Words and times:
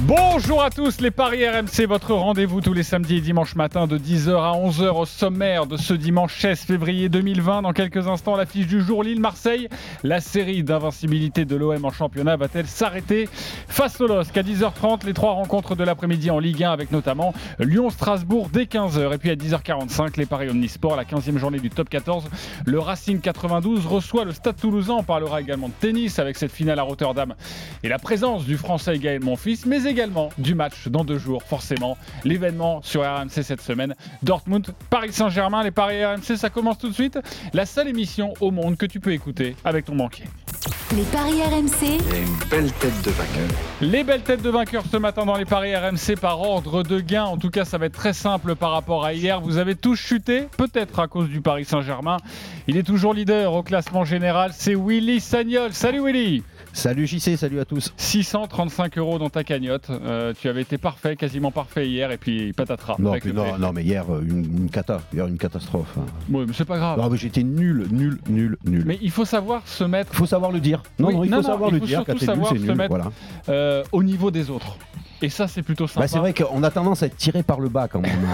Bonjour 0.00 0.62
à 0.62 0.68
tous, 0.68 1.00
les 1.00 1.10
Paris 1.10 1.48
RMC, 1.48 1.86
votre 1.88 2.12
rendez-vous 2.12 2.60
tous 2.60 2.74
les 2.74 2.82
samedis 2.82 3.16
et 3.16 3.20
dimanches 3.22 3.54
matin 3.54 3.86
de 3.86 3.96
10h 3.96 4.30
à 4.30 4.52
11h 4.52 4.90
au 4.90 5.06
sommaire 5.06 5.66
de 5.66 5.78
ce 5.78 5.94
dimanche 5.94 6.38
16 6.38 6.60
février 6.60 7.08
2020. 7.08 7.62
Dans 7.62 7.72
quelques 7.72 8.06
instants, 8.06 8.36
l'affiche 8.36 8.66
du 8.66 8.82
jour 8.82 9.02
Lille-Marseille. 9.02 9.70
La 10.04 10.20
série 10.20 10.62
d'invincibilité 10.62 11.46
de 11.46 11.56
l'OM 11.56 11.82
en 11.82 11.90
championnat 11.90 12.36
va-t-elle 12.36 12.66
s'arrêter 12.66 13.26
face 13.68 13.98
au 14.02 14.06
LOSC 14.06 14.36
à 14.36 14.42
10h30 14.42 15.06
Les 15.06 15.14
trois 15.14 15.32
rencontres 15.32 15.74
de 15.74 15.82
l'après-midi 15.82 16.30
en 16.30 16.40
Ligue 16.40 16.62
1 16.62 16.72
avec 16.72 16.92
notamment 16.92 17.32
Lyon-Strasbourg 17.58 18.50
dès 18.52 18.64
15h. 18.64 19.14
Et 19.14 19.18
puis 19.18 19.30
à 19.30 19.34
10h45, 19.34 20.18
les 20.18 20.26
Paris 20.26 20.50
Omnisport, 20.50 20.96
la 20.96 21.04
15e 21.04 21.38
journée 21.38 21.58
du 21.58 21.70
top 21.70 21.88
14. 21.88 22.24
Le 22.66 22.78
Racing 22.78 23.18
92 23.18 23.86
reçoit 23.86 24.26
le 24.26 24.32
Stade 24.32 24.56
Toulousain. 24.56 24.96
On 24.98 25.04
parlera 25.04 25.40
également 25.40 25.68
de 25.68 25.74
tennis 25.80 26.18
avec 26.18 26.36
cette 26.36 26.52
finale 26.52 26.78
à 26.78 26.82
Rotterdam 26.82 27.34
et 27.82 27.88
la 27.88 27.98
présence 27.98 28.44
du 28.44 28.58
Français 28.58 28.98
Gaël 28.98 29.24
Monfils, 29.24 29.66
également 29.86 30.30
du 30.38 30.54
match 30.54 30.88
dans 30.88 31.04
deux 31.04 31.18
jours, 31.18 31.42
forcément. 31.42 31.96
L'événement 32.24 32.82
sur 32.82 33.02
RMC 33.02 33.42
cette 33.42 33.60
semaine, 33.60 33.94
Dortmund, 34.22 34.66
Paris 34.90 35.12
Saint-Germain, 35.12 35.62
les 35.62 35.70
Paris 35.70 36.04
RMC, 36.04 36.36
ça 36.36 36.50
commence 36.50 36.78
tout 36.78 36.88
de 36.88 36.94
suite. 36.94 37.18
La 37.52 37.66
seule 37.66 37.88
émission 37.88 38.34
au 38.40 38.50
monde 38.50 38.76
que 38.76 38.86
tu 38.86 39.00
peux 39.00 39.12
écouter 39.12 39.56
avec 39.64 39.84
ton 39.86 39.96
banquier. 39.96 40.24
Les 40.94 41.02
paris 41.02 41.42
RMC, 41.42 41.82
Il 41.82 41.88
y 41.88 42.14
a 42.14 42.18
une 42.18 42.48
belle 42.48 42.72
tête 42.72 43.02
de 43.04 43.10
vainqueur. 43.10 43.48
Les 43.80 44.04
belles 44.04 44.22
têtes 44.22 44.42
de 44.42 44.50
vainqueurs 44.50 44.84
ce 44.90 44.96
matin 44.96 45.24
dans 45.24 45.36
les 45.36 45.44
paris 45.44 45.74
RMC 45.74 46.16
par 46.20 46.40
ordre 46.40 46.82
de 46.82 47.00
gain. 47.00 47.24
En 47.24 47.36
tout 47.36 47.50
cas, 47.50 47.64
ça 47.64 47.76
va 47.78 47.86
être 47.86 47.92
très 47.94 48.12
simple 48.12 48.54
par 48.54 48.70
rapport 48.70 49.04
à 49.04 49.12
hier. 49.12 49.40
Vous 49.40 49.58
avez 49.58 49.74
tous 49.74 49.96
chuté, 49.96 50.48
peut-être 50.56 51.00
à 51.00 51.08
cause 51.08 51.28
du 51.28 51.40
Paris 51.40 51.64
Saint-Germain. 51.64 52.18
Il 52.68 52.76
est 52.76 52.84
toujours 52.84 53.14
leader 53.14 53.52
au 53.52 53.62
classement 53.62 54.04
général. 54.04 54.52
C'est 54.54 54.74
Willy 54.76 55.20
Sagnol. 55.20 55.72
Salut 55.72 56.04
Willy 56.04 56.42
Salut 56.76 57.06
JC, 57.06 57.36
salut 57.38 57.58
à 57.58 57.64
tous. 57.64 57.90
635 57.96 58.98
euros 58.98 59.18
dans 59.18 59.30
ta 59.30 59.44
cagnotte. 59.44 59.88
Euh, 59.88 60.34
tu 60.38 60.46
avais 60.50 60.60
été 60.60 60.76
parfait, 60.76 61.16
quasiment 61.16 61.50
parfait 61.50 61.88
hier, 61.88 62.10
et 62.10 62.18
puis 62.18 62.52
patatras. 62.52 62.96
Non, 62.98 63.12
puis 63.18 63.32
non, 63.32 63.56
non, 63.58 63.72
mais 63.72 63.82
hier, 63.82 64.04
euh, 64.12 64.20
une, 64.20 64.44
une 64.44 64.70
cata, 64.70 65.00
hier, 65.14 65.26
une 65.26 65.38
catastrophe. 65.38 65.96
Ouais, 66.30 66.44
mais 66.46 66.52
c'est 66.52 66.66
pas 66.66 66.76
grave. 66.76 67.00
Non, 67.00 67.08
mais 67.08 67.16
j'étais 67.16 67.42
nul, 67.44 67.86
nul, 67.90 68.18
nul, 68.28 68.58
nul. 68.66 68.84
Mais 68.86 68.98
il 69.00 69.10
faut 69.10 69.24
savoir 69.24 69.66
se 69.66 69.84
mettre 69.84 70.10
Il 70.12 70.16
faut 70.18 70.26
savoir 70.26 70.52
le 70.52 70.60
dire. 70.60 70.82
Non, 70.98 71.08
Oui, 71.08 71.14
non, 71.14 71.24
il 71.24 71.30
faut 71.30 71.36
non, 71.36 71.42
savoir 71.42 71.70
il 71.70 71.74
le 71.76 71.78
faut 71.80 71.86
dire. 71.86 71.96
surtout 72.04 72.12
nul, 72.12 72.20
savoir 72.20 72.48
c'est 72.52 72.58
se 72.58 72.62
nul. 72.66 72.74
mettre- 72.74 72.88
Voilà. 72.90 73.10
euh, 73.48 73.82
au 73.92 74.02
niveau 74.02 74.30
des 74.30 74.50
autres. 74.50 74.76
Et 75.22 75.28
ça, 75.30 75.48
c'est 75.48 75.62
plutôt 75.62 75.86
sympa. 75.86 76.00
Bah, 76.00 76.08
c'est 76.08 76.18
vrai 76.18 76.34
qu'on 76.34 76.62
a 76.62 76.70
tendance 76.70 77.02
à 77.02 77.06
être 77.06 77.16
tiré 77.16 77.42
par 77.42 77.60
le 77.60 77.68
bas 77.68 77.88
quand 77.88 78.00
même. 78.00 78.26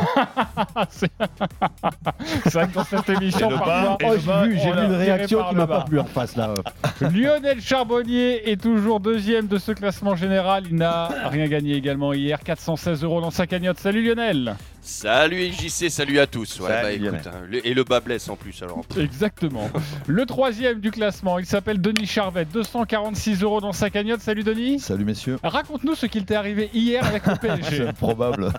c'est 0.91 1.11
c'est 2.44 2.52
vrai 2.52 2.69
que 2.69 2.74
dans 2.74 2.84
cette 2.84 3.08
émission, 3.08 3.48
parfois, 3.50 3.98
oh, 4.05 4.14
j'ai 4.19 4.48
vu, 4.48 4.58
j'ai 4.58 4.69
une 4.69 4.92
réaction 4.94 5.39
par 5.39 5.48
qui 5.50 5.55
m'a 5.55 5.66
bas. 5.66 5.78
pas 5.78 5.84
plu 5.84 6.00
en 6.00 6.05
face 6.05 6.36
là. 6.36 6.55
Lionel 7.00 7.61
Charbonnier 7.61 8.50
est 8.50 8.61
toujours 8.61 9.00
deuxième 9.00 9.47
de 9.47 9.58
ce 9.58 9.72
classement 9.72 10.16
général. 10.16 10.64
Il 10.70 10.77
n'a 10.77 11.08
rien 11.28 11.47
gagné 11.47 11.74
également 11.74 12.12
hier. 12.12 12.41
416 12.41 13.05
euros 13.05 13.20
dans 13.20 13.30
sa 13.30 13.46
cagnotte. 13.46 13.78
Salut 13.78 14.02
Lionel. 14.05 14.56
Salut 14.84 15.52
JC, 15.52 15.88
salut 15.91 16.19
à 16.19 16.27
tous. 16.27 16.58
Ouais, 16.58 16.69
Salut, 16.69 16.98
bah, 17.08 17.16
écoute, 17.19 17.27
hein, 17.28 17.41
le- 17.48 17.64
et 17.64 17.72
le 17.72 17.84
bas 17.84 18.00
blesse 18.00 18.28
en 18.28 18.34
plus 18.34 18.61
alors. 18.64 18.83
Exactement. 18.98 19.70
Le 20.08 20.27
troisième 20.27 20.80
du 20.80 20.91
classement, 20.91 21.39
il 21.39 21.47
s'appelle 21.47 21.80
Denis 21.80 22.06
Charvet. 22.06 22.44
246 22.47 23.42
euros 23.44 23.61
dans 23.61 23.72
sa 23.72 23.91
cagnotte. 23.91 24.20
Salut 24.22 24.42
Denis. 24.42 24.80
Salut 24.80 25.05
messieurs. 25.05 25.39
Raconte-nous 25.44 25.94
ce 25.94 26.06
qu'il 26.06 26.24
t'est 26.24 26.34
arrivé 26.34 26.69
hier 26.74 27.05
avec 27.06 27.24
le 27.27 27.36
PSG. 27.36 27.62
C'est 27.77 27.86
improbable. 27.89 28.52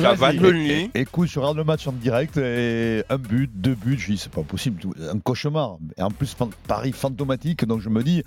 La 0.00 0.14
vanne. 0.14 0.40
Écoute, 0.94 1.28
je 1.28 1.38
regarde 1.38 1.58
le 1.58 1.64
match 1.64 1.86
en 1.86 1.92
direct 1.92 2.38
et 2.38 3.02
un 3.10 3.18
but, 3.18 3.50
deux 3.54 3.74
buts, 3.74 3.98
je 3.98 4.12
dis 4.12 4.18
c'est 4.18 4.32
pas 4.32 4.42
possible, 4.42 4.80
un 5.12 5.18
cauchemar. 5.18 5.76
Et 5.98 6.02
en 6.02 6.10
plus, 6.10 6.34
Paris 6.66 6.92
fantomatique, 6.92 7.66
donc 7.66 7.80
je 7.82 7.90
me 7.90 8.02
dis, 8.02 8.22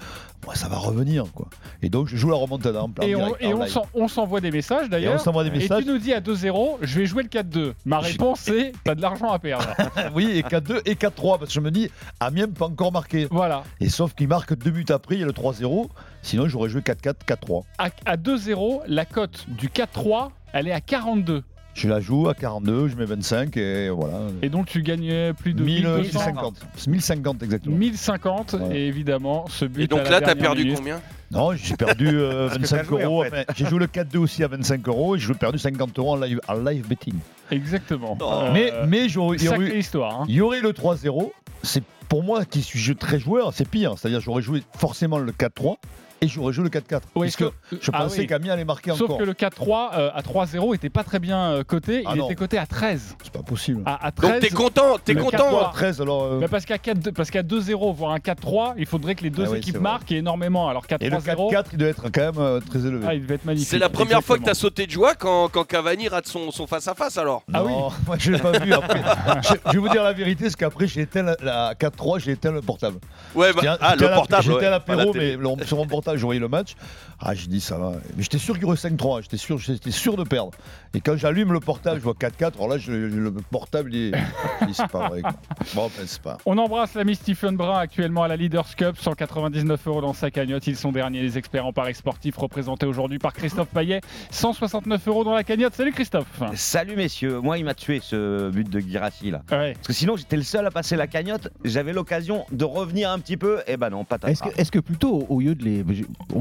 ouais, 0.47 0.55
ça 0.55 0.67
va 0.67 0.77
revenir 0.77 1.25
quoi. 1.33 1.47
Et 1.81 1.89
donc 1.89 2.07
je 2.09 2.15
joue 2.15 2.29
la 2.29 2.35
remontada 2.35 2.83
en 2.83 2.89
plein 2.89 3.07
Et 3.07 3.15
on, 3.15 3.25
direct, 3.25 3.37
et 3.41 3.47
en 3.47 3.57
on 3.57 3.63
live. 3.63 3.71
s'en- 3.71 3.87
on 3.95 4.07
s'envoie 4.07 4.39
des 4.41 4.51
messages 4.51 4.85
Et 4.85 4.89
d'ailleurs. 4.89 5.15
on 5.15 5.17
s'envoie 5.17 5.43
des 5.43 5.65
Et 5.65 5.67
tu 5.67 5.85
nous 5.85 5.97
dis 5.97 6.13
à 6.13 6.21
2-0, 6.21 6.77
je 6.83 6.99
vais 6.99 7.05
jouer 7.07 7.22
le 7.23 7.29
4-2. 7.29 7.73
Ma 7.85 7.99
réponse 7.99 8.41
c'est, 8.41 8.73
t'as 8.83 8.95
de 8.95 9.01
l'argent 9.01 9.31
à 9.31 9.39
perdre. 9.39 9.65
oui, 10.13 10.29
et 10.31 10.41
4-2 10.41 10.81
et 10.85 10.95
4-3, 10.95 11.39
parce 11.39 11.47
que 11.47 11.53
je 11.53 11.59
me 11.59 11.71
dis, 11.71 11.89
Amiens 12.19 12.47
peut 12.47 12.65
encore 12.65 12.91
marquer. 12.91 13.27
Voilà. 13.31 13.63
Et 13.79 13.89
sauf 13.89 14.13
qu'il 14.13 14.27
marque 14.27 14.55
deux 14.55 14.71
buts 14.71 14.85
après, 14.89 15.15
il 15.15 15.21
y 15.21 15.23
a 15.23 15.27
le 15.27 15.33
3-0. 15.33 15.89
Sinon, 16.21 16.47
j'aurais 16.47 16.69
joué 16.69 16.81
4-4, 16.81 17.15
4-3. 17.27 17.63
À, 17.77 17.89
à 18.05 18.17
2-0, 18.17 18.81
la 18.87 19.05
cote 19.05 19.45
du 19.49 19.69
4-3, 19.69 20.29
elle 20.53 20.67
est 20.67 20.71
à 20.71 20.81
42. 20.81 21.43
Je 21.75 21.89
la 21.89 21.99
joue 21.99 22.29
à 22.29 22.35
42, 22.35 22.87
je 22.89 22.95
mets 22.95 23.05
25 23.05 23.57
et 23.57 23.89
voilà. 23.89 24.19
Et 24.43 24.49
donc 24.49 24.67
tu 24.67 24.83
gagnais 24.83 25.33
plus 25.33 25.53
de 25.55 25.63
1000, 25.63 25.75
1200, 25.87 26.01
1050. 26.19 26.55
1050 26.87 27.43
exactement. 27.43 27.75
1050 27.75 28.53
Ouais. 28.53 28.77
et 28.77 28.87
évidemment 28.87 29.45
ce 29.49 29.65
but 29.65 29.83
Et 29.83 29.87
donc 29.87 30.01
à 30.01 30.03
la 30.03 30.09
là, 30.11 30.21
t'as 30.21 30.35
perdu 30.35 30.63
minute. 30.63 30.77
combien? 30.77 31.01
Non, 31.31 31.53
j'ai 31.55 31.75
perdu 31.75 32.07
euh, 32.09 32.47
Parce 32.47 32.59
que 32.59 32.67
t'as 32.67 32.75
25 32.83 32.85
joué, 32.87 33.03
en 33.03 33.07
euros. 33.07 33.23
fait. 33.23 33.47
J'ai 33.55 33.65
joué 33.65 33.79
le 33.79 33.87
4-2 33.87 34.17
aussi 34.19 34.43
à 34.43 34.47
25 34.49 34.87
euros 34.87 35.15
et 35.15 35.19
j'ai 35.19 35.33
perdu 35.33 35.57
50 35.57 35.97
euros 35.97 36.11
en 36.13 36.17
live, 36.17 36.39
en 36.47 36.53
live 36.53 36.87
betting. 36.87 37.15
Exactement. 37.49 38.17
Oh. 38.21 38.23
Euh, 38.31 38.51
mais 38.53 38.71
mais 38.87 39.09
j'aurais- 39.09 39.37
il 39.37 39.43
y, 39.43 39.47
sacrée 39.47 39.65
aurait, 39.69 39.79
histoire. 39.79 40.21
hein. 40.21 40.25
il 40.29 40.35
y 40.35 40.41
aurait 40.41 40.61
le 40.61 40.73
3-0. 40.73 41.31
C'est 41.63 41.83
pour 42.07 42.21
moi 42.23 42.45
qui 42.45 42.61
suis 42.61 42.95
très 42.95 43.17
joueur, 43.19 43.51
c'est 43.51 43.67
pire. 43.67 43.95
C'est-à-dire 43.97 44.19
j'aurais 44.21 44.43
joué 44.43 44.61
forcément 44.77 45.17
le 45.17 45.31
4-3 45.31 45.77
et 46.23 46.27
j'aurais 46.27 46.53
joué 46.53 46.63
le 46.63 46.69
4-4. 46.69 46.93
Ouais, 47.15 47.27
parce 47.27 47.35
que 47.35 47.43
sauf- 47.45 47.53
je 47.81 47.91
ah 47.93 48.03
pensais 48.03 48.21
oui. 48.21 48.27
qu'Amiens 48.27 48.53
allait 48.53 48.65
marquer 48.65 48.91
Sauf 48.91 49.03
encore. 49.03 49.17
que 49.19 49.23
le 49.23 49.33
4-3 49.33 49.91
euh, 49.95 50.09
à 50.13 50.21
3-0 50.21 50.75
était 50.75 50.89
pas 50.89 51.03
très 51.03 51.19
bien 51.19 51.37
euh, 51.51 51.63
coté. 51.63 52.03
Ah 52.05 52.11
il 52.15 52.19
non. 52.19 52.25
était 52.25 52.35
coté 52.35 52.57
à 52.57 52.65
13. 52.65 53.15
C'est 53.23 53.31
pas 53.33 53.43
possible. 53.43 53.81
À, 53.85 54.05
à 54.07 54.11
13 54.11 54.31
Donc 54.31 54.39
t'es 54.41 54.49
content, 54.49 54.97
t'es 55.03 55.15
content. 55.15 55.51
4-3. 55.51 55.65
hein. 55.65 55.69
13 55.73 56.01
alors. 56.01 56.23
euh, 56.23 56.39
Bah, 56.39 56.47
parce 56.49 56.65
qu'à 56.65 56.77
4 56.77 57.11
parce 57.11 57.31
qu'à 57.31 57.43
2-0 57.43 57.93
voire 57.93 58.11
un 58.11 58.17
4-3, 58.19 58.73
il 58.77 58.85
faudrait 58.85 59.15
que 59.15 59.23
les 59.23 59.29
deux 59.29 59.43
Ah 59.47 59.51
oui, 59.51 59.57
équipes 59.59 59.79
marquent 59.79 60.11
et 60.11 60.17
énormément. 60.17 60.69
Alors 60.69 60.83
et 60.99 61.09
le 61.09 61.17
4-3-0, 61.17 61.51
4-4 61.53 61.63
il 61.73 61.77
doit 61.77 61.87
être 61.89 62.03
quand 62.11 62.21
même 62.21 62.33
euh, 62.37 62.59
très 62.59 62.79
élevé. 62.85 63.05
ah, 63.07 63.13
il 63.13 63.21
devait 63.23 63.35
être 63.35 63.45
magnifique. 63.45 63.67
C'est 63.69 63.79
la 63.79 63.89
première 63.89 64.21
fois 64.23 64.37
que 64.37 64.43
t'as 64.43 64.53
sauté 64.53 64.85
de 64.85 64.91
joie 64.91 65.15
quand, 65.15 65.49
quand 65.49 65.63
Cavani 65.65 66.07
rate 66.07 66.27
son, 66.27 66.51
son 66.51 66.67
face-à-face 66.67 67.17
alors. 67.17 67.43
Ah 67.53 67.63
oui. 67.63 67.71
Non, 67.71 67.89
moi 68.07 68.15
je 68.19 68.31
l'ai 68.31 68.39
pas 68.39 68.57
vu 68.59 68.73
après. 68.73 69.01
je, 69.43 69.53
je 69.67 69.71
vais 69.71 69.77
vous 69.79 69.89
dire 69.89 70.03
la 70.03 70.13
vérité, 70.13 70.49
c'est 70.49 70.55
qu'après 70.57 70.87
j'ai 70.87 71.01
éteint 71.01 71.23
la, 71.23 71.35
la 71.41 71.73
4-3, 71.73 72.19
j'ai 72.19 72.31
éteint 72.31 72.51
le 72.51 72.61
portable. 72.61 72.97
Ouais, 73.35 73.51
bah, 73.53 73.61
à- 73.73 73.77
ah, 73.81 73.89
à 73.91 73.95
le 73.95 74.07
portable. 74.09 74.43
J'étais 74.43 74.65
à 74.65 74.69
l'apéro, 74.71 75.13
mais 75.13 75.37
sur 75.65 75.77
mon 75.77 75.87
portable, 75.87 76.12
je 76.15 76.23
voyais 76.25 76.39
le 76.39 76.47
match. 76.47 76.75
Ah, 77.19 77.33
j'ai 77.33 77.47
dit 77.47 77.61
ça 77.61 77.77
va. 77.77 77.91
Mais 78.17 78.23
j'étais 78.23 78.37
sûr 78.37 78.55
qu'il 78.55 78.63
y 78.63 78.65
aurait 78.65 78.75
5-3. 78.75 79.21
J'étais 79.23 79.37
sûr, 79.37 79.57
j'étais 79.57 79.91
sûr 79.91 80.15
de 80.17 80.23
perdre. 80.23 80.51
Et 80.93 81.01
quand 81.01 81.15
j'allume 81.17 81.53
le 81.53 81.59
portable, 81.59 81.99
je 81.99 82.03
vois 82.03 82.13
4-4. 82.13 82.55
Alors 82.55 82.67
là, 82.67 82.77
je- 82.77 82.91
le 82.91 83.31
portable, 83.31 83.93
il 83.95 84.13
est. 84.13 84.17
c'est 84.73 84.87
pas 84.89 85.09
vrai. 85.09 85.21
quoi. 85.21 85.31
Bon, 85.75 85.85
enfin, 85.85 86.03
c'est 86.05 86.21
pas. 86.21 86.37
On 86.45 86.57
embrasse 86.57 86.93
l'ami 86.95 87.15
Stephen 87.15 87.55
Brun 87.55 87.77
actuellement 87.79 88.23
à 88.23 88.27
la 88.27 88.35
Leaders 88.35 88.75
Cup, 88.75 88.97
199 88.99 89.87
euros 89.87 90.01
dans 90.01 90.13
sa 90.13 90.31
cagnotte. 90.31 90.67
Ils 90.67 90.75
sont 90.77 90.91
derniers, 90.91 91.21
les 91.21 91.37
experts 91.37 91.65
en 91.65 91.73
paris 91.73 91.95
sportifs, 91.95 92.37
représentés 92.37 92.85
aujourd'hui 92.85 93.19
par 93.19 93.33
Christophe 93.33 93.69
Payet. 93.69 94.01
169 94.31 95.07
euros 95.07 95.23
dans 95.23 95.33
la 95.33 95.43
cagnotte. 95.43 95.75
Salut 95.75 95.91
Christophe. 95.93 96.41
Salut 96.55 96.95
messieurs, 96.95 97.39
moi 97.39 97.57
il 97.57 97.65
m'a 97.65 97.73
tué 97.73 97.99
ce 98.01 98.49
but 98.49 98.69
de 98.69 98.79
Girassi 98.79 99.31
là. 99.31 99.41
Ouais. 99.51 99.73
Parce 99.73 99.87
que 99.87 99.93
sinon 99.93 100.15
j'étais 100.17 100.35
le 100.35 100.43
seul 100.43 100.65
à 100.65 100.71
passer 100.71 100.95
la 100.95 101.07
cagnotte, 101.07 101.49
j'avais 101.63 101.93
l'occasion 101.93 102.45
de 102.51 102.65
revenir 102.65 103.09
un 103.11 103.19
petit 103.19 103.37
peu, 103.37 103.61
et 103.67 103.77
ben 103.77 103.89
non, 103.89 104.03
pas 104.05 104.17
Est-ce 104.27 104.43
que, 104.43 104.49
est-ce 104.59 104.71
que 104.71 104.79
plutôt, 104.79 105.25
au 105.29 105.39
lieu 105.39 105.55
de 105.55 105.63
les. 105.63 105.83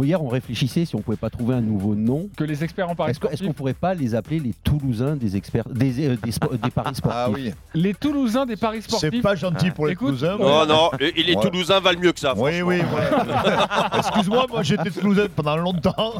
Hier, 0.02 0.22
on 0.22 0.28
réfléchissait 0.28 0.84
si 0.84 0.96
on 0.96 1.00
pouvait 1.00 1.16
pas 1.16 1.30
trouver 1.30 1.54
un 1.54 1.60
nouveau 1.60 1.94
nom. 1.94 2.28
Que 2.36 2.44
les 2.44 2.64
experts 2.64 2.88
en 2.90 2.94
paris 2.94 3.10
Est-ce 3.10 3.20
que- 3.20 3.26
qu'on 3.26 3.32
sportifs. 3.36 3.56
pourrait 3.56 3.74
pas 3.74 3.94
les 3.94 4.14
appeler 4.14 4.38
les 4.40 4.54
Toulousains 4.64 5.16
des 5.16 5.36
experts 5.36 5.64
des, 5.70 6.08
euh, 6.08 6.16
des, 6.22 6.30
spo- 6.32 6.50
des 6.60 6.70
paris 6.70 6.94
sportifs 6.94 7.20
Ah 7.24 7.30
oui. 7.30 7.52
Les 7.74 7.94
Toulousains 7.94 8.46
des 8.46 8.56
paris 8.56 8.82
sportifs. 8.82 9.10
C'est 9.12 9.20
pas 9.20 9.34
gentil 9.34 9.70
pour 9.70 9.86
les 9.86 9.92
Écoute, 9.92 10.08
Toulousains. 10.18 10.36
Oh 10.40 10.64
non, 10.68 10.90
et 11.00 11.22
les 11.22 11.34
Ouais. 11.34 11.42
Toulousains 11.42 11.80
valent 11.80 12.00
mieux 12.00 12.12
que 12.12 12.20
ça. 12.20 12.34
Oui, 12.36 12.62
oui, 12.62 12.76
ouais. 12.78 12.82
Excuse-moi, 13.98 14.46
moi 14.48 14.62
j'étais 14.62 14.90
Toulousain 14.90 15.26
pendant 15.34 15.56
longtemps. 15.56 16.14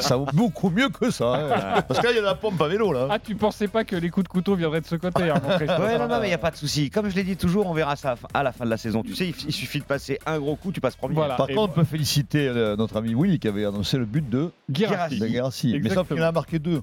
Ça 0.00 0.16
vaut 0.16 0.26
beaucoup 0.32 0.70
mieux 0.70 0.88
que 0.88 1.10
ça. 1.10 1.34
hein. 1.34 1.82
Parce 1.86 2.00
qu'il 2.00 2.14
y 2.14 2.18
a 2.18 2.22
la 2.22 2.34
pompe 2.34 2.60
à 2.60 2.68
vélo 2.68 2.92
là. 2.92 3.06
Ah, 3.10 3.18
tu 3.18 3.34
pensais 3.34 3.68
pas 3.68 3.84
que 3.84 3.96
les 3.96 4.10
coups 4.10 4.24
de 4.24 4.28
couteau 4.28 4.54
viendraient 4.54 4.80
de 4.80 4.86
ce 4.86 4.96
côté, 4.96 5.30
hein, 5.30 5.40
mon 5.42 5.84
Ouais, 5.84 5.98
non, 5.98 6.08
non, 6.08 6.18
mais 6.20 6.26
il 6.26 6.30
n'y 6.30 6.34
a 6.34 6.38
pas 6.38 6.50
de 6.50 6.56
souci. 6.56 6.90
Comme 6.90 7.08
je 7.08 7.14
l'ai 7.14 7.22
dit 7.24 7.36
toujours, 7.36 7.66
on 7.66 7.74
verra 7.74 7.96
ça 7.96 8.16
à 8.32 8.42
la 8.42 8.52
fin 8.52 8.64
de 8.64 8.70
la 8.70 8.76
saison. 8.76 9.02
Tu 9.02 9.14
sais, 9.14 9.28
il, 9.28 9.34
il 9.48 9.52
suffit 9.52 9.78
de 9.80 9.84
passer 9.84 10.18
un 10.26 10.38
gros 10.38 10.56
coup, 10.56 10.72
tu 10.72 10.80
passes 10.80 10.96
premier. 10.96 11.14
Voilà. 11.14 11.34
Par 11.36 11.48
Et 11.50 11.54
contre, 11.54 11.72
on 11.72 11.74
peut 11.76 11.84
féliciter 11.84 12.48
euh, 12.48 12.76
notre 12.76 12.83
ami 12.96 13.14
Willy 13.14 13.38
qui 13.38 13.48
avait 13.48 13.64
annoncé 13.64 13.98
le 13.98 14.04
but 14.06 14.28
de, 14.28 14.50
Guirassy. 14.70 15.78
Mais 15.82 15.90
sauf 15.90 16.08
qu'il 16.08 16.22
en 16.22 16.26
a 16.26 16.32
marqué 16.32 16.58
deux. 16.58 16.82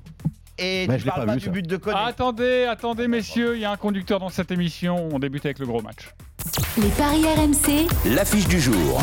Et 0.60 0.86
Bah, 0.88 0.96
tu 0.96 1.02
je 1.02 1.06
parles 1.08 1.22
pas 1.22 1.26
pas 1.28 1.34
vu, 1.34 1.40
du 1.40 1.46
ça. 1.46 1.52
but 1.52 1.68
de 1.68 1.78
Koné. 1.78 1.98
Attendez, 1.98 2.66
attendez, 2.70 3.08
messieurs, 3.08 3.56
il 3.56 3.62
y 3.62 3.66
a 3.66 3.72
un 3.72 3.78
conducteur 3.78 4.20
dans 4.20 4.30
cette 4.30 4.52
émission. 4.52 5.10
On 5.12 5.18
débute 5.20 5.46
avec 5.46 5.60
le 5.60 5.66
gros 5.66 5.82
match. 5.82 6.14
Les 6.78 6.90
paris 6.90 7.24
RMC, 7.26 7.88
L'affiche 8.16 8.48
du 8.48 8.60
jour. 8.60 9.02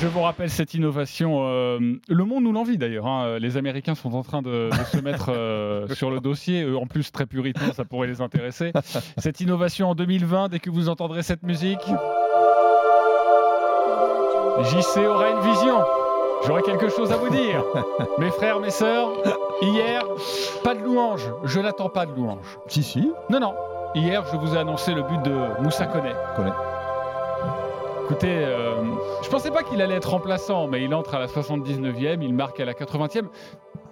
Je 0.00 0.06
vous 0.06 0.20
rappelle 0.20 0.50
cette 0.50 0.74
innovation. 0.74 1.40
euh, 1.46 1.78
le 2.08 2.24
monde 2.24 2.44
nous 2.44 2.52
l'envie 2.52 2.76
d'ailleurs. 2.78 3.06
hein. 3.06 3.38
Les 3.38 3.56
Américains 3.56 3.94
sont 3.94 4.12
en 4.14 4.22
train 4.22 4.42
de, 4.42 4.68
de 4.70 4.84
se 4.96 4.98
mettre 5.02 5.30
euh, 5.30 5.88
sur 5.94 6.10
le 6.10 6.20
dossier. 6.20 6.62
Eux, 6.62 6.76
en 6.76 6.86
plus, 6.86 7.10
très 7.10 7.24
puritains, 7.26 7.72
ça 7.74 7.84
pourrait 7.86 8.06
les 8.06 8.20
intéresser. 8.20 8.72
Cette 9.16 9.40
innovation 9.40 9.88
en 9.90 9.94
2020, 9.94 10.48
dès 10.50 10.58
que 10.58 10.68
vous 10.70 10.88
entendrez 10.90 11.22
cette 11.22 11.42
musique, 11.42 11.80
JC 14.64 14.98
aura 15.06 15.30
une 15.30 15.40
vision. 15.52 15.78
J'aurai 16.46 16.62
quelque 16.62 16.88
chose 16.88 17.12
à 17.12 17.16
vous 17.16 17.28
dire. 17.30 17.64
Mes 18.18 18.30
frères, 18.30 18.60
mes 18.60 18.70
sœurs, 18.70 19.10
hier, 19.60 20.02
pas 20.62 20.74
de 20.74 20.82
louange. 20.82 21.30
Je 21.44 21.60
n'attends 21.60 21.88
pas 21.88 22.06
de 22.06 22.14
louange. 22.14 22.58
Si, 22.68 22.82
si. 22.82 23.12
Non, 23.28 23.40
non. 23.40 23.54
Hier, 23.94 24.24
je 24.30 24.36
vous 24.36 24.54
ai 24.54 24.58
annoncé 24.58 24.94
le 24.94 25.02
but 25.02 25.22
de 25.22 25.62
Moussa 25.62 25.86
Koné. 25.86 26.12
Koné. 26.36 26.50
Écoutez, 28.04 28.44
euh, 28.44 28.82
je 29.22 29.28
pensais 29.28 29.50
pas 29.50 29.62
qu'il 29.62 29.82
allait 29.82 29.96
être 29.96 30.10
remplaçant, 30.10 30.66
mais 30.66 30.82
il 30.82 30.94
entre 30.94 31.14
à 31.14 31.18
la 31.18 31.26
79e, 31.26 32.22
il 32.22 32.34
marque 32.34 32.60
à 32.60 32.64
la 32.64 32.72
80e. 32.72 33.26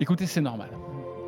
Écoutez, 0.01 0.27
c'est 0.27 0.41
normal. 0.41 0.71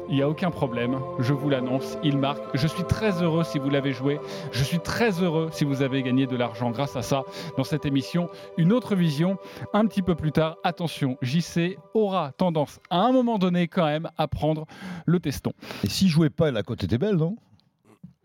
Il 0.08 0.14
n'y 0.14 0.22
a 0.22 0.28
aucun 0.28 0.50
problème, 0.50 0.98
je 1.18 1.34
vous 1.34 1.50
l'annonce, 1.50 1.98
il 2.02 2.16
marque. 2.16 2.42
Je 2.54 2.66
suis 2.66 2.84
très 2.84 3.22
heureux 3.22 3.44
si 3.44 3.58
vous 3.58 3.68
l'avez 3.68 3.92
joué. 3.92 4.18
Je 4.52 4.64
suis 4.64 4.78
très 4.78 5.22
heureux 5.22 5.50
si 5.52 5.64
vous 5.64 5.82
avez 5.82 6.02
gagné 6.02 6.26
de 6.26 6.34
l'argent 6.34 6.70
grâce 6.70 6.96
à 6.96 7.02
ça 7.02 7.24
dans 7.58 7.64
cette 7.64 7.84
émission. 7.84 8.30
Une 8.56 8.72
autre 8.72 8.94
vision, 8.96 9.36
un 9.74 9.84
petit 9.86 10.00
peu 10.00 10.14
plus 10.14 10.32
tard. 10.32 10.56
Attention, 10.64 11.18
JC 11.20 11.76
aura 11.92 12.32
tendance 12.32 12.80
à 12.88 13.00
un 13.00 13.12
moment 13.12 13.38
donné 13.38 13.68
quand 13.68 13.84
même 13.84 14.08
à 14.16 14.28
prendre 14.28 14.66
le 15.04 15.20
teston. 15.20 15.52
Et 15.84 15.90
s'il 15.90 16.08
jouait 16.08 16.30
pas, 16.30 16.50
la 16.50 16.62
cote 16.62 16.84
était 16.84 16.98
belle, 16.98 17.16
non? 17.16 17.36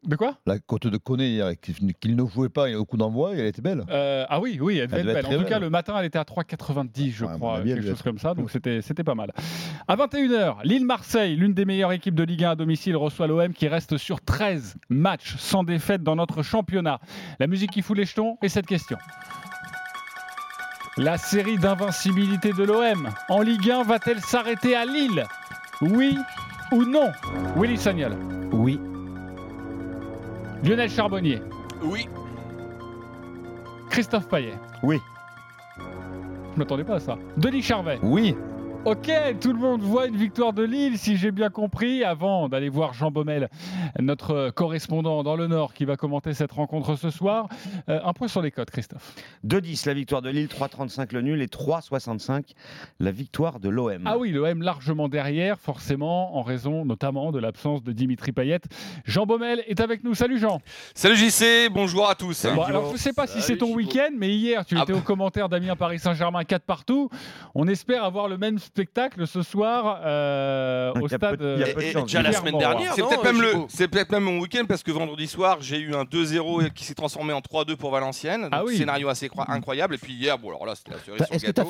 De 0.05 0.15
quoi? 0.17 0.35
La 0.45 0.59
cote 0.59 0.87
de 0.87 0.99
hier, 1.23 1.51
qu'il 1.61 2.15
ne 2.17 2.25
jouait 2.25 2.49
pas 2.49 2.69
au 2.77 2.83
coup 2.85 2.97
d'envoi, 2.97 3.31
elle 3.35 3.45
était 3.45 3.61
belle. 3.61 3.83
Euh, 3.89 4.25
ah 4.27 4.39
oui, 4.41 4.57
oui, 4.61 4.77
elle 4.79 4.87
devait 4.87 4.99
Elle 5.01 5.09
être 5.09 5.29
belle. 5.29 5.37
En 5.37 5.41
tout 5.41 5.45
cas, 5.47 5.55
belle. 5.55 5.61
le 5.63 5.69
matin, 5.69 5.95
elle 5.97 6.05
était 6.05 6.19
à 6.19 6.23
3,90, 6.23 7.11
je 7.13 7.23
Ouais, 7.25 7.31
crois, 7.35 7.61
quelque 7.61 7.81
chose 7.81 7.91
être- 7.91 8.03
comme 8.03 8.17
ça. 8.19 8.33
Donc 8.33 8.51
c'était 8.51 8.81
c'était 8.81 9.03
pas 9.05 9.15
mal. 9.15 9.31
À 9.87 9.95
21h, 9.95 10.57
Lille-Marseille, 10.65 11.35
l'une 11.37 11.53
des 11.53 11.63
meilleures 11.65 11.93
équipes 11.93 12.15
de 12.15 12.23
Ligue 12.23 12.43
1 12.43 12.51
à 12.51 12.55
domicile, 12.55 12.97
reçoit 12.97 13.27
l'OM 13.27 13.53
qui 13.53 13.67
reste 13.69 13.97
sur 13.97 14.19
13 14.19 14.75
matchs 14.89 15.35
sans 15.37 15.63
défaite 15.63 16.03
dans 16.03 16.15
notre 16.17 16.43
championnat. 16.43 16.99
La 17.39 17.47
musique 17.47 17.71
qui 17.71 17.81
fout 17.81 17.95
les 17.97 18.05
jetons 18.05 18.37
et 18.41 18.49
cette 18.49 18.65
question. 18.67 18.97
La 20.97 21.17
série 21.17 21.57
d'invincibilité 21.57 22.51
de 22.53 22.63
l'OM 22.63 23.09
en 23.29 23.41
Ligue 23.41 23.71
1 23.71 23.83
va-t-elle 23.83 24.19
s'arrêter 24.19 24.75
à 24.75 24.85
Lille? 24.85 25.23
Oui 25.81 26.17
ou 26.71 26.83
non? 26.83 27.11
Willy 27.55 27.77
Sagnol, 27.77 28.15
Oui. 28.51 28.79
Lionel 30.63 30.89
Charbonnier, 30.89 31.41
Oui. 31.83 32.07
Christophe 33.89 34.27
Payet. 34.27 34.53
Oui. 34.81 34.99
Je 36.53 36.59
m'attendais 36.59 36.83
pas 36.83 36.95
à 36.95 36.99
ça. 36.99 37.17
Denis 37.37 37.61
Charvet. 37.61 37.99
Oui. 38.01 38.35
Ok, 38.85 39.09
tout 39.39 39.53
le 39.53 39.59
monde 39.59 39.81
voit 39.81 40.07
une 40.07 40.17
victoire 40.17 40.51
de 40.51 40.61
Lille, 40.61 40.97
si 40.97 41.15
j'ai 41.15 41.31
bien 41.31 41.49
compris, 41.49 42.03
avant 42.03 42.49
d'aller 42.49 42.67
voir 42.67 42.93
Jean 42.93 43.11
Baumel, 43.11 43.47
notre 43.97 44.49
correspondant 44.49 45.23
dans 45.23 45.37
le 45.37 45.47
Nord, 45.47 45.73
qui 45.73 45.85
va 45.85 45.95
commenter 45.95 46.33
cette 46.33 46.51
rencontre 46.51 46.97
ce 46.97 47.09
soir. 47.09 47.47
Euh, 47.87 48.01
un 48.03 48.11
point 48.11 48.27
sur 48.27 48.41
les 48.41 48.51
codes, 48.51 48.69
Christophe. 48.69 49.15
2-10 49.47 49.87
la 49.87 49.93
victoire 49.93 50.21
de 50.21 50.29
Lille, 50.29 50.47
3-35 50.47 51.13
le 51.13 51.21
nul 51.21 51.41
et 51.41 51.47
3-65 51.47 52.51
la 52.99 53.11
victoire 53.11 53.61
de 53.61 53.69
l'OM. 53.69 54.01
Ah 54.03 54.17
oui, 54.17 54.31
le 54.31 54.45
M 54.47 54.61
largement 54.61 55.07
derrière, 55.07 55.61
forcément, 55.61 56.35
en 56.37 56.41
raison 56.41 56.83
notamment 56.83 57.31
de 57.31 57.39
l'absence 57.39 57.83
de 57.83 57.93
Dimitri 57.93 58.33
Payet. 58.33 58.59
Jean 59.05 59.25
Baumel 59.25 59.63
est 59.65 59.79
avec 59.79 60.03
nous. 60.03 60.13
Salut 60.13 60.39
Jean. 60.39 60.59
Salut 60.93 61.15
JC, 61.15 61.69
bonjour 61.71 62.09
à 62.09 62.15
tous. 62.15 62.47
Bon, 62.53 62.63
alors 62.63 62.91
je 62.91 62.97
sais 62.97 63.13
pas 63.13 63.27
si 63.27 63.41
c'est 63.41 63.57
ton 63.57 63.73
week-end, 63.73 64.09
mais 64.17 64.35
hier 64.35 64.65
tu 64.65 64.75
Ah 64.77 64.83
étais 64.83 64.91
bah. 64.91 64.99
au 64.99 65.01
commentaire 65.01 65.47
d'Amiens 65.47 65.77
Paris 65.77 65.99
Saint-Germain 65.99 66.43
4 66.43 66.63
partout. 66.65 67.09
On 67.55 67.65
espère 67.69 68.03
avoir 68.03 68.27
le 68.27 68.37
même 68.37 68.59
spectacle 68.77 69.27
ce 69.27 69.43
soir 69.43 70.01
euh, 70.03 70.91
Il 70.95 70.99
y 70.99 71.01
au 71.03 71.05
a 71.05 71.09
stade. 71.09 71.37
peu- 71.37 71.53
il 71.57 71.59
y 71.59 71.63
a 71.63 71.73
peu 71.73 71.79
de 71.81 71.85
Et- 71.85 71.89
et 71.89 71.91
chance. 71.91 72.05
déjà 72.05 72.21
la 72.23 72.31
semaine 72.33 72.57
dernière, 72.57 72.93
c'est 72.95 73.03
peut-être 73.03 73.23
même, 73.23 73.37
euh, 73.41 73.53
le- 73.53 73.59
c'est 73.69 73.87
peut-être 73.87 74.11
même 74.11 74.23
mon 74.23 74.39
week-end 74.39 74.63
parce 74.67 74.81
que 74.81 74.91
vendredi 74.91 75.27
soir, 75.27 75.57
j'ai 75.61 75.77
eu 75.77 75.93
un 75.93 76.05
2-0 76.05 76.69
qui 76.73 76.83
s'est 76.83 76.95
transformé 76.95 77.33
en 77.33 77.41
3-2 77.41 77.75
pour 77.75 77.91
Valenciennes. 77.91 78.41
Donc, 78.43 78.49
Ah 78.51 78.63
oui. 78.65 78.75
Scénario 78.75 79.09
assez 79.09 79.27
cro- 79.27 79.45
incroyable. 79.47 79.93
Et 79.93 79.97
puis 79.99 80.13
hier, 80.13 80.39
bon, 80.39 80.49
alors 80.49 80.65
là, 80.65 80.73
c'était 80.75 80.91
la 80.91 80.97
cerise 80.97 81.17
T'as- 81.19 81.25
sur 81.25 81.35
Est-ce 81.35 81.45
que 81.45 81.51
t'as 81.51 81.63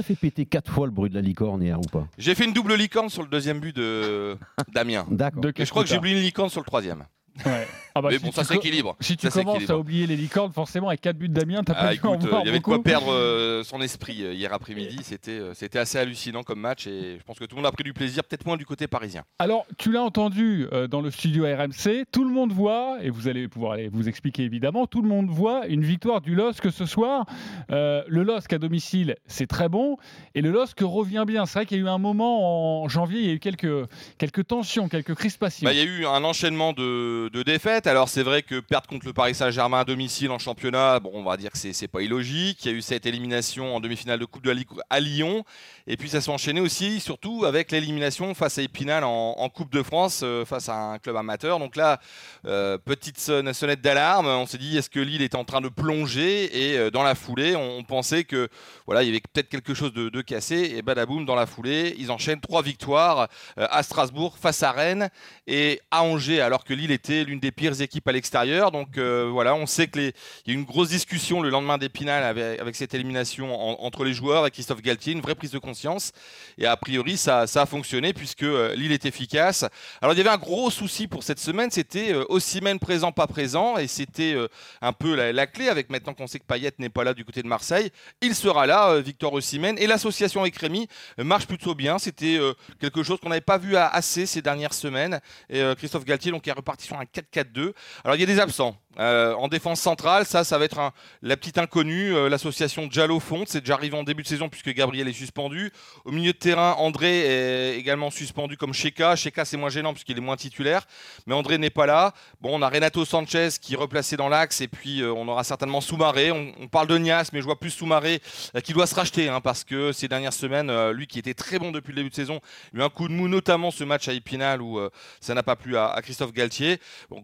gâteau. 0.00 0.02
fait, 0.02 0.14
péter 0.16 0.44
quatre 0.44 0.70
fois 0.70 0.86
le 0.86 0.92
bruit 0.92 1.08
de 1.08 1.14
la 1.14 1.22
licorne 1.22 1.62
hier 1.62 1.78
ou 1.78 1.88
pas? 1.88 2.06
J'ai 2.18 2.34
fait 2.34 2.44
une 2.44 2.52
double 2.52 2.74
licorne 2.74 3.08
sur 3.08 3.22
le 3.22 3.28
deuxième 3.28 3.58
but 3.60 3.74
de 3.74 4.36
Damien. 4.74 5.06
D'accord. 5.10 5.42
Et 5.56 5.64
je 5.64 5.70
crois 5.70 5.82
que 5.82 5.88
j'ai 5.88 5.96
oublié 5.96 6.16
une 6.16 6.22
licorne 6.22 6.50
sur 6.50 6.60
le 6.60 6.66
troisième. 6.66 7.04
Ouais. 7.46 7.66
Ah 7.94 8.00
bah, 8.02 8.08
Mais 8.10 8.18
si 8.18 8.24
bon, 8.24 8.32
ça 8.32 8.44
s'équilibre. 8.44 8.96
Si 9.00 9.16
tu 9.16 9.28
Ça 9.28 9.42
commences 9.42 9.68
à 9.68 9.76
oublier 9.78 10.06
les 10.06 10.16
licornes, 10.16 10.52
forcément, 10.52 10.88
avec 10.88 11.00
4 11.00 11.16
buts 11.16 11.28
d'Amiens, 11.28 11.62
t'as 11.64 11.74
Ah, 11.76 11.84
pas 11.86 11.94
écoute, 11.94 12.24
euh, 12.24 12.38
il 12.42 12.46
y 12.46 12.48
avait 12.48 12.58
de 12.58 12.62
quoi 12.64 12.82
perdre 12.82 13.12
euh, 13.12 13.62
son 13.64 13.80
esprit 13.80 14.22
euh, 14.22 14.32
hier 14.32 14.52
après-midi. 14.52 14.98
C'était 15.02 15.32
euh, 15.32 15.54
c'était 15.54 15.78
assez 15.78 15.98
hallucinant 15.98 16.42
comme 16.42 16.60
match 16.60 16.86
et 16.86 17.16
je 17.18 17.22
pense 17.24 17.38
que 17.38 17.44
tout 17.44 17.56
le 17.56 17.62
monde 17.62 17.68
a 17.68 17.72
pris 17.72 17.84
du 17.84 17.92
plaisir, 17.92 18.22
peut-être 18.24 18.46
moins 18.46 18.56
du 18.56 18.66
côté 18.66 18.86
parisien. 18.86 19.22
Alors, 19.38 19.66
tu 19.78 19.90
l'as 19.92 20.02
entendu 20.02 20.66
euh, 20.72 20.86
dans 20.86 21.00
le 21.00 21.10
studio 21.10 21.44
RMC, 21.44 22.04
tout 22.12 22.24
le 22.24 22.30
monde 22.30 22.52
voit, 22.52 22.98
et 23.02 23.10
vous 23.10 23.28
allez 23.28 23.48
pouvoir 23.48 23.72
aller 23.72 23.88
vous 23.92 24.08
expliquer 24.08 24.44
évidemment, 24.44 24.86
tout 24.86 25.02
le 25.02 25.08
monde 25.08 25.28
voit 25.28 25.66
une 25.66 25.82
victoire 25.82 26.20
du 26.20 26.34
LOSC 26.34 26.70
ce 26.70 26.86
soir. 26.86 27.24
Le 27.68 28.22
LOSC 28.22 28.52
à 28.52 28.58
domicile, 28.58 29.16
c'est 29.26 29.46
très 29.46 29.68
bon, 29.68 29.96
et 30.34 30.42
le 30.42 30.50
LOSC 30.50 30.78
revient 30.82 31.24
bien. 31.26 31.46
C'est 31.46 31.58
vrai 31.60 31.66
qu'il 31.66 31.78
y 31.78 31.80
a 31.80 31.84
eu 31.84 31.88
un 31.88 31.98
moment 31.98 32.82
en 32.84 32.88
janvier, 32.88 33.20
il 33.20 33.26
y 33.26 33.30
a 33.30 33.32
eu 33.34 33.38
quelques, 33.38 33.88
quelques 34.18 34.46
tensions, 34.46 34.88
quelques 34.88 35.14
crispations. 35.14 35.64
Bah, 35.64 35.72
Il 35.72 35.78
y 35.78 35.82
a 35.82 35.84
eu 35.84 36.06
un 36.06 36.24
enchaînement 36.24 36.72
de, 36.72 37.28
de 37.28 37.42
défaites. 37.42 37.86
Alors 37.90 38.08
c'est 38.08 38.22
vrai 38.22 38.42
que 38.42 38.60
perdre 38.60 38.86
contre 38.86 39.04
le 39.04 39.12
Paris 39.12 39.34
Saint-Germain 39.34 39.80
à 39.80 39.84
domicile 39.84 40.30
en 40.30 40.38
championnat, 40.38 41.00
bon, 41.00 41.10
on 41.12 41.24
va 41.24 41.36
dire 41.36 41.50
que 41.50 41.58
c'est 41.58 41.88
pas 41.88 42.02
illogique. 42.02 42.64
Il 42.64 42.70
y 42.70 42.72
a 42.72 42.76
eu 42.76 42.82
cette 42.82 43.04
élimination 43.04 43.74
en 43.74 43.80
demi-finale 43.80 44.20
de 44.20 44.24
Coupe 44.26 44.44
de 44.44 44.50
la 44.50 44.54
Ligue 44.54 44.68
à 44.88 45.00
Lyon. 45.00 45.44
Et 45.88 45.96
puis 45.96 46.08
ça 46.08 46.20
s'est 46.20 46.30
enchaîné 46.30 46.60
aussi, 46.60 47.00
surtout 47.00 47.44
avec 47.44 47.72
l'élimination 47.72 48.32
face 48.34 48.58
à 48.58 48.62
Épinal 48.62 49.02
en, 49.02 49.48
Coupe 49.48 49.72
de 49.72 49.82
France, 49.82 50.20
euh, 50.22 50.44
face 50.44 50.68
à 50.68 50.76
un 50.76 50.98
club 51.00 51.16
amateur. 51.16 51.58
Donc 51.58 51.74
là, 51.74 51.98
euh, 52.46 52.78
petite 52.78 53.18
sonne- 53.18 53.52
sonnette 53.52 53.80
d'alarme. 53.80 54.28
On 54.28 54.46
s'est 54.46 54.58
dit, 54.58 54.78
est-ce 54.78 54.88
que 54.88 55.00
Lille 55.00 55.22
est 55.22 55.34
en 55.34 55.44
train 55.44 55.60
de 55.60 55.68
plonger? 55.68 56.44
Et 56.56 56.78
euh, 56.78 56.92
dans 56.92 57.02
la 57.02 57.16
foulée, 57.16 57.56
on, 57.56 57.82
pensait 57.82 58.22
que 58.22 58.48
voilà, 58.86 59.02
il 59.02 59.06
y 59.06 59.08
avait 59.10 59.20
peut-être 59.32 59.48
quelque 59.48 59.74
chose 59.74 59.92
de, 59.92 60.10
de 60.10 60.20
cassé. 60.22 60.74
Et 60.76 60.82
badaboum, 60.82 61.24
dans 61.24 61.34
la 61.34 61.46
foulée, 61.46 61.96
ils 61.98 62.12
enchaînent 62.12 62.40
trois 62.40 62.62
victoires 62.62 63.26
à 63.56 63.82
Strasbourg, 63.82 64.38
face 64.38 64.62
à 64.62 64.70
Rennes 64.70 65.10
et 65.48 65.80
à 65.90 66.04
Angers, 66.04 66.40
alors 66.40 66.62
que 66.62 66.72
Lille 66.72 66.92
était 66.92 67.24
l'une 67.24 67.40
des 67.40 67.50
pires 67.50 67.69
équipes 67.74 68.06
à 68.08 68.12
l'extérieur. 68.12 68.70
Donc 68.70 68.98
euh, 68.98 69.28
voilà, 69.30 69.54
on 69.54 69.66
sait 69.66 69.88
qu'il 69.88 70.02
y 70.02 70.50
a 70.50 70.52
eu 70.52 70.54
une 70.54 70.64
grosse 70.64 70.88
discussion 70.88 71.40
le 71.40 71.50
lendemain 71.50 71.78
d'Épinal 71.78 72.22
avec, 72.24 72.60
avec 72.60 72.76
cette 72.76 72.94
élimination 72.94 73.54
en- 73.54 73.84
entre 73.84 74.04
les 74.04 74.12
joueurs 74.12 74.46
et 74.46 74.50
Christophe 74.50 74.82
Galtier, 74.82 75.12
une 75.12 75.20
vraie 75.20 75.34
prise 75.34 75.50
de 75.50 75.58
conscience. 75.58 76.12
Et 76.58 76.66
a 76.66 76.76
priori, 76.76 77.16
ça, 77.16 77.46
ça 77.46 77.62
a 77.62 77.66
fonctionné 77.66 78.12
puisque 78.12 78.42
euh, 78.42 78.74
Lille 78.74 78.92
est 78.92 79.04
efficace. 79.06 79.64
Alors 80.02 80.14
il 80.14 80.18
y 80.18 80.20
avait 80.20 80.30
un 80.30 80.38
gros 80.38 80.70
souci 80.70 81.06
pour 81.06 81.22
cette 81.22 81.38
semaine, 81.38 81.70
c'était 81.70 82.12
euh, 82.12 82.24
Osimhen 82.28 82.78
présent, 82.78 83.12
pas 83.12 83.26
présent, 83.26 83.76
et 83.76 83.86
c'était 83.86 84.36
un 84.80 84.92
peu 84.92 85.14
la, 85.14 85.46
clé 85.46 85.68
avec 85.68 85.90
maintenant 85.90 86.14
qu'on 86.14 86.26
sait 86.26 86.38
que 86.38 86.44
Payet 86.44 86.72
n'est 86.78 86.88
pas 86.88 87.04
là 87.04 87.14
du 87.14 87.24
côté 87.24 87.42
de 87.42 87.48
Marseille. 87.48 87.90
Il 88.20 88.34
sera 88.34 88.66
là, 88.66 89.00
Victor 89.00 89.32
Osimhen, 89.32 89.76
et 89.78 89.86
l'association 89.86 90.40
avec 90.40 90.56
Rémi 90.56 90.86
marche 91.18 91.46
plutôt 91.46 91.74
bien. 91.74 91.98
C'était 91.98 92.38
quelque 92.80 93.02
chose 93.02 93.18
qu'on 93.20 93.28
n'avait 93.28 93.40
pas 93.40 93.58
vu 93.58 93.76
assez 93.76 94.26
ces 94.26 94.42
dernières 94.42 94.74
semaines. 94.74 95.20
Et 95.48 95.62
Christophe 95.76 96.04
Galtier 96.04 96.30
donc 96.30 96.46
est 96.46 96.52
reparti 96.52 96.86
sur 96.86 96.98
un 96.98 97.04
4-4-2. 97.04 97.59
Alors 98.04 98.16
il 98.16 98.20
y 98.20 98.22
a 98.22 98.26
des 98.26 98.40
absents. 98.40 98.76
Euh, 98.98 99.34
en 99.34 99.46
défense 99.46 99.80
centrale, 99.80 100.26
ça, 100.26 100.42
ça 100.42 100.58
va 100.58 100.64
être 100.64 100.92
la 101.22 101.36
petite 101.36 101.58
inconnue, 101.58 102.12
euh, 102.12 102.28
l'association 102.28 102.88
Diallo-Font. 102.88 103.44
C'est 103.46 103.60
déjà 103.60 103.74
arrivé 103.74 103.96
en 103.96 104.02
début 104.02 104.24
de 104.24 104.28
saison 104.28 104.48
puisque 104.48 104.74
Gabriel 104.74 105.06
est 105.06 105.12
suspendu. 105.12 105.70
Au 106.04 106.10
milieu 106.10 106.32
de 106.32 106.38
terrain, 106.38 106.74
André 106.78 107.20
est 107.20 107.78
également 107.78 108.10
suspendu 108.10 108.56
comme 108.56 108.74
Sheka. 108.74 109.14
Sheka, 109.14 109.44
c'est 109.44 109.56
moins 109.56 109.68
gênant 109.70 109.92
puisqu'il 109.92 110.18
est 110.18 110.20
moins 110.20 110.36
titulaire. 110.36 110.86
Mais 111.26 111.34
André 111.34 111.56
n'est 111.58 111.70
pas 111.70 111.86
là. 111.86 112.14
Bon, 112.40 112.58
on 112.58 112.62
a 112.62 112.68
Renato 112.68 113.04
Sanchez 113.04 113.50
qui 113.60 113.74
est 113.74 113.76
replacé 113.76 114.16
dans 114.16 114.28
l'axe. 114.28 114.60
Et 114.60 114.68
puis, 114.68 115.02
euh, 115.02 115.12
on 115.12 115.28
aura 115.28 115.44
certainement 115.44 115.80
Soumaré. 115.80 116.32
On, 116.32 116.68
parle 116.68 116.88
de 116.88 116.98
Nias, 116.98 117.30
mais 117.32 117.40
je 117.40 117.44
vois 117.44 117.58
plus 117.58 117.70
Soumaré 117.70 118.20
qui 118.62 118.72
doit 118.72 118.86
se 118.86 118.94
racheter 118.94 119.28
hein, 119.28 119.40
parce 119.40 119.64
que 119.64 119.92
ces 119.92 120.08
dernières 120.08 120.32
semaines, 120.32 120.90
lui 120.90 121.06
qui 121.06 121.18
était 121.18 121.34
très 121.34 121.58
bon 121.58 121.72
depuis 121.72 121.90
le 121.90 121.96
début 121.96 122.10
de 122.10 122.14
saison, 122.14 122.40
il 122.72 122.80
a 122.80 122.84
eu 122.84 122.86
un 122.86 122.90
coup 122.90 123.08
de 123.08 123.12
mou, 123.12 123.28
notamment 123.28 123.70
ce 123.70 123.82
match 123.82 124.08
à 124.08 124.12
Épinal 124.12 124.62
où 124.62 124.80
ça 125.20 125.34
n'a 125.34 125.42
pas 125.42 125.56
plu 125.56 125.76
à, 125.76 125.98
Christophe 126.02 126.32
Galtier. 126.32 126.78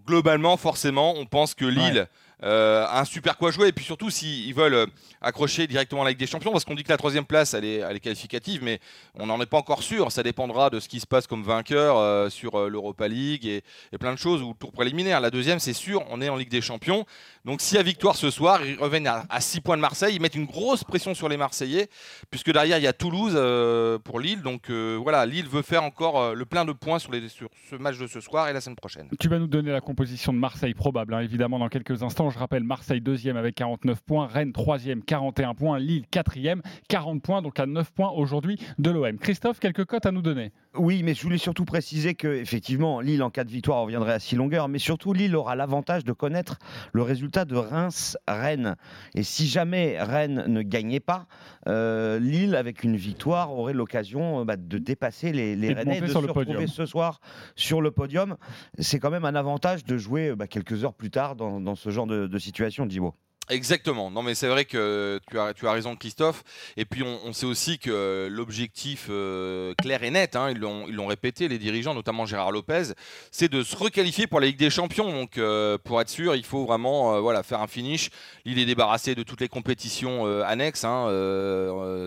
Globalement, 0.04 0.56
forcément, 0.56 1.14
on 1.16 1.26
pense 1.26 1.54
que 1.56 1.64
Lille 1.64 2.06
euh, 2.42 2.86
un 2.90 3.04
super 3.04 3.38
quoi 3.38 3.50
jouer. 3.50 3.68
Et 3.68 3.72
puis 3.72 3.84
surtout, 3.84 4.10
s'ils 4.10 4.54
veulent 4.54 4.74
euh, 4.74 4.86
accrocher 5.20 5.66
directement 5.66 6.04
la 6.04 6.10
Ligue 6.10 6.18
des 6.18 6.26
Champions, 6.26 6.52
parce 6.52 6.64
qu'on 6.64 6.74
dit 6.74 6.82
que 6.82 6.90
la 6.90 6.98
troisième 6.98 7.24
place, 7.24 7.54
elle 7.54 7.64
est, 7.64 8.00
qualificative, 8.00 8.62
mais 8.62 8.78
on 9.14 9.26
n'en 9.26 9.40
est 9.40 9.46
pas 9.46 9.56
encore 9.56 9.82
sûr. 9.82 10.12
Ça 10.12 10.22
dépendra 10.22 10.68
de 10.70 10.78
ce 10.78 10.88
qui 10.88 11.00
se 11.00 11.06
passe 11.06 11.26
comme 11.26 11.42
vainqueur 11.42 11.96
euh, 11.96 12.28
sur 12.28 12.68
l'Europa 12.68 13.08
League 13.08 13.46
et, 13.46 13.62
plein 13.98 14.12
de 14.12 14.18
choses, 14.18 14.42
ou 14.42 14.48
le 14.48 14.54
tour 14.54 14.72
préliminaire. 14.72 15.20
La 15.20 15.30
deuxième, 15.30 15.58
c'est 15.58 15.72
sûr, 15.72 16.04
on 16.10 16.20
est 16.20 16.28
en 16.28 16.36
Ligue 16.36 16.50
des 16.50 16.60
Champions. 16.60 17.06
Donc 17.44 17.60
s'il 17.62 17.76
y 17.76 17.80
a 17.80 17.82
victoire 17.82 18.16
ce 18.16 18.30
soir, 18.30 18.64
ils 18.64 18.78
reviennent 18.78 19.06
à, 19.06 19.40
6 19.40 19.60
points 19.62 19.76
de 19.76 19.82
Marseille. 19.82 20.14
Ils 20.14 20.20
mettent 20.20 20.34
une 20.34 20.46
grosse 20.46 20.84
pression 20.84 21.14
sur 21.14 21.28
les 21.28 21.36
Marseillais, 21.36 21.88
puisque 22.30 22.52
derrière, 22.52 22.76
il 22.76 22.84
y 22.84 22.86
a 22.86 22.92
Toulouse 22.92 23.34
pour 24.04 24.20
Lille. 24.20 24.42
Donc 24.42 24.70
voilà, 24.70 25.24
Lille 25.24 25.48
veut 25.48 25.62
faire 25.62 25.84
encore 25.84 26.34
le 26.34 26.44
plein 26.44 26.64
de 26.64 26.72
points 26.72 26.98
sur 26.98 27.12
ce 27.70 27.76
match 27.76 27.98
de 27.98 28.06
ce 28.06 28.20
soir 28.20 28.48
et 28.48 28.52
la 28.52 28.60
semaine 28.60 28.76
prochaine. 28.76 29.08
Tu 29.18 29.28
vas 29.28 29.38
nous 29.38 29.46
donner 29.46 29.72
la 29.72 29.80
composition 29.80 30.32
de 30.32 30.38
Marseille 30.38 30.74
probable, 30.74 31.14
hein, 31.14 31.20
évidemment, 31.20 31.58
dans 31.58 31.68
quelques 31.68 32.02
instants. 32.02 32.25
Je 32.30 32.38
rappelle, 32.38 32.64
Marseille 32.64 33.00
deuxième 33.00 33.36
avec 33.36 33.54
49 33.54 34.02
points, 34.02 34.26
Rennes 34.26 34.52
troisième, 34.52 35.02
41 35.02 35.54
points, 35.54 35.78
Lille 35.78 36.06
quatrième, 36.10 36.62
40 36.88 37.22
points, 37.22 37.42
donc 37.42 37.58
à 37.60 37.66
9 37.66 37.92
points 37.92 38.10
aujourd'hui 38.10 38.58
de 38.78 38.90
l'OM. 38.90 39.18
Christophe, 39.18 39.60
quelques 39.60 39.84
cotes 39.84 40.06
à 40.06 40.12
nous 40.12 40.22
donner? 40.22 40.52
Oui, 40.78 41.02
mais 41.02 41.14
je 41.14 41.22
voulais 41.22 41.38
surtout 41.38 41.64
préciser 41.64 42.14
que 42.14 42.28
effectivement, 42.28 43.00
Lille 43.00 43.22
en 43.22 43.30
cas 43.30 43.44
de 43.44 43.50
victoire 43.50 43.82
reviendrait 43.82 44.12
à 44.14 44.18
six 44.18 44.36
longueurs, 44.36 44.68
mais 44.68 44.78
surtout 44.78 45.12
Lille 45.12 45.34
aura 45.36 45.56
l'avantage 45.56 46.04
de 46.04 46.12
connaître 46.12 46.58
le 46.92 47.02
résultat 47.02 47.44
de 47.44 47.56
Reims-Rennes. 47.56 48.76
Et 49.14 49.22
si 49.22 49.46
jamais 49.46 49.96
Rennes 50.00 50.44
ne 50.46 50.62
gagnait 50.62 51.00
pas, 51.00 51.26
euh, 51.68 52.18
Lille 52.18 52.54
avec 52.54 52.84
une 52.84 52.96
victoire 52.96 53.52
aurait 53.52 53.72
l'occasion 53.72 54.40
euh, 54.40 54.44
bah, 54.44 54.56
de 54.56 54.78
dépasser 54.78 55.32
les, 55.32 55.56
les 55.56 55.68
Et 55.68 55.74
Rennais 55.74 55.98
et 55.98 56.00
de 56.00 56.06
se 56.06 56.18
retrouver 56.18 56.66
ce 56.66 56.86
soir 56.86 57.20
sur 57.54 57.80
le 57.80 57.90
podium. 57.90 58.36
C'est 58.78 58.98
quand 58.98 59.10
même 59.10 59.24
un 59.24 59.34
avantage 59.34 59.84
de 59.84 59.96
jouer 59.96 60.34
bah, 60.36 60.46
quelques 60.46 60.84
heures 60.84 60.94
plus 60.94 61.10
tard 61.10 61.36
dans, 61.36 61.60
dans 61.60 61.74
ce 61.74 61.90
genre 61.90 62.06
de, 62.06 62.26
de 62.26 62.38
situation, 62.38 62.88
Djibo. 62.88 63.14
Exactement. 63.48 64.10
Non, 64.10 64.22
mais 64.22 64.34
c'est 64.34 64.48
vrai 64.48 64.64
que 64.64 65.20
tu 65.30 65.38
as, 65.38 65.54
tu 65.54 65.66
as 65.68 65.72
raison, 65.72 65.94
Christophe. 65.96 66.42
Et 66.76 66.84
puis, 66.84 67.02
on, 67.02 67.20
on 67.24 67.32
sait 67.32 67.46
aussi 67.46 67.78
que 67.78 68.28
l'objectif 68.30 69.06
euh, 69.10 69.74
clair 69.80 70.02
et 70.02 70.10
net, 70.10 70.36
hein, 70.36 70.50
ils 70.50 70.58
l'ont 70.58 71.06
répété, 71.06 71.48
les 71.48 71.58
dirigeants, 71.58 71.94
notamment 71.94 72.26
Gérard 72.26 72.52
Lopez, 72.52 72.92
c'est 73.30 73.50
de 73.50 73.62
se 73.62 73.76
requalifier 73.76 74.26
pour 74.26 74.40
la 74.40 74.46
Ligue 74.46 74.58
des 74.58 74.70
Champions. 74.70 75.10
Donc, 75.10 75.38
euh, 75.38 75.78
pour 75.78 76.00
être 76.00 76.08
sûr, 76.08 76.34
il 76.34 76.44
faut 76.44 76.64
vraiment 76.64 77.14
euh, 77.14 77.20
voilà, 77.20 77.42
faire 77.42 77.60
un 77.60 77.66
finish. 77.66 78.10
Lille 78.44 78.58
est 78.58 78.66
débarrassé 78.66 79.14
de 79.14 79.22
toutes 79.22 79.40
les 79.40 79.48
compétitions 79.48 80.26
annexes. 80.44 80.84
Hein, 80.84 81.08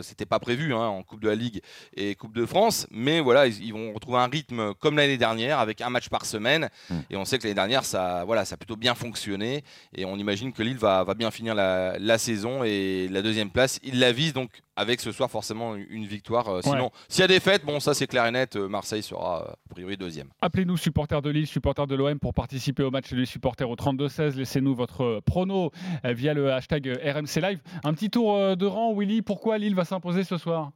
C'était 0.04 0.26
pas 0.26 0.40
prévu 0.40 0.74
hein, 0.74 0.88
en 0.88 1.04
Coupe 1.04 1.22
de 1.22 1.30
la 1.30 1.36
Ligue 1.36 1.62
et 1.96 2.16
Coupe 2.16 2.36
de 2.36 2.46
France. 2.46 2.88
Mais 2.92 3.20
voilà, 3.20 3.48
ils, 3.48 3.64
ils 3.64 3.74
vont 3.74 3.94
retrouver 3.94 4.20
un 4.20 4.28
rythme 4.28 4.74
comme 4.76 4.98
l'année 4.98 5.18
dernière, 5.18 5.60
avec 5.60 5.82
un 5.82 5.90
match 5.90 6.10
par 6.10 6.26
semaine. 6.26 6.70
Mm. 6.90 6.96
Et 7.10 7.18
on 7.18 7.26
sait 7.26 7.38
que 7.38 7.44
l'année 7.44 7.56
dernière, 7.56 7.86
ça, 7.86 8.24
voilà, 8.26 8.46
ça 8.46 8.56
a 8.56 8.58
plutôt 8.58 8.76
bien 8.76 8.96
fonctionné. 8.96 9.64
Et 9.96 10.06
on 10.06 10.18
imagine 10.18 10.54
que 10.54 10.64
Lille 10.64 10.78
va, 10.78 11.04
va 11.04 11.14
bien 11.14 11.29
finir 11.32 11.56
la, 11.56 11.98
la 12.00 12.18
saison 12.18 12.64
et 12.64 13.08
la 13.10 13.22
deuxième 13.22 13.50
place, 13.50 13.80
il 13.84 14.00
la 14.00 14.12
vise 14.12 14.34
donc 14.34 14.50
avec 14.76 15.02
ce 15.02 15.12
soir 15.12 15.30
forcément 15.30 15.76
une 15.76 16.06
victoire. 16.06 16.48
Euh, 16.48 16.62
Sinon, 16.64 16.92
s'il 17.10 17.22
y 17.22 17.26
a 17.26 17.28
des 17.28 17.40
fêtes, 17.40 17.66
bon 17.66 17.80
ça 17.80 17.94
c'est 17.94 18.08
clair 18.08 18.26
et 18.26 18.32
net, 18.32 18.56
euh, 18.56 18.68
Marseille 18.70 19.04
sera 19.04 19.42
euh, 19.44 19.52
a 19.52 19.74
priori 19.74 19.98
deuxième. 19.98 20.30
Appelez-nous 20.42 20.78
supporters 20.78 21.22
de 21.22 21.30
Lille, 21.30 21.48
supporters 21.48 21.88
de 21.88 21.96
l'OM 21.96 22.18
pour 22.20 22.34
participer 22.34 22.84
au 22.84 22.92
match 22.92 23.14
des 23.14 23.26
supporters 23.26 23.70
au 23.70 23.76
32-16. 23.76 24.36
Laissez-nous 24.38 24.76
votre 24.76 25.22
prono 25.26 25.72
euh, 26.06 26.14
via 26.14 26.34
le 26.34 26.52
hashtag 26.54 26.88
RMC 27.04 27.42
Live. 27.42 27.60
Un 27.84 27.94
petit 27.94 28.10
tour 28.10 28.36
euh, 28.36 28.56
de 28.56 28.66
rang, 28.66 28.94
Willy. 28.94 29.22
Pourquoi 29.22 29.58
Lille 29.58 29.76
va 29.76 29.86
s'imposer 29.86 30.24
ce 30.24 30.38
soir? 30.38 30.72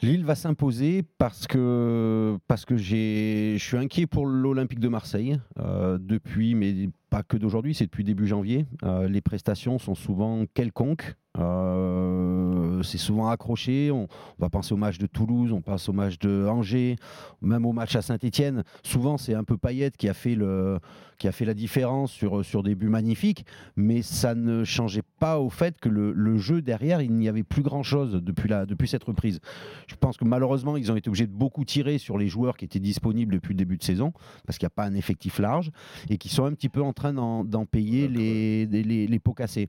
Lille 0.00 0.24
va 0.24 0.34
s'imposer 0.34 1.04
parce 1.18 1.46
que, 1.46 2.36
parce 2.48 2.64
que 2.64 2.76
je 2.76 3.56
suis 3.58 3.76
inquiet 3.76 4.06
pour 4.08 4.26
l'Olympique 4.26 4.80
de 4.80 4.88
Marseille 4.88 5.38
euh, 5.60 5.96
depuis, 6.00 6.56
mais 6.56 6.88
pas 7.12 7.22
que 7.22 7.36
d'aujourd'hui, 7.36 7.74
c'est 7.74 7.84
depuis 7.84 8.04
début 8.04 8.26
janvier. 8.26 8.64
Euh, 8.84 9.06
les 9.06 9.20
prestations 9.20 9.78
sont 9.78 9.94
souvent 9.94 10.46
quelconques. 10.54 11.14
Euh, 11.38 12.82
c'est 12.82 12.98
souvent 12.98 13.28
accroché. 13.28 13.90
On, 13.90 14.02
on 14.04 14.08
va 14.38 14.48
penser 14.50 14.74
au 14.74 14.76
match 14.76 14.98
de 14.98 15.06
Toulouse, 15.06 15.52
on 15.52 15.60
pense 15.62 15.88
au 15.88 15.92
match 15.92 16.18
de 16.18 16.46
Angers, 16.48 16.96
même 17.40 17.64
au 17.66 17.72
match 17.72 17.96
à 17.96 18.02
Saint-Etienne. 18.02 18.64
Souvent, 18.82 19.16
c'est 19.18 19.34
un 19.34 19.44
peu 19.44 19.56
Payet 19.56 19.90
qui 19.96 20.08
a 20.08 20.14
fait, 20.14 20.34
le, 20.34 20.78
qui 21.18 21.28
a 21.28 21.32
fait 21.32 21.44
la 21.44 21.54
différence 21.54 22.10
sur, 22.12 22.44
sur 22.44 22.62
des 22.62 22.74
buts 22.74 22.88
magnifiques, 22.88 23.46
mais 23.76 24.02
ça 24.02 24.34
ne 24.34 24.64
changeait 24.64 25.02
pas 25.20 25.38
au 25.38 25.48
fait 25.50 25.78
que 25.80 25.88
le, 25.88 26.12
le 26.12 26.36
jeu 26.38 26.60
derrière, 26.62 27.00
il 27.00 27.12
n'y 27.12 27.28
avait 27.28 27.44
plus 27.44 27.62
grand-chose 27.62 28.20
depuis, 28.22 28.48
la, 28.48 28.66
depuis 28.66 28.88
cette 28.88 29.04
reprise. 29.04 29.40
Je 29.86 29.94
pense 29.94 30.16
que 30.16 30.24
malheureusement, 30.24 30.76
ils 30.76 30.90
ont 30.92 30.96
été 30.96 31.08
obligés 31.08 31.26
de 31.26 31.32
beaucoup 31.32 31.64
tirer 31.64 31.98
sur 31.98 32.18
les 32.18 32.28
joueurs 32.28 32.56
qui 32.56 32.64
étaient 32.64 32.80
disponibles 32.80 33.34
depuis 33.34 33.54
le 33.54 33.58
début 33.58 33.76
de 33.76 33.84
saison, 33.84 34.12
parce 34.46 34.58
qu'il 34.58 34.66
n'y 34.66 34.72
a 34.72 34.76
pas 34.76 34.84
un 34.84 34.94
effectif 34.94 35.38
large, 35.38 35.70
et 36.10 36.18
qui 36.18 36.28
sont 36.28 36.44
un 36.44 36.52
petit 36.52 36.68
peu 36.68 36.82
en 36.82 36.92
train 36.92 37.12
d'en 37.12 37.66
payer 37.66 38.08
les, 38.08 38.66
les, 38.66 38.82
les- 38.82 39.06
les 39.06 39.18
pots 39.18 39.34
cassés. 39.34 39.68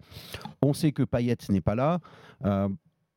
On 0.61 0.73
sait 0.73 0.91
que 0.91 1.03
Payet 1.03 1.37
n'est 1.53 1.61
pas 1.61 1.75
là. 1.75 1.99
Euh, 2.45 2.67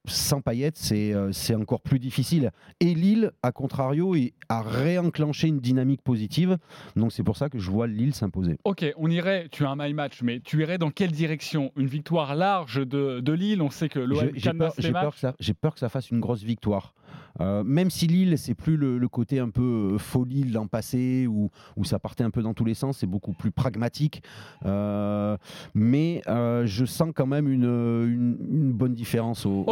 sans 0.09 0.41
Payet, 0.41 0.71
c'est 0.75 1.13
euh, 1.13 1.33
c'est 1.33 1.57
encore 1.57 1.81
plus 1.81 1.99
difficile. 1.99 2.53
Et 2.79 2.95
Lille, 2.95 3.33
à 3.43 3.51
contrario, 3.51 4.15
a 4.49 4.63
réenclenché 4.63 5.49
une 5.49 5.59
dynamique 5.59 6.01
positive. 6.03 6.59
Donc 6.95 7.11
c'est 7.11 7.25
pour 7.25 7.37
ça 7.37 7.49
que 7.49 7.59
je 7.59 7.69
vois 7.71 7.89
Lille 7.89 8.15
s'imposer. 8.15 8.57
Ok, 8.65 8.85
on 8.99 9.11
irait, 9.11 9.49
tu 9.51 9.65
as 9.65 9.71
un 9.71 9.77
my 9.77 9.93
match, 9.95 10.23
mais 10.23 10.39
tu 10.39 10.61
irais 10.63 10.79
dans 10.79 10.91
quelle 10.91 11.11
direction? 11.11 11.73
Une 11.77 11.89
victoire 11.89 12.37
large 12.37 12.87
de, 12.87 13.19
de 13.19 13.33
Lille? 13.33 13.61
On 13.63 13.71
sait 13.71 13.89
que 13.89 13.99
l'OM 13.99 14.31
J'ai- 14.35 14.53
peur, 14.53 14.75
peur 14.93 15.15
peur 15.61 15.75
que 15.75 15.81
ça 15.81 15.89
fasse 15.89 16.11
une 16.11 16.21
grosse 16.21 16.45
victoire. 16.45 16.95
Euh, 17.41 17.63
même 17.65 17.91
si 17.91 18.07
Lille, 18.07 18.39
c'est 18.39 18.55
plus 18.55 18.77
le, 18.77 18.99
le 18.99 19.09
côté 19.09 19.39
un 19.39 19.51
peu 19.51 19.93
euh, 19.95 19.99
folie 19.99 20.43
de 20.45 20.55
l'an 20.55 20.67
passé 20.67 21.27
où, 21.29 21.51
où 21.77 21.85
ça 21.85 21.99
partait 21.99 22.25
un 22.25 22.31
peu 22.31 22.43
dans 22.43 22.55
tous 22.55 22.65
les 22.65 22.75
sens, 22.75 22.99
c'est 22.99 23.07
beaucoup 23.07 23.33
plus 23.33 23.51
pragmatique. 23.51 24.23
Euh, 24.65 25.37
mais 25.75 26.23
euh, 26.29 26.67
je 26.67 26.85
sens 26.85 27.11
quand 27.15 27.27
même 27.27 27.49
une, 27.49 27.65
une- 27.65 28.37
une 28.51 28.73
bonne 28.73 28.95
différence 28.95 29.47
au, 29.47 29.65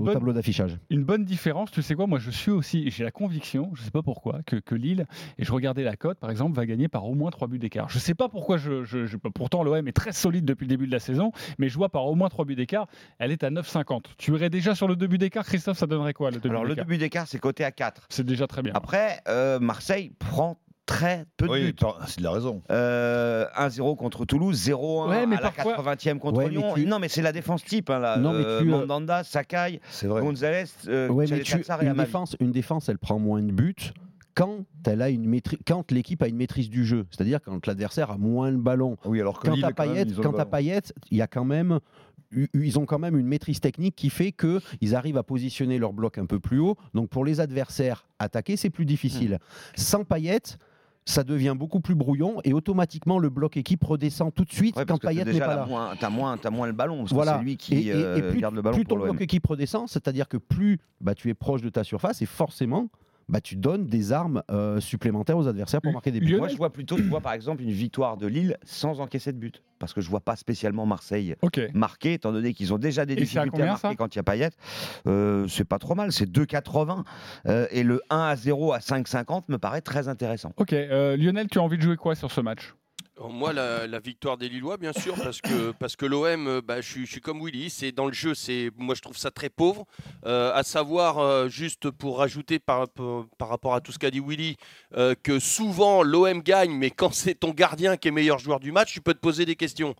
bonne- 0.00 0.04
tableau 0.14 0.32
d'affichage. 0.32 0.78
Une 0.90 1.04
bonne 1.04 1.24
différence, 1.24 1.70
tu 1.70 1.82
sais 1.82 1.94
quoi 1.94 2.06
Moi, 2.06 2.18
je 2.18 2.30
suis 2.30 2.50
aussi, 2.50 2.90
j'ai 2.90 3.04
la 3.04 3.10
conviction, 3.10 3.70
je 3.74 3.80
ne 3.80 3.84
sais 3.86 3.90
pas 3.90 4.02
pourquoi, 4.02 4.40
que, 4.46 4.56
que 4.56 4.74
Lille, 4.74 5.06
et 5.38 5.44
je 5.44 5.52
regardais 5.52 5.82
la 5.84 5.96
cote, 5.96 6.18
par 6.18 6.30
exemple, 6.30 6.54
va 6.56 6.66
gagner 6.66 6.88
par 6.88 7.04
au 7.06 7.14
moins 7.14 7.30
3 7.30 7.48
buts 7.48 7.58
d'écart. 7.58 7.88
Je 7.88 7.96
ne 7.96 8.00
sais 8.00 8.14
pas 8.14 8.28
pourquoi, 8.28 8.56
je, 8.56 8.84
je- 8.84 9.06
je- 9.06 9.16
pourtant 9.16 9.62
l'OM 9.62 9.86
est 9.88 9.92
très 9.92 10.12
solide 10.12 10.44
depuis 10.44 10.64
le 10.64 10.68
début 10.70 10.86
de 10.86 10.92
la 10.92 10.98
saison, 11.00 11.32
mais 11.58 11.68
je 11.68 11.76
vois 11.76 11.88
par 11.88 12.06
au 12.06 12.14
moins 12.14 12.28
3 12.28 12.44
buts 12.44 12.56
d'écart, 12.56 12.86
elle 13.18 13.30
est 13.32 13.44
à 13.44 13.50
9,50. 13.50 14.02
Tu 14.18 14.32
irais 14.32 14.50
déjà 14.50 14.74
sur 14.74 14.88
le 14.88 14.96
2 14.96 15.06
buts 15.06 15.18
d'écart, 15.18 15.44
Christophe, 15.44 15.78
ça 15.78 15.86
donnerait 15.86 16.14
quoi 16.14 16.30
le 16.30 16.38
2 16.40 16.48
Alors, 16.64 16.76
le 16.76 16.82
début 16.82 16.98
d'écart, 16.98 17.26
c'est 17.28 17.38
coté 17.38 17.64
à 17.64 17.70
4. 17.70 18.06
C'est 18.08 18.24
déjà 18.26 18.46
très 18.46 18.62
bien. 18.62 18.72
Après, 18.74 19.20
euh, 19.28 19.58
Marseille 19.60 20.12
prend 20.18 20.58
très 20.86 21.24
peu 21.38 21.46
de 21.46 21.50
Oui, 21.52 21.72
buts. 21.72 21.76
c'est 22.06 22.18
de 22.18 22.24
la 22.24 22.30
raison. 22.32 22.62
Euh, 22.70 23.46
1-0 23.56 23.96
contre 23.96 24.26
Toulouse, 24.26 24.54
0-1 24.58 25.08
Ouais, 25.08 25.26
mais 25.26 25.36
à 25.36 25.40
la 25.40 25.50
parfois- 25.50 25.72
80e 25.76 26.18
contre 26.18 26.38
Ouais, 26.40 26.44
mais 26.44 26.50
Lyon. 26.50 26.72
tu- 26.74 26.84
Non, 26.86 26.98
mais 26.98 27.08
c'est 27.08 27.22
la 27.22 27.32
défense 27.32 27.64
type. 27.64 27.88
Hein, 27.88 28.00
là. 28.00 28.18
Non, 28.18 28.32
mais 28.34 28.44
Euh, 28.44 28.60
tu, 28.60 28.66
euh, 28.68 28.70
Mandanda, 28.70 29.24
Sakai. 29.24 29.80
Gonzalez, 30.04 30.64
euh, 30.88 31.08
Ouais, 31.08 31.24
mais 31.30 31.40
tu- 31.40 31.56
et 31.56 31.86
une, 31.86 31.94
défense, 31.94 32.36
une 32.38 32.52
défense, 32.52 32.88
elle 32.90 32.98
prend 32.98 33.18
moins 33.18 33.40
de 33.42 33.50
buts 33.50 33.92
quand, 34.34 34.66
elle 34.86 35.00
a 35.00 35.08
une 35.08 35.26
maîtrise, 35.26 35.58
quand 35.66 35.90
l'équipe 35.90 36.22
a 36.22 36.28
une 36.28 36.36
maîtrise 36.36 36.68
du 36.68 36.84
jeu. 36.84 37.06
C'est-à-dire 37.10 37.40
quand 37.42 37.66
l'adversaire 37.66 38.10
a 38.10 38.18
moins 38.18 38.50
le 38.50 38.58
ballon. 38.58 38.98
Oui, 39.06 39.20
alors 39.22 39.40
que 39.40 39.46
Quand 39.48 39.56
même, 39.56 39.72
Payet, 39.72 40.04
quand 40.22 40.32
ballon. 40.32 40.50
Payet, 40.50 40.82
il 41.10 41.16
y 41.16 41.22
a 41.22 41.26
quand 41.26 41.44
même 41.46 41.80
ils 42.52 42.78
ont 42.78 42.86
quand 42.86 42.98
même 42.98 43.16
une 43.16 43.26
maîtrise 43.26 43.60
technique 43.60 43.96
qui 43.96 44.10
fait 44.10 44.32
que 44.32 44.60
ils 44.80 44.94
arrivent 44.94 45.16
à 45.18 45.22
positionner 45.22 45.78
leur 45.78 45.92
bloc 45.92 46.18
un 46.18 46.26
peu 46.26 46.40
plus 46.40 46.58
haut. 46.58 46.76
Donc 46.94 47.08
pour 47.08 47.24
les 47.24 47.40
adversaires, 47.40 48.06
attaquer 48.18 48.56
c'est 48.56 48.70
plus 48.70 48.86
difficile. 48.86 49.38
Sans 49.76 50.04
Payet, 50.04 50.40
ça 51.06 51.22
devient 51.22 51.54
beaucoup 51.56 51.80
plus 51.80 51.94
brouillon 51.94 52.40
et 52.44 52.54
automatiquement 52.54 53.18
le 53.18 53.28
bloc 53.28 53.56
équipe 53.58 53.84
redescend 53.84 54.32
tout 54.34 54.44
de 54.44 54.52
suite 54.52 54.74
Ouais, 54.76 54.86
quand 54.86 54.98
Payet 54.98 55.24
n'est 55.24 55.38
pas 55.38 55.54
là, 55.54 55.92
T'as 56.00 56.08
moins, 56.08 56.36
t'as 56.38 56.50
moins 56.50 56.66
le 56.66 56.72
ballon. 56.72 57.00
Parce 57.00 57.12
Voilà. 57.12 57.32
que 57.32 57.38
c'est 57.38 57.44
lui 57.44 57.52
Et, 57.52 57.56
qui 57.56 57.74
et- 57.74 57.86
et 57.88 57.92
euh, 57.94 58.30
plus, 58.30 58.40
garde 58.40 58.54
le 58.54 58.62
ballon 58.62 58.74
plus 58.76 58.86
ton 58.86 58.96
bloc 58.96 59.20
équipe 59.20 59.46
redescend, 59.46 59.86
c'est-à-dire 59.88 60.28
que 60.28 60.38
plus 60.38 60.78
bah, 61.02 61.14
tu 61.14 61.28
es 61.28 61.34
proche 61.34 61.60
de 61.60 61.68
ta 61.68 61.84
surface 61.84 62.22
et 62.22 62.26
forcément 62.26 62.88
bah, 63.28 63.40
tu 63.40 63.56
donnes 63.56 63.86
des 63.86 64.12
armes 64.12 64.42
euh, 64.50 64.80
supplémentaires 64.80 65.36
aux 65.38 65.48
adversaires 65.48 65.80
pour 65.80 65.92
marquer 65.92 66.10
des 66.10 66.20
buts. 66.20 66.26
Lionel- 66.26 66.38
Moi, 66.38 66.48
je 66.48 66.56
vois 66.56 66.72
plutôt, 66.72 66.96
je 66.98 67.02
vois 67.04 67.20
par 67.20 67.32
exemple 67.32 67.62
une 67.62 67.70
victoire 67.70 68.16
de 68.16 68.26
Lille 68.26 68.56
sans 68.64 69.00
encaisser 69.00 69.32
de 69.32 69.38
but. 69.38 69.62
Parce 69.78 69.92
que 69.92 70.00
je 70.00 70.08
vois 70.08 70.20
pas 70.20 70.36
spécialement 70.36 70.86
Marseille 70.86 71.34
marquer, 71.74 72.14
étant 72.14 72.32
donné 72.32 72.54
qu'ils 72.54 72.72
ont 72.72 72.78
déjà 72.78 73.04
des 73.06 73.14
Et 73.14 73.16
à 73.16 73.20
difficultés 73.20 73.62
à 73.62 73.66
marquer 73.66 73.96
quand 73.96 74.14
il 74.14 74.18
y 74.18 74.20
a 74.20 74.22
Payet. 74.22 74.50
Euh, 75.06 75.46
c'est 75.48 75.64
pas 75.64 75.78
trop 75.78 75.94
mal, 75.94 76.12
c'est 76.12 76.30
2,80. 76.30 77.04
Euh, 77.46 77.66
et 77.70 77.82
le 77.82 78.00
1 78.10 78.18
à 78.18 78.36
0 78.36 78.72
à 78.72 78.78
5,50 78.78 79.44
me 79.48 79.58
paraît 79.58 79.80
très 79.82 80.08
intéressant. 80.08 80.52
Ok, 80.56 80.72
euh, 80.72 81.16
Lionel, 81.16 81.48
tu 81.48 81.58
as 81.58 81.62
envie 81.62 81.76
de 81.76 81.82
jouer 81.82 81.96
quoi 81.96 82.14
sur 82.14 82.30
ce 82.30 82.40
match? 82.40 82.74
Alors, 83.16 83.32
Moi, 83.32 83.52
la, 83.52 83.86
la 83.86 84.00
victoire 84.00 84.36
des 84.36 84.48
Lillois, 84.48 84.76
bien 84.76 84.92
sûr, 84.92 85.14
parce 85.14 85.40
que, 85.40 85.70
parce 85.78 85.94
que 85.94 86.04
l'OM, 86.04 86.48
euh, 86.48 86.60
bah, 86.60 86.80
je, 86.80 86.90
suis, 86.90 87.06
je 87.06 87.12
suis 87.12 87.20
comme 87.20 87.44
Willy, 87.44 87.70
c'est 87.70 87.92
dans 87.92 88.06
le 88.06 88.12
jeu, 88.12 88.34
c'est, 88.34 88.70
moi 88.76 88.96
je 88.96 89.02
trouve 89.02 89.16
ça 89.16 89.30
très 89.30 89.50
pauvre. 89.50 89.86
Euh, 90.26 90.52
à 90.52 90.64
savoir, 90.64 91.18
euh, 91.18 91.48
juste 91.48 91.90
pour 91.90 92.18
rajouter 92.18 92.58
par, 92.58 92.88
par, 92.88 93.26
par 93.38 93.48
rapport 93.48 93.74
à 93.74 93.80
tout 93.80 93.92
ce 93.92 94.00
qu'a 94.00 94.10
dit 94.10 94.18
Willy, 94.18 94.56
euh, 94.96 95.14
que 95.22 95.38
souvent 95.38 96.02
l'OM 96.02 96.42
gagne, 96.42 96.72
mais 96.72 96.90
quand 96.90 97.14
c'est 97.14 97.36
ton 97.36 97.50
gardien 97.50 97.96
qui 97.96 98.08
est 98.08 98.10
meilleur 98.10 98.38
joueur 98.40 98.58
du 98.58 98.72
match, 98.72 98.92
tu 98.92 99.00
peux 99.00 99.14
te 99.14 99.20
poser 99.20 99.44
des 99.44 99.56
questions. 99.56 99.94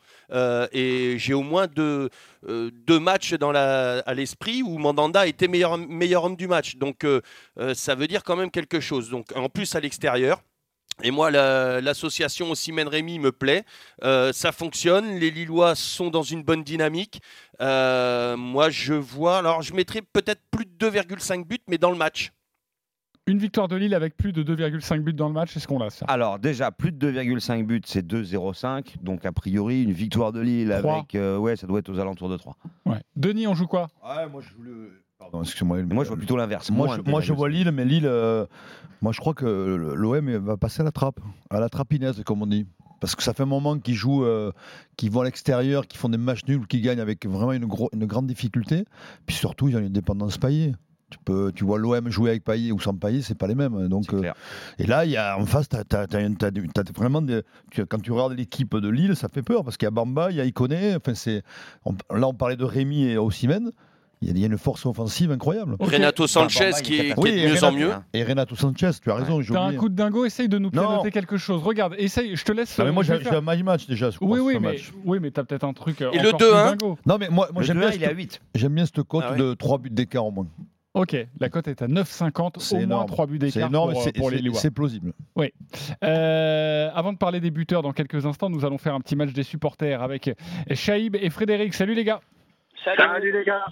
Et 0.73 1.17
j'ai 1.19 1.35
au 1.35 1.43
moins 1.43 1.69
deux, 1.69 2.11
deux 2.43 2.99
matchs 2.99 3.35
dans 3.35 3.53
la, 3.53 4.01
à 4.01 4.15
l'esprit 4.15 4.63
où 4.63 4.79
Mandanda 4.79 5.27
était 5.27 5.47
meilleur, 5.49 5.79
meilleur 5.79 6.25
homme 6.25 6.37
du 6.37 6.49
match. 6.49 6.77
Donc 6.77 7.07
ça 7.75 7.95
veut 7.95 8.07
dire 8.09 8.25
quand 8.25 8.37
même 8.37 8.51
quelque 8.51 8.81
chose. 8.81 9.11
Donc 9.11 9.27
en 9.37 9.49
plus 9.49 9.75
à 9.75 9.81
l'extérieur. 9.81 10.43
Et 11.03 11.11
moi, 11.11 11.31
la- 11.31 11.81
l'association 11.81 12.51
Ossimène 12.51 12.89
Rémy 12.89 13.19
me 13.19 13.33
plaît. 13.33 13.65
Euh, 14.05 14.33
ça 14.33 14.53
fonctionne. 14.53 15.19
Les 15.19 15.31
Lillois 15.31 15.75
sont 15.75 16.09
dans 16.09 16.23
une 16.23 16.43
bonne 16.43 16.63
dynamique. 16.63 17.21
Euh, 17.61 18.37
moi, 18.37 18.71
je 18.71 18.95
vois. 18.95 19.39
Alors, 19.39 19.63
je 19.63 19.75
mettrais 19.75 20.03
peut-être 20.03 20.41
plus 20.51 20.67
de 20.67 20.71
2,5 20.79 21.47
buts, 21.47 21.59
mais 21.69 21.79
dans 21.79 21.91
le 21.91 21.97
match. 21.97 22.31
Une 23.27 23.39
victoire 23.39 23.69
de 23.69 23.77
Lille 23.77 23.95
avec 23.95 24.19
plus 24.19 24.35
de 24.35 24.43
2,5 24.43 25.01
buts 25.03 25.15
dans 25.15 25.29
le 25.29 25.33
match, 25.35 25.57
est-ce 25.57 25.67
qu'on 25.67 25.79
l'a 25.79 25.89
ça? 25.89 26.05
Alors 26.09 26.39
déjà, 26.39 26.71
plus 26.71 26.93
de 26.93 27.11
2,5 27.11 27.65
buts, 27.67 27.81
c'est 27.87 28.07
2,05. 28.07 28.97
Donc 29.01 29.25
a 29.25 29.33
priori, 29.33 29.83
une 29.83 29.93
victoire 29.93 30.31
de 30.31 30.41
Lille 30.41 30.71
avec... 30.73 31.15
euh, 31.15 31.39
ouais, 31.39 31.57
ça 31.57 31.67
doit 31.67 31.79
être 31.79 31.89
aux 31.89 31.99
alentours 31.99 32.29
de 32.29 32.37
3. 32.37 32.55
Ouais. 32.85 32.99
Denis, 33.17 33.47
on 33.47 33.55
joue 33.55 33.67
quoi? 33.67 33.89
Ouais, 34.07 34.29
moi, 34.29 34.43
je 34.47 34.55
voulais- 34.55 34.91
Pardon, 35.19 35.43
excuse-moi. 35.43 35.83
Moi, 35.85 36.05
je 36.05 36.09
vois 36.09 36.17
plutôt 36.19 36.37
l'inverse. 36.37 36.71
Moi, 36.71 36.89
je, 36.97 37.03
de 37.03 37.11
moi, 37.11 37.21
je 37.21 37.33
2,5. 37.33 37.37
vois 37.37 37.49
Lille, 37.49 37.71
mais 37.73 37.85
Lille, 37.85 38.07
euh, 38.07 38.47
moi, 39.01 39.13
je 39.13 39.21
crois 39.21 39.35
que 39.35 39.47
l'OM 39.95 40.31
va 40.39 40.57
passer 40.57 40.81
à 40.83 40.85
la 40.85 40.93
trappe, 40.93 41.21
à 41.51 41.61
la 41.61 41.69
trapinaise, 41.69 42.23
comme 42.25 42.43
on 42.43 42.47
dit. 42.47 42.67
Parce 43.01 43.15
que 43.17 43.23
ça 43.23 43.35
fait 43.35 43.43
un 43.43 43.47
moment 43.47 43.79
qu'ils 43.79 43.95
jouent, 43.95 44.25
euh, 44.25 44.51
qu'ils 44.97 45.11
vont 45.11 45.21
à 45.21 45.25
l'extérieur, 45.25 45.87
qu'ils 45.87 45.99
font 45.99 46.09
des 46.09 46.17
matchs 46.19 46.45
nuls, 46.49 46.67
qu'ils 46.67 46.81
gagnent 46.81 47.01
avec 47.01 47.27
vraiment 47.27 47.53
une, 47.53 47.67
gros- 47.67 47.91
une 47.93 48.07
grande 48.07 48.27
difficulté. 48.27 48.85
Puis 49.27 49.37
surtout, 49.37 49.69
ils 49.69 49.77
ont 49.77 49.81
une 49.81 49.89
dépendance 49.91 50.39
Payet. 50.39 50.73
Tu, 51.11 51.19
peux, 51.25 51.53
tu 51.55 51.65
vois 51.65 51.79
l'OM 51.79 52.09
jouer 52.09 52.31
avec 52.31 52.45
Payet 52.45 52.73
ou 52.73 52.81
sans 52.81 52.95
Payet, 52.95 53.21
c'est 53.23 53.37
pas 53.37 53.47
les 53.47 53.55
mêmes. 53.55 53.89
Donc, 53.89 54.07
euh, 54.15 54.23
et 54.79 54.87
là, 54.87 55.05
y 55.05 55.17
a, 55.17 55.39
en 55.39 55.45
face, 55.47 55.69
as, 55.75 56.07
vraiment 56.97 57.23
des, 57.23 57.43
tu- 57.71 57.85
quand 57.87 58.01
tu 58.01 58.11
regardes 58.11 58.33
l'équipe 58.33 58.75
de 58.75 58.89
Lille, 58.89 59.15
ça 59.15 59.29
fait 59.29 59.43
peur 59.43 59.63
parce 59.65 59.77
qu'il 59.77 59.87
y 59.87 59.89
a 59.89 59.91
Bamba, 59.93 60.31
il 60.31 60.37
y 60.39 60.41
a 60.41 60.45
Iconé. 60.45 60.97
Enfin, 60.97 61.15
c'est, 61.15 61.43
là, 62.11 62.27
on 62.27 62.35
parlait 62.35 62.57
de 62.57 62.65
Rémi 62.65 63.05
et 63.05 63.19
Ossimène. 63.19 63.71
Il 64.25 64.29
y 64.29 64.31
a- 64.31 64.35
il 64.37 64.41
y 64.41 64.45
a 64.45 64.47
une 64.47 64.57
force 64.59 64.87
offensive 64.87 65.31
incroyable. 65.31 65.77
Renato 65.81 66.27
Sanchez 66.27 66.65
Bamba, 66.65 66.79
il 66.79 66.83
qui 66.83 66.95
est 66.95 66.97
qui 67.01 67.07
est 67.11 67.15
de 67.15 67.21
Oui, 67.21 67.47
mieux 67.53 67.65
en 67.65 67.73
mieux. 67.73 67.91
Et 68.15 68.25
Renato 68.25 68.55
Sanchez, 68.57 68.91
tu 69.03 69.11
as 69.11 69.15
raison, 69.17 69.41
T'as 69.43 69.63
un 69.65 69.75
coup 69.75 69.89
de 69.91 69.95
dingo, 69.95 70.25
essaye 70.25 70.49
de 70.49 70.59
nous 70.59 70.71
pianoter 70.71 71.11
quelque 71.11 71.37
chose. 71.37 71.63
Regarde, 71.63 71.95
essaye, 71.99 72.35
je 72.35 72.45
te 72.45 72.53
laisse. 72.53 72.79
Non, 72.79 72.87
mais 72.87 72.93
moi, 72.93 73.03
je 73.03 73.13
vais 73.13 73.23
j'ai 73.23 73.31
un 73.31 73.43
my 73.45 73.63
match 73.63 73.87
déjà. 73.87 74.09
je 74.11 74.17
Oui, 74.23 74.41
oui, 74.41 74.55
ce 74.55 74.59
mais, 74.61 74.69
match. 74.73 74.93
oui, 75.05 75.19
mais 75.21 75.31
t'as 75.31 75.45
peut-être 75.45 75.65
un 75.65 75.73
truc. 75.75 76.01
euh, 76.01 76.11
Et 76.13 76.19
le 76.21 76.29
encore 76.29 76.39
plus 76.39 76.47
2-1? 76.49 76.71
dingo. 76.77 76.99
Non, 77.05 77.19
mais 77.19 77.29
moi, 77.29 77.49
j'aime 77.61 77.77
2 77.77 77.81
bien, 77.81 77.91
il 77.95 78.03
est 78.03 78.07
à 78.07 78.09
cette- 78.09 78.17
8. 78.17 78.41
j'aime 78.55 78.75
bien 78.75 78.87
cette 78.87 79.03
cote 79.03 79.25
Ah 79.29 79.35
de 79.35 79.53
3 79.55 79.77
buts 79.79 79.91
d'écart 79.91 80.25
au 80.25 80.31
moins. 80.31 80.47
Ok, 80.95 81.17
la 81.41 81.49
cote 81.49 81.67
est 81.67 81.83
à 81.83 81.89
9,50, 81.89 82.61
C'est 82.61 82.75
au 82.75 82.79
moins 82.79 82.85
énorme. 82.85 83.07
3 83.09 83.27
buts 83.27 83.39
C'est 83.41 83.47
d'écart 83.47 83.69
énorme, 83.69 83.93
pour, 83.93 84.07
euh, 84.07 84.11
pour 84.17 84.31
les 84.31 84.37
c'est- 84.37 84.43
Lillois. 84.43 84.59
c'est 84.61 84.71
plausible. 84.71 85.13
Euh, 86.05 86.91
avant 86.95 87.13
de 87.13 87.19
parler 87.19 87.41
des 87.41 87.51
buteurs 87.51 87.83
dans 87.83 87.93
quelques 87.93 88.25
instants, 88.27 88.49
nous 88.49 88.65
allons 88.65 88.79
faire 88.79 88.95
un 88.95 89.01
petit 89.01 89.17
match 89.17 89.33
des 89.33 89.43
supporters 89.43 90.03
avec 90.03 90.31
Shaïb 90.73 91.17
et 91.17 91.31
Frédéric. 91.31 91.75
Salut 91.75 91.95
les 91.95 92.05
gars. 92.05 92.21
Salut 92.85 93.33
les 93.33 93.45
gars. 93.45 93.65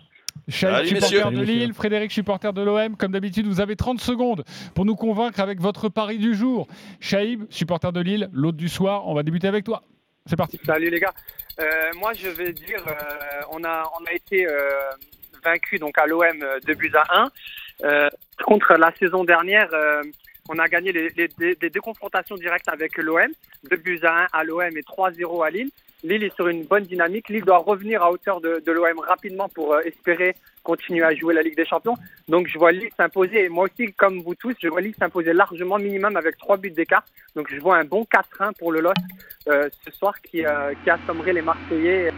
Shaïb, 0.49 0.75
Salut, 0.75 0.89
supporter 0.89 1.31
messieurs. 1.31 1.39
de. 1.39 1.43
Lille, 1.45 1.73
Frédéric, 1.75 2.11
supporter 2.13 2.53
de 2.53 2.63
l'OM. 2.63 2.97
Comme 2.97 3.13
d'habitude, 3.13 3.47
vous 3.47 3.61
avez 3.61 3.77
30 3.77 4.01
secondes 4.01 4.45
pour 4.75 4.85
nous 4.85 4.97
convaincre 4.97 5.41
avec 5.41 5.61
votre 5.61 5.89
pari 5.89 6.19
du 6.19 6.35
jour. 6.35 6.67
Shaïb, 7.01 7.45
supporter 7.51 7.93
de 7.93 8.01
Lille, 8.01 8.29
l'autre 8.33 8.57
du 8.59 8.69
soir, 8.69 9.07
on 9.07 9.15
va 9.15 9.23
débuter 9.23 9.47
avec 9.49 9.65
toi. 9.65 9.83
C'est 10.27 10.37
parti. 10.37 10.59
Salut 10.65 10.91
les 10.91 11.01
gars. 11.01 11.13
Euh, 11.61 11.65
moi 11.99 12.13
je 12.13 12.29
vais 12.29 12.53
dire, 12.53 12.83
euh, 12.87 12.93
on 13.51 13.63
a 13.65 13.83
on 14.01 14.05
a 14.05 14.13
été 14.13 14.47
euh, 14.47 14.53
vaincu 15.45 15.79
donc 15.79 15.99
à 15.99 16.07
l'OM 16.07 16.25
2 16.67 16.75
buts 16.75 16.93
à 16.95 17.23
1. 17.25 17.31
Euh, 17.85 18.09
contre 18.45 18.75
la 18.75 18.93
saison 18.99 19.25
dernière, 19.25 19.69
euh, 19.73 20.03
on 20.49 20.59
a 20.59 20.69
gagné 20.69 20.93
les, 20.93 21.09
les- 21.17 21.29
les- 21.39 21.57
les 21.61 21.71
deux 21.71 21.81
confrontations 21.81 22.37
directes 22.37 22.69
avec 22.69 22.97
l'OM, 22.99 23.27
2 23.71 23.77
buts 23.77 24.01
à 24.05 24.25
1 24.25 24.27
à 24.33 24.45
l'OM 24.45 24.63
et 24.77 24.83
3-0 24.83 25.43
à 25.45 25.51
Lille. 25.51 25.71
Lille 26.05 26.25
est 26.25 26.35
sur 26.35 26.49
une 26.49 26.65
bonne 26.65 26.83
dynamique. 26.85 27.29
Lille 27.29 27.45
doit 27.45 27.59
revenir 27.59 28.03
à 28.03 28.11
hauteur 28.11 28.41
de, 28.41 28.61
de 28.65 28.73
l'OM 28.73 28.99
rapidement 29.07 29.49
pour 29.49 29.73
euh, 29.75 29.81
espérer 29.85 30.35
continuer 30.65 31.05
à 31.05 31.15
jouer 31.15 31.33
la 31.35 31.43
Ligue 31.43 31.57
des 31.57 31.65
Champions. 31.65 31.95
Donc 32.29 32.49
je 32.49 32.59
vois 32.59 32.73
Lille 32.73 32.89
s'imposer. 32.97 33.45
Et 33.45 33.49
moi 33.49 33.65
aussi, 33.73 33.93
comme 33.93 34.21
vous 34.23 34.35
tous, 34.35 34.55
je 34.61 34.69
vois 34.69 34.81
Lille 34.81 34.95
s'imposer 34.99 35.33
largement, 35.33 35.79
minimum 35.79 36.17
avec 36.17 36.37
3 36.39 36.57
buts 36.57 36.71
d'écart. 36.71 37.05
Donc 37.37 37.49
je 37.55 37.61
vois 37.61 37.79
un 37.79 37.85
bon 37.85 38.05
4-1 38.13 38.53
pour 38.59 38.73
le 38.73 38.81
LOSC 38.81 38.97
euh, 39.49 39.69
ce 39.85 39.93
soir 39.93 40.21
qui, 40.23 40.45
euh, 40.45 40.73
qui 40.83 40.91
assommerait 40.91 41.33
les 41.33 41.43
Marseillais. 41.43 42.13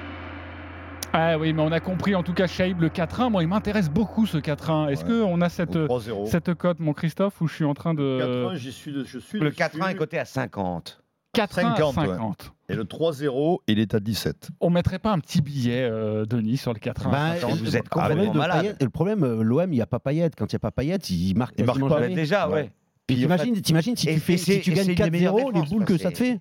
Ah 1.17 1.39
oui, 1.39 1.53
mais 1.53 1.63
on 1.63 1.71
a 1.71 1.79
compris 1.79 2.15
en 2.17 2.25
tout 2.25 2.35
cas 2.35 2.47
Shaïb 2.49 2.81
le 2.81 2.89
4-1. 2.89 3.31
Moi, 3.31 3.43
il 3.43 3.49
m'intéresse 3.49 3.89
beaucoup 3.89 4.27
ce 4.27 4.37
4-1. 4.39 4.89
Est-ce 4.89 5.05
Ouais. 5.05 5.21
qu'on 5.21 5.41
a 5.43 5.49
cette, 5.49 5.77
Au 5.77 5.87
3-0. 5.87 6.27
cette 6.27 6.55
cote, 6.55 6.81
mon 6.81 6.93
Christophe, 6.93 7.41
ou 7.41 7.47
je 7.47 7.55
suis 7.55 7.65
en 7.65 7.75
train 7.75 7.95
de. 7.95 8.49
4-1, 8.51 8.57
j'y 8.57 8.73
suis, 8.73 8.93
de- 8.93 9.05
je 9.05 9.19
suis 9.21 9.39
Le 9.39 9.51
dessus. 9.51 9.59
4-1 9.63 9.91
est 9.91 9.95
coté 9.95 10.19
à 10.19 10.25
50. 10.25 11.04
4-1 11.35 11.43
à 11.43 11.77
50, 11.77 11.97
ouais. 11.97 12.07
50. 12.07 12.53
Et 12.71 12.75
le 12.75 12.85
3-0, 12.85 13.59
il 13.69 13.79
est 13.79 13.95
à 13.95 14.01
17. 14.01 14.49
On 14.61 14.71
mettrait 14.71 14.99
pas 14.99 15.13
un 15.13 15.19
petit 15.19 15.43
billet, 15.43 15.83
euh, 15.83 16.25
Denis, 16.25 16.57
sur 16.57 16.73
le 16.73 16.79
4-1 16.79 17.11
Bah, 17.11 17.25
à 17.25 17.37
50? 17.37 17.59
vous 17.59 17.77
êtes 17.77 17.85
le 17.85 17.89
problème 17.91 18.11
complètement 18.19 18.33
de 18.33 18.39
malade. 18.39 18.63
Payet- 18.67 18.77
le 18.85 18.91
problème, 18.91 19.23
euh, 19.25 19.43
l'OM, 19.43 19.73
il 19.73 19.77
n'y 19.77 19.83
a 19.83 19.87
pas 19.87 19.99
Payet. 19.99 20.31
Quand 20.37 20.51
il 20.51 20.55
n'y 20.55 20.57
a 20.57 20.61
pas 20.61 20.71
Payet, 20.71 20.97
il 20.97 21.35
marque 21.37 21.55
Il 21.59 21.65
marque 21.67 21.81
pas. 21.81 22.01
jamais. 22.01 22.15
Déjà, 22.15 22.49
ouais. 22.49 22.55
Ouais. 22.55 22.71
Puis 23.07 23.17
T'imagines, 23.17 23.61
t'imagines 23.61 23.97
si, 23.97 24.07
tu 24.07 24.19
fais, 24.19 24.39
si 24.39 24.61
tu 24.63 24.73
gagnes 24.73 24.87
c'est 24.87 24.95
4 24.95 25.11
4-0 25.13 25.19
0 25.19 25.51
les 25.53 25.63
boules 25.63 25.85
que 25.85 25.99
ça 25.99 26.11
te 26.11 26.17
fait. 26.17 26.39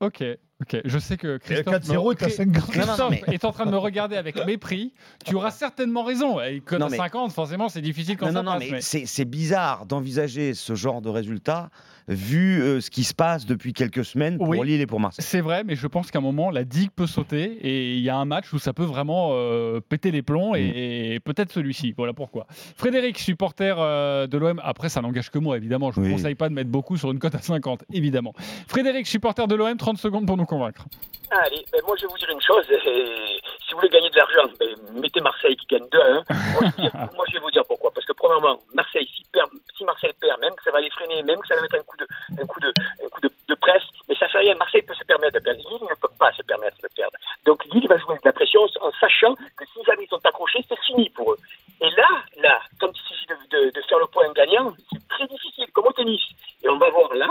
Ok, 0.00 0.24
ok. 0.62 0.80
Je 0.84 0.98
sais 0.98 1.16
que 1.18 1.36
Christophe, 1.36 1.74
4-0 1.74 2.12
est 2.12 2.22
à 2.22 2.26
me- 2.26 2.30
50. 2.32 2.70
Christophe 2.70 2.98
Non, 2.98 3.04
non, 3.04 3.10
mais- 3.10 3.22
est 3.34 3.44
en 3.44 3.52
train 3.52 3.66
de 3.66 3.70
me 3.70 3.76
regarder 3.76 4.16
avec 4.16 4.44
mépris. 4.46 4.92
Tu 5.26 5.34
auras 5.36 5.50
certainement 5.50 6.02
raison. 6.02 6.40
Et 6.40 6.62
Non, 6.72 6.86
à 6.86 6.88
mais- 6.88 6.96
50, 6.96 7.32
forcément, 7.32 7.68
c'est 7.68 7.82
difficile 7.82 8.16
quand 8.16 8.26
Non, 8.26 8.32
ça 8.32 8.42
non, 8.42 8.52
non, 8.52 8.58
passe. 8.58 8.66
mais 8.66 8.76
mais- 8.76 8.80
c'est 8.80 9.04
c'est 9.06 9.26
bizarre 9.26 9.84
d'envisager 9.86 10.54
ce 10.54 10.74
genre 10.74 11.02
de 11.02 11.10
résultat 11.10 11.68
vu 12.10 12.60
euh, 12.60 12.80
ce 12.80 12.90
qui 12.90 13.04
se 13.04 13.14
passe 13.14 13.46
depuis 13.46 13.72
quelques 13.72 14.04
semaines 14.04 14.36
pour 14.36 14.48
Oui. 14.48 14.60
Lille 14.66 14.80
et 14.80 14.86
pour 14.86 15.00
Marseille. 15.00 15.24
C'est 15.26 15.40
vrai, 15.40 15.64
mais 15.64 15.76
je 15.76 15.86
pense 15.86 16.10
qu'à 16.10 16.18
un 16.18 16.22
moment, 16.22 16.50
la 16.50 16.64
digue 16.64 16.90
peut 16.90 17.06
sauter 17.06 17.44
et 17.62 17.94
il 17.94 18.02
y 18.02 18.10
a 18.10 18.16
un 18.16 18.24
match 18.24 18.52
où 18.52 18.58
ça 18.58 18.72
peut 18.72 18.84
vraiment 18.84 19.30
euh, 19.32 19.80
péter 19.80 20.10
les 20.10 20.22
plombs 20.22 20.54
et, 20.54 21.14
et 21.14 21.20
peut-être 21.20 21.52
celui-ci. 21.52 21.94
Voilà 21.96 22.12
pourquoi. 22.12 22.46
Frédéric, 22.76 23.18
supporter 23.18 23.76
euh, 23.78 24.26
de 24.26 24.36
l'OM, 24.38 24.60
après 24.64 24.88
ça 24.88 25.00
n'engage 25.00 25.30
que 25.30 25.38
moi 25.38 25.56
évidemment, 25.56 25.92
je 25.92 26.00
ne 26.00 26.06
vous 26.06 26.12
conseille 26.12 26.34
pas 26.34 26.48
de 26.48 26.54
mettre 26.54 26.70
beaucoup 26.70 26.96
sur 26.96 27.10
une 27.12 27.18
cote 27.18 27.34
à 27.34 27.40
50, 27.40 27.84
évidemment. 27.92 28.32
Frédéric, 28.66 29.06
supporter 29.06 29.46
de 29.46 29.54
l'OM, 29.54 29.76
30 29.76 29.98
secondes 29.98 30.26
pour 30.26 30.36
nous 30.36 30.46
convaincre. 30.46 30.86
Allez, 31.32 31.64
ben 31.72 31.80
moi 31.86 31.94
je 31.96 32.02
vais 32.02 32.08
vous 32.08 32.18
dire 32.18 32.30
une 32.30 32.40
chose. 32.42 32.64
euh, 32.70 33.26
si 33.64 33.72
vous 33.72 33.78
voulez 33.78 33.88
gagner 33.88 34.10
de 34.10 34.16
l'argent, 34.16 34.50
ben, 34.58 34.68
mettez 35.00 35.20
Marseille 35.20 35.56
qui 35.56 35.66
gagne 35.66 35.88
2 35.88 36.00
à 36.00 36.06
1. 36.06 36.24
Moi, 36.28 36.64
je 36.66 36.82
vais 36.82 36.82
vous 36.82 36.82
dire- 36.82 37.08
moi, 37.14 37.24
je 37.28 37.32
vais 37.34 37.38
vous 37.38 37.50
dire 37.52 37.64
pourquoi. 37.68 37.92
Parce 37.92 38.04
que 38.04 38.12
premièrement, 38.14 38.58
Marseille, 38.74 39.08
si, 39.14 39.22
perd, 39.32 39.48
si 39.78 39.84
Marseille 39.84 40.12
perd, 40.20 40.40
même 40.40 40.54
que 40.56 40.62
ça 40.64 40.72
va 40.72 40.80
les 40.80 40.90
freiner, 40.90 41.22
même 41.22 41.38
que 41.38 41.46
ça 41.46 41.54
va 41.54 41.62
mettre 41.62 41.76
un 41.76 41.82
coup 41.84 41.96
de, 41.98 42.06
un 42.42 42.46
coup 42.46 42.58
de, 42.58 42.72
un 43.04 43.08
coup 43.08 43.20
de, 43.20 43.30
de 43.48 43.54
presse, 43.54 43.84
mais 44.08 44.16
ça 44.16 44.26
fait 44.28 44.38
rien. 44.38 44.56
Marseille 44.56 44.82
peut 44.82 44.94
se 44.94 45.04
permettre 45.04 45.34
de 45.34 45.38
perdre. 45.38 45.60
Lille 45.70 45.88
ne 45.88 45.94
peut 45.94 46.08
pas 46.18 46.32
se 46.32 46.42
permettre 46.42 46.76
de 46.82 46.88
perdre. 46.96 47.16
Donc 47.46 47.64
Lille 47.66 47.86
va 47.86 47.96
jouer 47.98 48.12
avec 48.12 48.24
la 48.24 48.32
pression 48.32 48.62
en 48.80 48.90
sachant 49.00 49.34
que 49.56 49.64
si 49.72 49.84
jamais 49.86 50.02
ils 50.04 50.08
sont 50.08 50.24
accrochés, 50.26 50.64
c'est 50.68 50.80
fini 50.80 51.08
pour 51.10 51.32
eux. 51.32 51.38
Et 51.80 51.90
là, 51.90 52.08
là, 52.42 52.60
quand 52.80 52.90
il 52.92 53.08
s'agit 53.08 53.26
de, 53.28 53.56
de, 53.66 53.70
de 53.70 53.80
faire 53.86 53.98
le 54.00 54.06
point 54.06 54.30
gagnant, 54.32 54.74
c'est 54.92 55.08
très 55.08 55.26
difficile, 55.28 55.70
comme 55.72 55.86
au 55.86 55.92
tennis. 55.92 56.22
Et 56.64 56.68
on 56.68 56.76
va 56.78 56.90
voir 56.90 57.14
là 57.14 57.28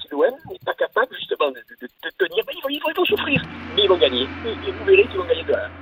si 0.00 0.08
l'OM 0.10 0.30
n'est 0.50 0.58
pas 0.64 0.74
capable 0.74 1.14
justement 1.16 1.39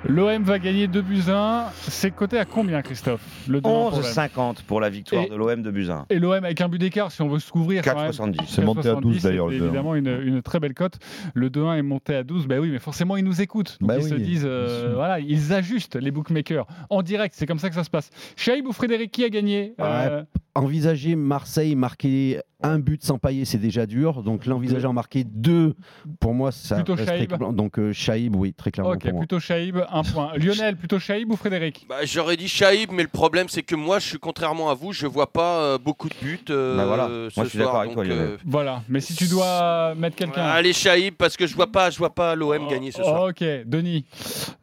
L'OM 0.09 0.43
va 0.43 0.59
gagner 0.59 0.87
2 0.87 1.03
buts 1.03 1.23
à 1.29 1.67
1. 1.69 1.71
C'est 1.73 2.11
coté 2.11 2.39
à 2.39 2.45
combien, 2.45 2.81
Christophe 2.83 3.21
Le 3.49 3.61
2 3.61 3.63
pour 3.63 3.91
l'OM. 3.91 4.01
11,50 4.01 4.63
pour 4.67 4.81
la 4.81 4.89
victoire 4.89 5.25
Et- 5.25 5.29
de 5.29 5.35
l'OM 5.37 5.63
de 5.63 5.71
Buzyn. 5.71 6.07
Et 6.11 6.19
l'OM 6.19 6.33
avec 6.45 6.61
un 6.61 6.69
but 6.69 6.79
d'écart, 6.79 7.11
si 7.11 7.21
on 7.23 7.29
veut 7.29 7.39
se 7.39 7.51
couvrir. 7.51 7.83
quand 7.83 7.95
même. 7.97 8.11
4,70. 8.11 8.37
C'est 8.47 8.65
monté 8.65 8.89
à 8.89 8.95
12 8.95 9.17
4,70, 9.19 9.23
d'ailleurs. 9.23 9.53
évidemment 9.53 9.95
une, 9.95 10.09
une 10.09 10.43
très 10.43 10.61
belle 10.61 10.75
cote. 10.75 10.99
Le 11.35 11.51
2-1 11.51 11.77
est 11.79 11.83
monté 11.83 12.15
à 12.15 12.23
12. 12.23 12.47
Ben 12.47 12.59
oui, 12.61 12.71
mais 12.71 12.79
forcément, 12.79 13.17
ils 13.17 13.25
nous 13.25 13.41
écoutent. 13.43 13.77
Donc 13.81 13.89
Bah 13.89 13.97
ils 13.99 14.05
se 14.05 14.15
oui, 14.15 14.23
disent, 14.23 14.43
bien 14.45 14.51
euh, 14.51 14.93
voilà, 14.95 15.21
ils 15.21 15.53
ajustent 15.53 15.97
les 15.97 16.11
bookmakers 16.11 16.67
en 16.91 17.03
direct. 17.03 17.35
C'est 17.37 17.47
comme 17.47 17.59
ça 17.59 17.69
que 17.69 17.75
ça 17.75 17.85
se 17.85 17.91
passe. 17.91 18.11
Shaib 18.37 18.67
ou 18.67 18.73
Frédéric, 18.73 19.11
qui 19.13 19.25
a 19.25 19.29
gagné 19.31 19.75
Euh, 19.81 20.23
Envisager 20.59 21.15
Marseille 21.17 21.75
marquer 21.77 22.41
un 22.63 22.81
but 22.81 23.05
sans 23.05 23.19
pailler, 23.19 23.45
c'est 23.45 23.59
déjà 23.59 23.87
dur. 23.87 24.23
Donc 24.25 24.45
l'envisager 24.47 24.87
en 24.87 24.93
marquer 24.93 25.23
deux, 25.25 25.75
pour 26.19 26.35
moi, 26.35 26.51
ça 26.51 26.77
Plutôt 26.77 26.97
très 26.97 27.19
Shaib. 27.29 27.55
Donc 27.55 27.79
euh, 27.79 27.93
Shaib, 27.93 28.35
oui, 28.35 28.53
très 28.55 28.73
clairement 28.73 28.93
Ok, 28.93 29.03
pour 29.03 29.11
moi. 29.13 29.21
plutôt 29.21 29.39
Shaib, 29.39 29.77
un 29.89 30.03
point. 30.03 30.33
Lionel, 30.37 30.77
plutôt 30.77 30.99
Shaib 30.99 31.31
ou 31.31 31.37
Frédéric? 31.37 31.87
Bah, 31.89 32.05
J'aurais 32.05 32.37
dit 32.37 32.49
Shaïb, 32.49 32.91
mais 32.93 33.03
le 33.03 33.09
problème 33.09 33.49
c'est 33.49 33.63
que 33.63 33.77
moi, 33.77 34.01
je 34.01 34.07
suis 34.09 34.19
contrairement 34.19 34.71
à 34.71 34.75
vous, 34.75 34.93
je 34.93 35.07
vois 35.07 35.33
pas 35.33 35.61
euh, 35.61 35.79
beaucoup 35.79 36.09
de 36.09 36.15
buts. 36.21 36.41
euh, 36.51 36.77
Bah 36.77 36.87
voilà. 36.87 37.07
ce 37.07 37.39
Moi, 37.39 37.45
je 37.45 37.49
suis 37.51 37.59
soir, 37.59 37.67
d'accord 37.69 37.81
avec 37.83 37.93
toi, 37.93 38.05
Lionel. 38.05 38.19
euh, 38.27 38.37
Voilà, 38.45 38.83
mais 38.89 39.01
si 39.01 39.15
tu 39.15 39.29
dois 39.29 39.95
mettre 39.95 40.17
quelqu'un. 40.17 40.43
Allez 40.43 40.73
Shaïb, 40.73 41.15
parce 41.15 41.37
que 41.37 41.47
je 41.47 41.55
vois 41.55 41.71
pas, 41.71 41.91
je 41.91 41.99
vois 41.99 42.15
pas 42.15 42.35
l'OM 42.35 42.67
gagner 42.69 42.91
ce 42.91 43.03
soir. 43.05 43.29
Ok, 43.29 43.45
Denis, 43.67 44.05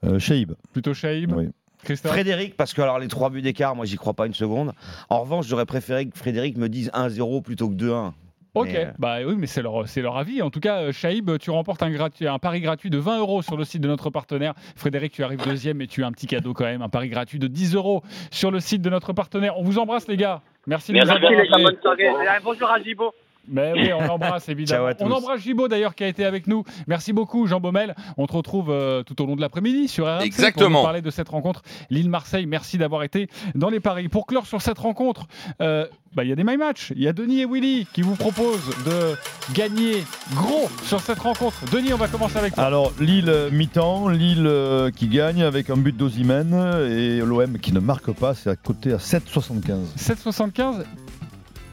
Euh, 0.03 0.19
Shaib. 0.19 0.53
plutôt 0.73 0.93
Shaib. 0.93 1.31
Oui. 1.33 1.47
Christophe 1.85 2.11
Frédéric, 2.11 2.57
parce 2.57 2.73
que 2.73 2.81
alors 2.81 2.99
les 2.99 3.07
trois 3.07 3.29
buts 3.29 3.41
d'écart, 3.41 3.75
moi 3.75 3.85
j'y 3.85 3.95
crois 3.95 4.13
pas 4.13 4.25
une 4.25 4.33
seconde. 4.33 4.73
En 5.09 5.21
revanche, 5.21 5.47
j'aurais 5.47 5.65
préféré 5.65 6.05
que 6.07 6.17
Frédéric 6.17 6.57
me 6.57 6.67
dise 6.67 6.91
1-0 6.93 7.41
plutôt 7.41 7.69
que 7.69 7.75
2-1. 7.75 8.11
Ok, 8.55 8.69
Mais, 8.71 8.85
euh, 8.85 8.91
bah 8.97 9.17
oui, 9.25 9.35
mais 9.37 9.47
c'est 9.47 9.61
leur, 9.61 9.85
c'est 9.85 10.01
leur 10.01 10.15
avis. 10.17 10.41
En 10.41 10.49
tout 10.49 10.61
cas, 10.61 10.77
euh, 10.77 10.91
Shaib, 10.93 11.37
tu 11.39 11.51
remportes 11.51 11.83
un, 11.83 12.39
pari 12.39 12.61
gratuit 12.61 12.89
de 12.89 12.97
20 12.97 13.19
euros 13.19 13.41
sur 13.41 13.57
le 13.57 13.65
site 13.65 13.81
de 13.81 13.87
notre 13.89 14.09
partenaire. 14.09 14.53
Frédéric, 14.77 15.11
tu 15.11 15.25
arrives 15.25 15.43
deuxième, 15.43 15.77
mais 15.77 15.87
tu 15.87 16.05
as 16.05 16.07
un 16.07 16.13
petit 16.13 16.25
cadeau 16.25 16.53
quand 16.53 16.63
même, 16.63 16.81
un 16.81 16.87
pari 16.87 17.09
gratuit 17.09 17.37
de 17.37 17.47
10 17.47 17.75
euros 17.75 18.01
sur 18.31 18.51
le 18.51 18.61
site 18.61 18.81
de 18.81 18.89
notre 18.89 19.11
partenaire. 19.11 19.59
On 19.59 19.63
vous 19.63 19.77
embrasse, 19.77 20.07
les 20.07 20.15
gars. 20.15 20.41
Merci 20.67 20.93
de 20.93 20.97
nous 20.97 21.05
Merci, 21.05 21.17
avoir 21.17 21.31
Merci 21.31 21.43
les 21.43 21.49
gars, 21.49 21.55
appelés. 21.55 21.63
bonne 21.65 21.81
soirée. 21.81 22.03
Et, 22.03 22.29
euh, 22.29 22.39
bonjour 22.43 22.71
à 22.71 22.81
Gibo. 22.81 23.13
Mais 23.47 23.73
oui, 23.73 23.91
on 23.93 24.01
l'embrasse 24.05 24.49
évidemment. 24.49 24.79
Ciao 24.79 24.87
à 24.87 24.93
tous. 24.93 25.03
On 25.03 25.11
embrasse 25.11 25.41
Gibo 25.41 25.67
d'ailleurs 25.67 25.95
qui 25.95 26.03
a 26.03 26.07
été 26.07 26.25
avec 26.25 26.47
nous. 26.47 26.63
Merci 26.87 27.13
beaucoup 27.13 27.47
Jean 27.47 27.59
Baumel. 27.59 27.95
On 28.17 28.27
te 28.27 28.33
retrouve 28.33 28.69
euh, 28.69 29.03
tout 29.03 29.21
au 29.21 29.25
long 29.25 29.35
de 29.35 29.41
l'après-midi 29.41 29.87
sur 29.87 30.05
RMC 30.05 30.17
pour 30.17 30.25
Exactement. 30.25 30.79
nous 30.79 30.83
parler 30.85 31.01
de 31.01 31.09
cette 31.09 31.29
rencontre 31.29 31.61
Lille-Marseille. 31.89 32.45
Merci 32.45 32.77
d'avoir 32.77 33.03
été 33.03 33.27
dans 33.53 33.69
les 33.69 33.79
paris. 33.79 34.09
Pour 34.09 34.25
clore 34.25 34.45
sur 34.45 34.61
cette 34.61 34.79
rencontre, 34.79 35.27
euh, 35.61 35.85
bah, 36.15 36.23
il 36.23 36.29
y 36.29 36.31
a 36.31 36.35
des 36.35 36.43
my 36.45 36.55
match. 36.57 36.93
Il 36.95 37.01
y 37.03 37.07
a 37.07 37.13
Denis 37.13 37.41
et 37.41 37.45
Willy 37.45 37.87
qui 37.93 38.01
vous 38.01 38.15
proposent 38.15 38.69
de 38.85 39.15
gagner 39.53 40.03
gros 40.33 40.69
sur 40.83 41.01
cette 41.01 41.19
rencontre. 41.19 41.57
Denis, 41.71 41.93
on 41.93 41.97
va 41.97 42.07
commencer 42.07 42.37
avec 42.37 42.55
toi. 42.55 42.63
Alors, 42.63 42.93
Lille 42.99 43.29
euh, 43.29 43.51
mi-temps, 43.51 44.07
Lille 44.07 44.45
euh, 44.47 44.91
qui 44.91 45.07
gagne 45.07 45.43
avec 45.43 45.69
un 45.69 45.75
but 45.77 45.95
d'Ozimène 45.95 46.53
et 46.89 47.17
l'OM 47.19 47.59
qui 47.59 47.73
ne 47.73 47.79
marque 47.79 48.11
pas, 48.13 48.33
c'est 48.33 48.49
à 48.49 48.55
côté 48.55 48.93
à 48.93 48.97
7,75. 48.97 49.95
7,75. 49.97 50.83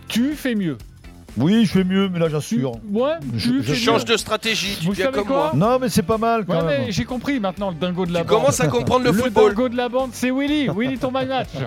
Tu 0.09 0.35
fais 0.35 0.55
mieux. 0.55 0.77
Oui, 1.39 1.65
je 1.65 1.71
fais 1.73 1.85
mieux, 1.85 2.09
mais 2.09 2.19
là 2.19 2.29
j'assure. 2.29 2.73
ouais, 2.91 3.13
Je- 3.37 3.51
tu 3.51 3.57
je 3.63 3.63
fais 3.63 3.75
Change 3.75 4.01
mieux. 4.07 4.13
de 4.13 4.17
stratégie, 4.19 4.77
tu 4.79 4.87
Vous 4.87 4.95
savez 4.95 5.13
comme 5.13 5.25
quoi 5.27 5.51
moi. 5.55 5.71
Non, 5.71 5.79
mais 5.81 5.89
c'est 5.89 6.03
pas 6.03 6.19
mal 6.19 6.45
quand 6.45 6.59
Ouais, 6.59 6.65
même. 6.65 6.83
mais 6.87 6.93
j'ai 6.93 7.05
compris 7.05 7.41
maintenant 7.41 7.71
le 7.71 7.77
dingo 7.77 8.05
de 8.05 8.13
la 8.13 8.21
Tu 8.21 8.27
bande. 8.27 8.39
commences 8.41 8.61
à 8.61 8.69
comprendre 8.69 9.05
le 9.05 9.13
Le 9.13 9.17
football. 9.17 9.49
dingo 9.55 9.69
de 9.71 9.77
la 9.77 9.89
bande, 9.89 10.11
c'est 10.13 10.31
Willy. 10.31 10.69
Willy, 10.69 10.99
ton 10.99 11.11
my 11.11 11.25
match. 11.27 11.49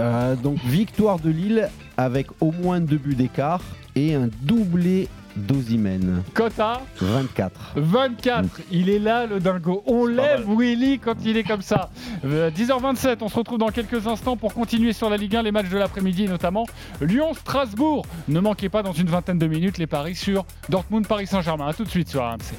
Euh, 0.00 0.34
donc 0.36 0.56
victoire 0.64 1.18
de 1.18 1.28
Lille 1.28 1.68
avec 1.98 2.28
au 2.40 2.50
moins 2.50 2.80
deux 2.80 2.96
buts 2.96 3.14
d'écart 3.14 3.60
et 3.94 4.14
un 4.14 4.30
doublé 4.40 5.06
d'Ozimène. 5.36 6.22
Cota. 6.34 6.82
24. 7.00 7.72
24, 7.76 8.48
il 8.70 8.88
est 8.90 8.98
là 8.98 9.26
le 9.26 9.40
dingo. 9.40 9.82
On 9.86 10.06
lève 10.06 10.44
Willy 10.48 10.98
quand 10.98 11.16
il 11.24 11.36
est 11.36 11.44
comme 11.44 11.62
ça. 11.62 11.90
Euh, 12.24 12.50
10h27, 12.50 13.18
on 13.20 13.28
se 13.28 13.36
retrouve 13.36 13.58
dans 13.58 13.68
quelques 13.68 14.06
instants 14.06 14.36
pour 14.36 14.54
continuer 14.54 14.92
sur 14.92 15.08
la 15.10 15.16
Ligue 15.16 15.36
1, 15.36 15.42
les 15.42 15.52
matchs 15.52 15.68
de 15.68 15.78
l'après-midi 15.78 16.28
notamment 16.28 16.66
Lyon-Strasbourg. 17.00 18.06
Ne 18.28 18.40
manquez 18.40 18.68
pas 18.68 18.82
dans 18.82 18.92
une 18.92 19.08
vingtaine 19.08 19.38
de 19.38 19.46
minutes 19.46 19.78
les 19.78 19.86
paris 19.86 20.14
sur 20.14 20.44
Dortmund-Paris 20.68 21.26
Saint-Germain. 21.26 21.68
A 21.68 21.74
tout 21.74 21.84
de 21.84 21.90
suite 21.90 22.08
sur 22.08 22.22
RMC. 22.22 22.54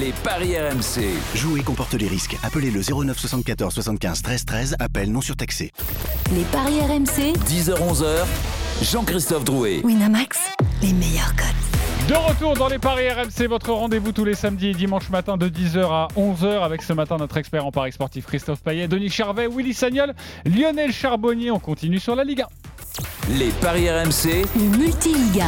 Les 0.00 0.12
paris 0.24 0.56
RMC. 0.58 1.02
Jouer 1.34 1.62
comporte 1.62 1.94
les 1.94 2.08
risques. 2.08 2.36
Appelez 2.42 2.70
le 2.70 2.80
09 2.82 3.18
74 3.18 3.72
75 3.74 4.22
13 4.22 4.44
13. 4.44 4.76
Appel 4.78 5.10
non 5.12 5.20
surtaxé. 5.20 5.72
Les 6.34 6.44
paris 6.44 6.80
RMC. 6.80 7.34
10h-11h. 7.46 8.24
Jean-Christophe 8.82 9.44
Drouet. 9.44 9.80
Winamax, 9.84 10.38
les 10.82 10.92
meilleurs 10.92 11.34
cotes. 11.34 11.75
De 12.08 12.14
retour 12.14 12.54
dans 12.54 12.68
les 12.68 12.78
paris 12.78 13.08
RMC, 13.10 13.48
votre 13.48 13.72
rendez-vous 13.72 14.12
tous 14.12 14.24
les 14.24 14.34
samedis 14.34 14.68
et 14.68 14.74
dimanches 14.74 15.10
matin 15.10 15.36
de 15.36 15.48
10h 15.48 15.80
à 15.90 16.08
11h 16.16 16.62
avec 16.62 16.82
ce 16.82 16.92
matin 16.92 17.16
notre 17.16 17.36
expert 17.36 17.66
en 17.66 17.72
paris 17.72 17.90
sportif 17.90 18.26
Christophe 18.26 18.62
Payet, 18.62 18.86
Denis 18.86 19.10
Charvet, 19.10 19.48
Willy 19.48 19.74
Sagnol, 19.74 20.14
Lionel 20.44 20.92
Charbonnier. 20.92 21.50
On 21.50 21.58
continue 21.58 21.98
sur 21.98 22.14
la 22.14 22.22
Ligue 22.22 22.42
1. 22.42 22.46
Les 23.38 23.50
paris 23.60 23.90
RMC. 23.90 24.44
Le 24.54 24.78
multi-Ligue 24.78 25.40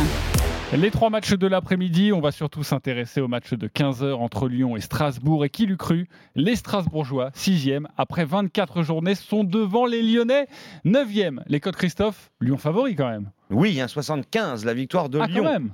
1. 0.72 0.76
Les 0.76 0.90
trois 0.90 1.10
matchs 1.10 1.32
de 1.34 1.46
l'après-midi, 1.46 2.12
on 2.12 2.20
va 2.20 2.32
surtout 2.32 2.64
s'intéresser 2.64 3.20
au 3.20 3.28
match 3.28 3.54
de 3.54 3.68
15h 3.68 4.14
entre 4.14 4.48
Lyon 4.48 4.76
et 4.76 4.80
Strasbourg. 4.80 5.44
Et 5.44 5.50
qui 5.50 5.64
l'eût 5.64 5.76
cru? 5.78 6.08
Les 6.34 6.56
Strasbourgeois, 6.56 7.30
6e, 7.36 7.84
après 7.96 8.24
24 8.24 8.82
journées, 8.82 9.14
sont 9.14 9.44
devant 9.44 9.86
les 9.86 10.02
Lyonnais, 10.02 10.48
9e. 10.84 11.38
Les 11.46 11.60
codes 11.60 11.76
Christophe, 11.76 12.30
Lyon 12.40 12.58
favori 12.58 12.96
quand 12.96 13.08
même. 13.08 13.30
Oui, 13.50 13.76
1,75 13.78 14.66
la 14.66 14.74
victoire 14.74 15.08
de 15.08 15.20
Ah, 15.20 15.26
Lyon. 15.28 15.44
quand 15.44 15.52
même 15.52 15.70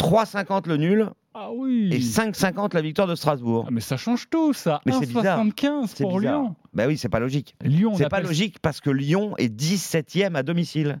3,50 0.00 0.68
le 0.68 0.76
nul 0.76 1.10
Ah 1.34 1.50
oui 1.52 1.90
et 1.92 1.98
5,50 1.98 2.74
la 2.74 2.80
victoire 2.82 3.06
de 3.06 3.14
Strasbourg. 3.14 3.64
Ah, 3.66 3.70
Mais 3.70 3.80
ça 3.80 3.96
change 3.96 4.28
tout, 4.30 4.52
ça. 4.52 4.80
Mais 4.86 4.92
c'est 4.92 5.06
bizarre. 5.06 5.44
1,75 5.44 5.86
C'est 5.94 6.04
pour 6.04 6.18
bizarre. 6.18 6.40
Lyon. 6.42 6.56
Bah 6.72 6.84
oui, 6.86 6.96
c'est 6.98 7.08
pas 7.08 7.20
logique. 7.20 7.54
Lyon, 7.62 7.90
on 7.92 7.96
C'est 7.96 8.08
pas 8.08 8.16
appelle- 8.18 8.26
logique 8.28 8.58
parce 8.60 8.80
que 8.80 8.90
Lyon 8.90 9.34
est 9.38 9.48
17e 9.48 10.34
à 10.36 10.42
domicile. 10.42 11.00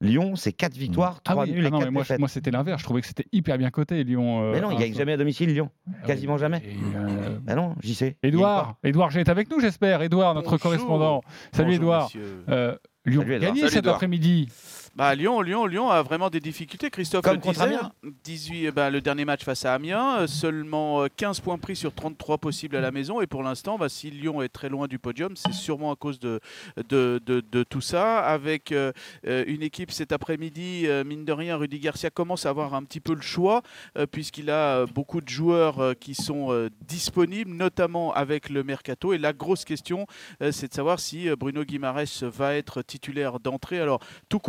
Lyon, 0.00 0.36
c'est 0.36 0.52
4 0.52 0.76
victoires, 0.76 1.16
Ah 1.26 1.32
3 1.32 1.44
oui, 1.44 1.50
nuls 1.52 1.64
ah 1.64 1.68
et 1.68 1.70
non, 1.72 1.78
4 1.80 1.86
mais 1.88 1.90
moi, 1.92 2.02
défaites. 2.02 2.18
moi 2.20 2.28
c'était 2.28 2.52
l'inverse. 2.52 2.78
Je 2.80 2.84
trouvais 2.84 3.00
que 3.00 3.06
c'était 3.08 3.24
hyper 3.32 3.58
bien 3.58 3.70
coté, 3.70 4.04
Lyon. 4.04 4.42
euh, 4.42 4.52
mais 4.52 4.60
non, 4.60 4.70
il 4.70 4.76
un- 4.76 4.80
gagne 4.80 4.94
jamais 4.94 5.12
à 5.14 5.16
domicile, 5.16 5.50
Lyon. 5.52 5.70
Ah 5.88 5.90
oui. 6.02 6.06
Quasiment 6.06 6.38
jamais. 6.38 6.62
Euh, 6.94 7.36
Bah 7.42 7.56
non, 7.56 7.74
j'y 7.82 7.94
sais. 7.96 8.16
Edouard, 8.22 8.76
Edouard 8.84 9.10
G 9.10 9.20
est 9.20 9.28
avec 9.28 9.50
nous, 9.50 9.58
j'espère. 9.58 10.00
Edouard, 10.02 10.34
notre 10.34 10.50
Bonjour. 10.50 10.60
correspondant. 10.62 11.22
Salut 11.52 11.78
Bonjour, 11.80 12.02
messieurs. 12.04 12.44
Euh, 12.48 12.76
Lyon 13.06 13.22
Salut, 13.22 13.34
a 13.34 13.38
gagné 13.40 13.60
Salut, 13.62 13.72
cet 13.72 13.86
après-midi. 13.88 14.48
Bah, 14.96 15.14
Lyon, 15.14 15.40
Lyon, 15.42 15.66
Lyon 15.66 15.90
a 15.90 16.02
vraiment 16.02 16.28
des 16.28 16.40
difficultés. 16.40 16.90
Christophe 16.90 17.22
Comme 17.22 17.34
le 17.34 17.40
contre 17.40 17.60
disait. 17.64 17.76
Amiens. 17.76 17.92
18, 18.24 18.70
bah, 18.72 18.90
le 18.90 19.00
dernier 19.00 19.24
match 19.24 19.44
face 19.44 19.64
à 19.64 19.74
Amiens, 19.74 20.18
euh, 20.20 20.26
seulement 20.26 21.02
euh, 21.02 21.06
15 21.16 21.38
points 21.40 21.56
pris 21.58 21.76
sur 21.76 21.94
33 21.94 22.38
possibles 22.38 22.74
à 22.74 22.80
la 22.80 22.90
maison. 22.90 23.20
Et 23.20 23.28
pour 23.28 23.44
l'instant, 23.44 23.78
bah, 23.78 23.88
si 23.88 24.10
Lyon 24.10 24.42
est 24.42 24.48
très 24.48 24.68
loin 24.68 24.88
du 24.88 24.98
podium, 24.98 25.36
c'est 25.36 25.52
sûrement 25.52 25.92
à 25.92 25.96
cause 25.96 26.18
de, 26.18 26.40
de, 26.88 27.20
de- 27.24 27.44
de 27.52 27.62
tout 27.62 27.80
ça. 27.80 28.18
Avec 28.18 28.72
euh, 28.72 28.92
euh, 29.26 29.44
une 29.46 29.62
équipe 29.62 29.92
cet 29.92 30.10
après-midi, 30.10 30.84
euh, 30.86 31.04
mine 31.04 31.24
de 31.24 31.32
rien, 31.32 31.56
Rudy 31.56 31.78
Garcia 31.78 32.10
commence 32.10 32.44
à 32.46 32.50
avoir 32.50 32.74
un 32.74 32.82
petit 32.82 33.00
peu 33.00 33.14
le 33.14 33.20
choix, 33.22 33.62
euh, 33.96 34.06
puisqu'il 34.06 34.50
a 34.50 34.78
euh, 34.80 34.86
beaucoup 34.86 35.20
de 35.20 35.28
joueurs 35.28 35.78
euh, 35.78 35.94
qui 35.94 36.14
sont 36.16 36.50
euh, 36.50 36.70
disponibles, 36.88 37.52
notamment 37.52 38.12
avec 38.14 38.48
le 38.48 38.64
mercato. 38.64 39.12
Et 39.12 39.18
la 39.18 39.32
grosse 39.32 39.64
question, 39.64 40.06
euh, 40.42 40.50
c'est 40.50 40.68
de 40.68 40.74
savoir 40.74 40.98
si 40.98 41.28
euh, 41.28 41.36
Bruno 41.36 41.62
Guimaraes 41.62 42.22
va 42.22 42.54
être 42.56 42.82
titulaire 42.82 43.38
d'entrée. 43.38 43.78
Alors, 43.78 44.00
tout 44.28 44.40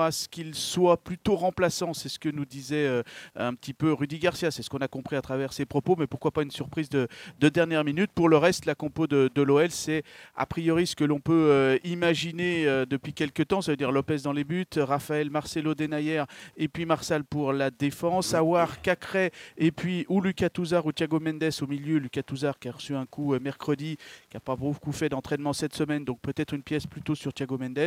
à 0.00 0.10
ce 0.10 0.28
qu'il 0.28 0.54
soit 0.54 0.96
plutôt 0.96 1.36
remplaçant, 1.36 1.94
c'est 1.94 2.08
ce 2.08 2.18
que 2.18 2.28
nous 2.28 2.44
disait 2.44 2.86
euh, 2.86 3.02
un 3.36 3.54
petit 3.54 3.74
peu 3.74 3.92
Rudy 3.92 4.18
Garcia, 4.18 4.50
c'est 4.50 4.62
ce 4.62 4.70
qu'on 4.70 4.78
a 4.78 4.88
compris 4.88 5.16
à 5.16 5.22
travers 5.22 5.52
ses 5.52 5.66
propos, 5.66 5.96
mais 5.98 6.06
pourquoi 6.06 6.30
pas 6.30 6.42
une 6.42 6.50
surprise 6.50 6.88
de, 6.88 7.08
de 7.40 7.48
dernière 7.48 7.84
minute. 7.84 8.10
Pour 8.14 8.28
le 8.28 8.36
reste, 8.36 8.66
la 8.66 8.74
compo 8.74 9.06
de, 9.06 9.30
l'OL, 9.40 9.70
c'est 9.70 10.02
a 10.36 10.46
priori 10.46 10.86
ce 10.86 10.96
que 10.96 11.04
l'on 11.04 11.20
peut 11.20 11.48
euh, 11.50 11.78
imaginer 11.84 12.66
euh, 12.66 12.86
depuis 12.86 13.12
quelques 13.12 13.48
temps, 13.48 13.62
ça 13.62 13.72
veut 13.72 13.76
dire 13.76 13.92
Lopez 13.92 14.18
dans 14.24 14.32
les 14.32 14.44
buts, 14.44 14.66
Raphaël, 14.76 15.30
Marcelo 15.30 15.74
Denayer 15.74 16.24
et 16.56 16.68
puis 16.68 16.86
Marsal 16.86 17.24
pour 17.24 17.52
la 17.52 17.70
défense, 17.70 18.34
Awar, 18.34 18.82
Cacré 18.82 19.30
et 19.56 19.70
puis 19.70 20.04
ou 20.08 20.20
Lucas 20.20 20.50
Touzard 20.50 20.86
ou 20.86 20.92
Thiago 20.92 21.20
Mendes 21.20 21.50
au 21.60 21.66
milieu, 21.66 21.98
Lucas 21.98 22.22
Touzard 22.22 22.58
qui 22.58 22.68
a 22.68 22.72
reçu 22.72 22.94
un 22.94 23.06
coup 23.06 23.38
mercredi, 23.38 23.96
qui 24.28 24.36
n'a 24.36 24.40
pas 24.40 24.56
beaucoup 24.56 24.92
fait 24.92 25.08
d'entraînement 25.08 25.52
cette 25.52 25.74
semaine, 25.74 26.04
donc 26.04 26.20
peut-être 26.20 26.54
une 26.54 26.62
pièce 26.62 26.86
plutôt 26.86 27.14
sur 27.14 27.32
Thiago 27.32 27.58
Mendes. 27.58 27.78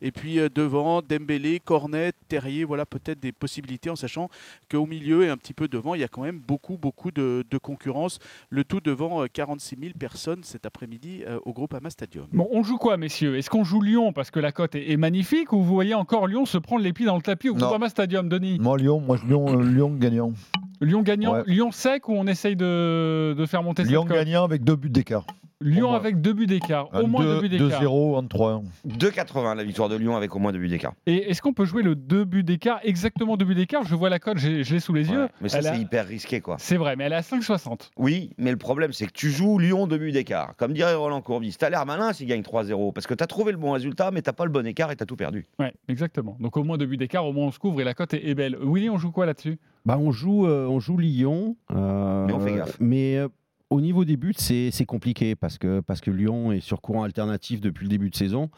Et 0.00 0.12
puis 0.12 0.38
devant, 0.54 1.02
Dembélé, 1.02 1.47
Cornet, 1.64 2.12
Terrier, 2.28 2.64
voilà 2.64 2.84
peut-être 2.86 3.20
des 3.20 3.32
possibilités 3.32 3.90
en 3.90 3.96
sachant 3.96 4.28
qu'au 4.70 4.86
milieu 4.86 5.24
et 5.24 5.28
un 5.28 5.36
petit 5.36 5.54
peu 5.54 5.68
devant, 5.68 5.94
il 5.94 6.00
y 6.00 6.04
a 6.04 6.08
quand 6.08 6.22
même 6.22 6.38
beaucoup, 6.38 6.76
beaucoup 6.76 7.10
de, 7.10 7.44
de 7.50 7.58
concurrence. 7.58 8.18
Le 8.50 8.64
tout 8.64 8.80
devant 8.80 9.22
euh, 9.22 9.26
46 9.32 9.76
000 9.80 9.92
personnes 9.98 10.42
cet 10.44 10.66
après-midi 10.66 11.22
euh, 11.26 11.38
au 11.44 11.52
groupe 11.52 11.74
Ama 11.74 11.90
Stadium. 11.90 12.26
Bon, 12.32 12.46
on 12.52 12.62
joue 12.62 12.76
quoi, 12.78 12.96
messieurs? 12.96 13.36
Est-ce 13.36 13.50
qu'on 13.50 13.64
joue 13.64 13.80
Lyon? 13.80 14.12
Parce 14.12 14.30
que 14.30 14.40
la 14.40 14.52
cote 14.52 14.74
est, 14.74 14.90
est 14.90 14.96
magnifique 14.96 15.52
ou 15.52 15.62
vous 15.62 15.74
voyez 15.74 15.94
encore 15.94 16.26
Lyon 16.26 16.44
se 16.46 16.58
prendre 16.58 16.82
les 16.82 16.92
pieds 16.92 17.06
dans 17.06 17.16
le 17.16 17.22
tapis 17.22 17.48
au. 17.48 17.54
Groupama 17.54 17.88
Stadium, 17.88 18.28
Denis? 18.28 18.58
Moi, 18.60 18.76
Lyon, 18.78 19.00
moi, 19.00 19.18
Lyon, 19.26 19.58
euh, 19.58 19.62
Lyon 19.72 19.94
gagnant. 19.98 20.32
Lyon 20.80 21.02
gagnant, 21.02 21.32
Ouais. 21.34 21.42
Lyon 21.46 21.72
sec 21.72 22.08
ou 22.08 22.12
on 22.12 22.26
essaye 22.28 22.54
de, 22.54 23.34
de 23.36 23.46
faire 23.46 23.62
monter 23.62 23.82
Lyon 23.82 24.04
gagnant 24.04 24.44
avec 24.44 24.62
deux 24.62 24.76
buts 24.76 24.90
d'écart. 24.90 25.24
Lyon 25.60 25.92
avec 25.92 26.20
deux 26.20 26.32
buts 26.34 26.46
d'écart, 26.46 26.88
au 26.94 27.06
moins 27.08 27.22
deux, 27.24 27.34
deux- 27.34 27.40
buts 27.40 27.48
d'écart. 27.48 27.82
2-0 27.82 28.16
en 28.16 28.22
3-1. 28.22 28.62
2,80 28.86 29.54
la 29.56 29.64
victoire 29.64 29.88
de 29.88 29.96
Lyon 29.96 30.16
avec 30.16 30.34
au 30.36 30.38
moins 30.38 30.52
2 30.52 30.58
buts 30.58 30.68
d'écart. 30.68 30.92
Et 31.06 31.30
est-ce 31.30 31.42
qu'on 31.42 31.52
peut 31.52 31.64
jouer 31.64 31.82
le 31.82 31.96
deux 31.96 32.24
buts 32.24 32.44
d'écart, 32.44 32.78
exactement 32.84 33.36
deux 33.36 33.44
buts 33.44 33.56
d'écart? 33.56 33.84
Je 33.84 33.94
vois 33.96 34.08
la 34.08 34.20
cote, 34.20 34.38
je 34.38 34.48
l'ai 34.72 34.80
sous 34.80 34.92
les 34.94 35.10
yeux. 35.10 35.22
Ouais, 35.24 35.28
Mais 35.40 35.48
ça, 35.48 35.58
Elle 35.58 35.66
a- 35.66 35.74
c'est 35.74 35.80
hyper 35.80 36.06
risqué, 36.06 36.40
quoi. 36.40 36.56
C'est 36.60 36.76
vrai, 36.76 36.94
mais 36.94 37.04
elle 37.04 37.12
est 37.12 37.16
à 37.16 37.22
5,60. 37.22 37.90
Oui, 37.96 38.30
mais 38.38 38.52
le 38.52 38.56
problème, 38.56 38.92
c'est 38.92 39.06
que 39.06 39.12
tu 39.12 39.30
joues 39.30 39.58
Lyon 39.58 39.88
2 39.88 39.98
buts 39.98 40.12
d'écart. 40.12 40.54
Comme 40.56 40.72
dirait 40.72 40.94
Roland 40.94 41.20
Courbis, 41.22 41.56
t'as 41.58 41.70
l'air 41.70 41.84
malin 41.86 42.12
s'il 42.12 42.28
gagne 42.28 42.42
3-0. 42.42 42.92
Parce 42.92 43.06
que 43.08 43.14
t'as 43.14 43.26
trouvé 43.26 43.50
le 43.50 43.58
bon 43.58 43.72
résultat, 43.72 44.10
mais 44.12 44.22
t'as 44.22 44.32
pas 44.32 44.44
le 44.44 44.52
bon 44.52 44.64
écart 44.66 44.92
et 44.92 44.96
t'as 44.96 45.06
tout 45.06 45.16
perdu. 45.16 45.46
Ouais, 45.58 45.72
exactement. 45.88 46.36
Donc 46.38 46.56
au 46.56 46.62
moins 46.62 46.78
deux 46.78 46.86
buts 46.86 46.96
d'écart, 46.98 47.26
au 47.26 47.32
moins 47.32 47.46
on 47.46 47.50
se 47.52 47.58
couvre 47.58 47.80
et 47.80 47.84
la 47.84 47.94
cote 47.94 48.14
est, 48.14 48.28
est 48.28 48.34
belle. 48.34 48.56
Willy, 48.62 48.90
on 48.90 48.98
joue 48.98 49.10
quoi 49.10 49.26
là-dessus? 49.26 49.58
Bah, 49.84 49.98
on, 49.98 50.12
joue, 50.12 50.46
euh, 50.46 50.66
on 50.68 50.78
joue 50.78 50.98
Lyon. 50.98 51.56
euh, 51.74 52.26
Mais 52.26 52.32
on 52.32 52.40
fait 52.40 52.54
gaffe. 52.54 52.76
Mais 52.80 53.16
euh, 53.16 53.28
au 53.70 53.80
niveau 53.80 54.04
des 54.04 54.16
buts, 54.16 54.34
c'est 54.36 54.70
c'est 54.70 54.86
compliqué 54.86 55.34
parce 55.34 55.58
que, 55.58 55.80
parce 55.80 56.00
que 56.00 56.10
Lyon 56.10 56.52
est 56.52 56.60
sur 56.60 56.80
courant 56.80 57.02
alternatif 57.02 57.60
depuis 57.60 57.84
le 57.84 57.90
début 57.90 58.10
de 58.10 58.16
saison. 58.16 58.50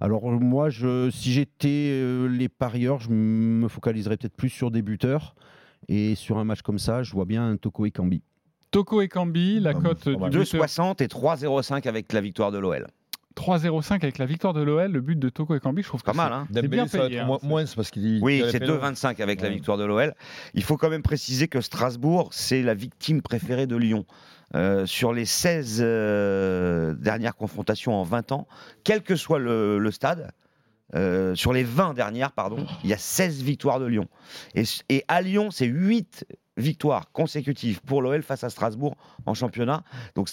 Alors, 0.00 0.30
moi, 0.30 0.70
je, 0.70 1.10
si 1.10 1.32
j'étais 1.32 1.90
euh, 1.92 2.26
les 2.26 2.48
parieurs, 2.48 3.00
je 3.00 3.10
me 3.10 3.68
focaliserais 3.68 4.16
peut-être 4.16 4.36
plus 4.36 4.48
sur 4.48 4.70
des 4.70 4.82
buteurs. 4.82 5.34
Et 5.88 6.14
sur 6.14 6.38
un 6.38 6.44
match 6.44 6.62
comme 6.62 6.78
ça, 6.78 7.02
je 7.02 7.12
vois 7.12 7.26
bien 7.26 7.46
un 7.46 7.56
Toko 7.58 7.84
et 7.84 7.90
Kambi. 7.90 8.22
Toko 8.70 9.02
et 9.02 9.08
Cambi, 9.08 9.60
la 9.60 9.74
cote 9.74 10.04
pas 10.04 10.10
du 10.10 10.16
mal. 10.16 10.30
buteur 10.30 10.66
2,60 10.66 11.02
et 11.02 11.06
3,05 11.06 11.86
avec 11.86 12.12
la 12.12 12.22
victoire 12.22 12.50
de 12.50 12.58
l'OL. 12.58 12.86
3,05 13.36 13.94
avec 14.02 14.18
la 14.18 14.26
victoire 14.26 14.52
de 14.54 14.62
l'OL, 14.62 14.90
le 14.92 15.00
but 15.00 15.18
de 15.18 15.28
Toko 15.28 15.54
et 15.56 15.60
Cambi, 15.60 15.82
je 15.82 15.88
trouve 15.88 16.00
que 16.02 16.06
Pas 16.06 16.12
mal, 16.12 16.28
c'est- 16.28 16.34
hein 16.34 16.48
c'est 16.62 16.68
bien 16.68 16.86
payé. 16.86 17.16
être 17.18 17.22
hein. 17.30 17.38
moins, 17.42 17.64
parce 17.74 17.90
qu'il 17.90 18.22
Oui, 18.22 18.42
c'est 18.44 18.52
fait 18.52 18.58
le- 18.60 18.66
2,25 18.66 19.20
avec 19.20 19.40
la 19.40 19.48
victoire 19.48 19.76
de 19.78 19.84
l'OL. 19.84 20.14
Il 20.54 20.62
faut 20.62 20.76
quand 20.76 20.90
même 20.90 21.02
préciser 21.02 21.48
que 21.48 21.60
Strasbourg, 21.60 22.28
c'est 22.32 22.62
la 22.62 22.74
victime 22.74 23.22
préférée 23.22 23.66
de 23.66 23.76
Lyon. 23.76 24.04
Euh, 24.54 24.86
sur 24.86 25.12
les 25.12 25.24
16 25.24 25.80
euh, 25.82 26.94
dernières 26.94 27.34
confrontations 27.34 27.94
en 27.94 28.04
20 28.04 28.30
ans, 28.30 28.46
quel 28.84 29.02
que 29.02 29.16
soit 29.16 29.40
le, 29.40 29.78
le 29.78 29.90
stade, 29.90 30.30
euh, 30.94 31.34
sur 31.34 31.52
les 31.52 31.64
20 31.64 31.92
dernières, 31.94 32.30
pardon, 32.30 32.64
il 32.84 32.90
y 32.90 32.92
a 32.92 32.98
16 32.98 33.42
victoires 33.42 33.80
de 33.80 33.86
Lyon. 33.86 34.06
Et, 34.54 34.62
et 34.90 35.02
à 35.08 35.22
Lyon, 35.22 35.50
c'est 35.50 35.66
8 35.66 36.24
victoires 36.56 37.10
consécutives 37.12 37.80
pour 37.82 38.00
l'OL 38.02 38.22
face 38.22 38.44
à 38.44 38.50
Strasbourg 38.50 38.96
en 39.26 39.34
championnat. 39.34 39.82
Donc 40.14 40.30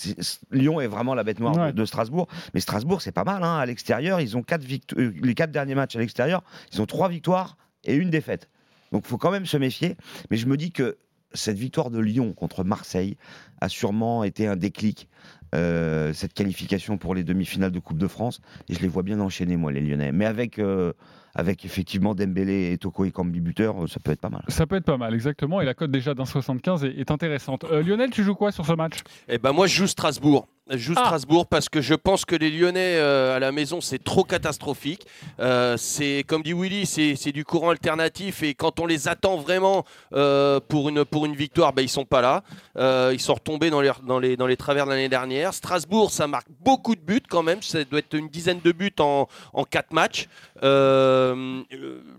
Lyon 0.52 0.80
est 0.82 0.88
vraiment 0.88 1.16
la 1.16 1.24
bête 1.24 1.40
noire 1.40 1.54
de- 1.56 1.60
Ouais. 1.62 1.74
de, 1.74 1.86
Strasbourg. 1.86 2.28
Mais 2.54 2.60
Strasbourg, 2.60 3.02
c'est 3.02 3.12
pas 3.12 3.24
mal. 3.24 3.44
hein. 3.44 3.58
À 3.58 3.66
l'extérieur, 3.66 4.22
ils 4.22 4.38
ont 4.38 4.44
quatre 4.44 4.66
euh, 4.98 5.12
les 5.22 5.34
quatre 5.34 5.52
derniers 5.52 5.76
matchs 5.76 5.96
à 5.96 6.00
l'extérieur, 6.00 6.44
ils 6.72 6.82
ont 6.82 6.86
trois 6.86 7.10
victoires 7.10 7.58
et 7.84 7.96
une 7.96 8.10
défaite. 8.10 8.50
Donc 8.92 9.04
il 9.06 9.10
faut 9.10 9.18
quand 9.18 9.32
même 9.32 9.46
se 9.46 9.58
méfier. 9.58 9.96
Mais 10.30 10.38
je 10.38 10.46
me 10.48 10.58
dis 10.58 10.72
que 10.72 10.98
cette 11.34 11.58
victoire 11.58 11.90
de 11.90 12.00
Lyon 12.00 12.34
contre 12.34 12.64
Marseille 12.64 13.18
a 13.62 13.70
sûrement 13.70 14.24
été 14.24 14.48
un 14.48 14.56
déclic. 14.56 15.08
euh, 15.54 16.14
cette 16.14 16.34
qualification 16.34 16.98
pour 16.98 17.14
les 17.14 17.26
demi-finales 17.26 17.72
de 17.74 17.80
Coupe 17.80 17.98
de 17.98 18.08
France 18.08 18.40
et 18.70 18.74
je 18.74 18.80
les 18.80 18.88
vois 18.88 19.04
bien 19.04 19.20
enchaîner 19.20 19.58
moi 19.58 19.70
les 19.74 19.82
Lyonnais 19.82 20.14
mais 20.14 20.26
avec 20.26 20.60
euh, 20.60 20.94
avec 21.36 21.66
effectivement 21.66 22.16
Dembélé 22.16 22.72
et 22.72 22.78
Toko 22.78 23.06
et 23.06 23.12
Kambi 23.12 23.40
buteur 23.40 23.84
euh, 23.84 23.88
ça 23.88 24.00
peut 24.00 24.12
être 24.12 24.22
pas 24.22 24.30
mal 24.30 24.44
Ça 24.48 24.66
peut 24.68 24.76
être 24.76 24.86
pas 24.86 24.98
mal, 24.98 25.14
exactement. 25.14 25.62
Et 25.62 25.66
la 25.66 25.74
cote 25.74 25.92
déjà 25.92 26.14
d'un 26.14 26.26
75 26.26 26.84
est, 26.86 27.00
est 27.00 27.12
intéressante. 27.12 27.64
Euh, 27.66 27.84
Lionel, 27.84 28.10
tu 28.10 28.24
joues 28.24 28.36
quoi 28.36 28.52
sur 28.52 28.66
ce 28.66 28.74
match? 28.74 29.00
Eh 29.28 29.38
ben 29.38 29.52
moi 29.52 29.68
je 29.68 29.76
joue 29.76 29.88
Strasbourg. 29.88 30.48
Joue 30.70 30.94
Ah. 30.96 31.06
Strasbourg 31.06 31.48
parce 31.48 31.68
que 31.70 31.82
je 31.82 31.96
pense 31.96 32.24
que 32.24 32.36
les 32.36 32.50
Lyonnais 32.50 32.96
euh, 32.98 33.36
à 33.36 33.40
la 33.40 33.52
maison 33.52 33.82
c'est 33.82 34.02
trop 34.02 34.24
catastrophique. 34.24 35.06
Euh, 35.40 35.76
c'est 35.76 36.24
comme 36.26 36.44
dit 36.44 36.54
Willy, 36.54 36.86
c'est 36.86 37.16
c'est 37.16 37.32
du 37.32 37.44
courant 37.44 37.72
alternatif 37.72 38.42
et 38.44 38.54
quand 38.54 38.80
on 38.80 38.86
les 38.86 39.08
attend 39.10 39.38
vraiment 39.38 39.84
euh, 40.14 40.60
pour 40.66 40.88
une 40.88 41.04
pour 41.04 41.26
une 41.26 41.36
victoire, 41.36 41.74
ben 41.74 41.82
ils 41.82 41.90
sont 41.90 42.06
pas 42.06 42.22
là. 42.22 42.44
Euh, 42.78 43.10
ils 43.12 43.20
sont 43.20 43.34
retombés 43.34 43.70
dans 43.70 43.82
les 43.82 43.92
dans 44.08 44.20
les 44.20 44.38
dans 44.38 44.48
les 44.48 44.56
travers 44.56 44.86
de 44.86 44.92
l'année 44.92 45.10
dernière. 45.10 45.54
Strasbourg, 45.54 46.12
ça 46.12 46.28
marque 46.28 46.48
beaucoup 46.62 46.96
de 46.96 47.02
buts 47.02 47.24
quand 47.28 47.44
même. 47.44 47.62
Ça 47.64 47.84
doit 47.84 48.00
être 48.00 48.14
une 48.14 48.30
dizaine 48.30 48.60
de 48.64 48.72
buts 48.72 48.94
en 49.00 49.28
en 49.54 49.64
quatre 49.66 49.92
matchs. 49.94 50.28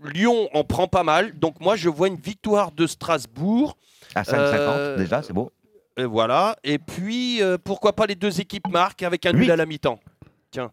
Lyon 0.03 0.49
en 0.53 0.63
prend 0.63 0.87
pas 0.87 1.03
mal. 1.03 1.37
Donc 1.39 1.59
moi 1.59 1.75
je 1.75 1.89
vois 1.89 2.07
une 2.07 2.17
victoire 2.19 2.71
de 2.71 2.87
Strasbourg. 2.87 3.77
à 4.15 4.23
5,50 4.23 4.33
Euh, 4.35 4.97
déjà 4.97 5.21
c'est 5.23 5.33
beau 5.33 5.51
Et 5.97 6.05
voilà. 6.05 6.55
Et 6.63 6.79
puis, 6.79 7.41
euh, 7.41 7.57
pourquoi 7.63 7.93
pas 7.95 8.05
les 8.05 8.15
deux 8.15 8.39
équipes 8.41 8.67
marquent 8.71 9.03
avec 9.03 9.25
un 9.25 9.33
nul 9.33 9.49
à 9.51 9.55
la 9.55 9.65
mi-temps 9.65 9.99
Tiens. 10.51 10.71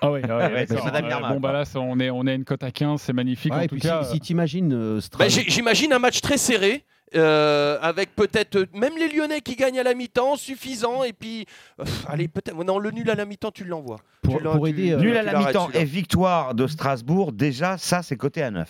Ah 0.00 0.12
oui, 0.12 0.20
ah 0.28 0.36
ouais, 0.38 0.52
Ouais, 0.52 0.66
c'est 0.68 0.74
d'accord. 0.74 0.84
Madame 0.92 1.24
Euh, 1.24 1.28
Bon, 1.30 1.40
bah 1.40 1.52
là, 1.52 1.64
ça, 1.64 1.80
on 1.80 1.98
est, 1.98 2.08
on 2.10 2.24
est 2.26 2.30
à 2.30 2.34
une 2.34 2.44
cote 2.44 2.62
à 2.62 2.70
15, 2.70 3.00
c'est 3.02 3.12
magnifique. 3.12 3.52
Ouais, 3.52 3.58
en 3.58 3.62
et 3.62 3.68
tout 3.68 3.74
puis 3.74 3.82
cas, 3.82 4.04
si, 4.04 4.12
si 4.12 4.20
t'imagines 4.20 4.72
euh, 4.72 4.94
Bah, 4.96 5.00
Strasbourg- 5.00 5.28
j'ai- 5.44 5.50
J'imagine 5.50 5.92
un 5.92 5.98
match 5.98 6.20
très 6.20 6.38
serré. 6.38 6.84
euh, 7.16 7.78
avec 7.80 8.14
peut-être 8.14 8.56
euh, 8.56 8.66
même 8.74 8.92
les 8.98 9.08
Lyonnais 9.08 9.40
qui 9.40 9.56
gagnent 9.56 9.78
à 9.78 9.82
la 9.82 9.94
mi-temps 9.94 10.36
suffisant 10.36 11.04
et 11.04 11.14
puis 11.14 11.46
euh, 11.80 11.84
pff, 11.84 12.04
allez 12.06 12.28
peut-être 12.28 12.54
non 12.62 12.78
le 12.78 12.90
nul 12.90 13.08
à 13.08 13.14
la 13.14 13.24
mi-temps 13.24 13.50
tu 13.50 13.64
l'envoies 13.64 13.96
Pour- 14.20 14.36
Tu 14.36 14.44
l'en- 14.44 14.52
pour 14.56 14.64
tu- 14.66 14.70
aider, 14.72 14.92
euh, 14.92 14.98
Nul 14.98 15.12
tu 15.12 15.16
à 15.16 15.22
la 15.22 15.32
l'arrêtes, 15.32 15.48
mi-temps 15.48 15.66
celui-là. 15.68 15.80
et 15.80 15.84
victoire 15.86 16.54
de 16.54 16.66
Strasbourg, 16.66 17.32
déjà, 17.32 17.78
ça, 17.78 18.02
c'est 18.02 18.18
côté 18.18 18.42
à 18.42 18.50
9. 18.50 18.68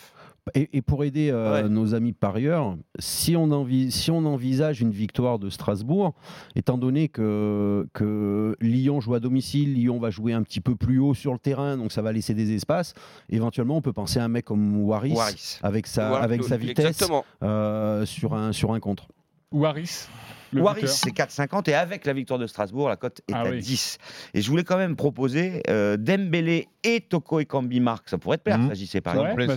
Et, 0.54 0.68
et 0.76 0.82
pour 0.82 1.04
aider 1.04 1.30
euh, 1.30 1.62
Ouais. 1.62 1.68
nos 1.68 1.94
amis 1.94 2.12
parieurs, 2.12 2.76
si 2.98 3.36
on, 3.36 3.44
envi- 3.50 3.90
si 3.90 4.10
on 4.10 4.24
envisage 4.26 4.80
une 4.80 4.90
victoire 4.90 5.38
de 5.38 5.50
Strasbourg, 5.50 6.14
étant 6.56 6.78
donné 6.78 7.08
que, 7.08 7.86
que 7.92 8.56
Lyon 8.60 9.00
joue 9.00 9.14
à 9.14 9.20
domicile, 9.20 9.74
Lyon 9.74 9.98
va 9.98 10.10
jouer 10.10 10.32
un 10.32 10.42
petit 10.42 10.60
peu 10.60 10.76
plus 10.76 10.98
haut 10.98 11.14
sur 11.14 11.32
le 11.32 11.38
terrain, 11.38 11.76
donc 11.76 11.92
ça 11.92 12.02
va 12.02 12.12
laisser 12.12 12.34
des 12.34 12.52
espaces, 12.54 12.94
éventuellement 13.30 13.76
on 13.76 13.82
peut 13.82 13.92
penser 13.92 14.18
à 14.18 14.24
un 14.24 14.28
mec 14.28 14.44
comme 14.44 14.82
Waris, 14.82 15.12
Waris. 15.14 15.58
avec 15.62 15.86
sa, 15.86 16.16
avec 16.18 16.42
sa 16.44 16.56
vitesse 16.56 17.02
euh, 17.42 18.04
sur, 18.06 18.34
un, 18.34 18.52
sur 18.52 18.72
un 18.72 18.80
contre. 18.80 19.08
Waris. 19.52 20.06
Le 20.52 20.62
Waris, 20.62 20.88
c'est 20.88 21.10
4,50 21.10 21.68
et 21.70 21.74
avec 21.74 22.04
la 22.06 22.12
victoire 22.12 22.38
de 22.38 22.46
Strasbourg, 22.46 22.88
la 22.88 22.96
cote 22.96 23.20
est 23.28 23.32
Ah 23.34 23.40
à 23.42 23.50
oui. 23.50 23.58
10. 23.60 23.98
Et 24.34 24.40
je 24.40 24.50
voulais 24.50 24.64
quand 24.64 24.76
même 24.78 24.96
proposer 24.96 25.62
euh, 25.68 25.96
Dembélé 25.96 26.68
et 26.84 27.00
Toko 27.00 27.40
et 27.40 27.44
Kambi 27.46 27.80
Marc. 27.80 28.08
Ça 28.08 28.18
pourrait 28.18 28.38
te 28.38 28.42
plaire, 28.44 28.58
Mhm. 28.58 28.74
ça, 28.74 29.00
par 29.00 29.14
exemple. 29.14 29.40
Ouais, 29.40 29.46
Bah, 29.46 29.54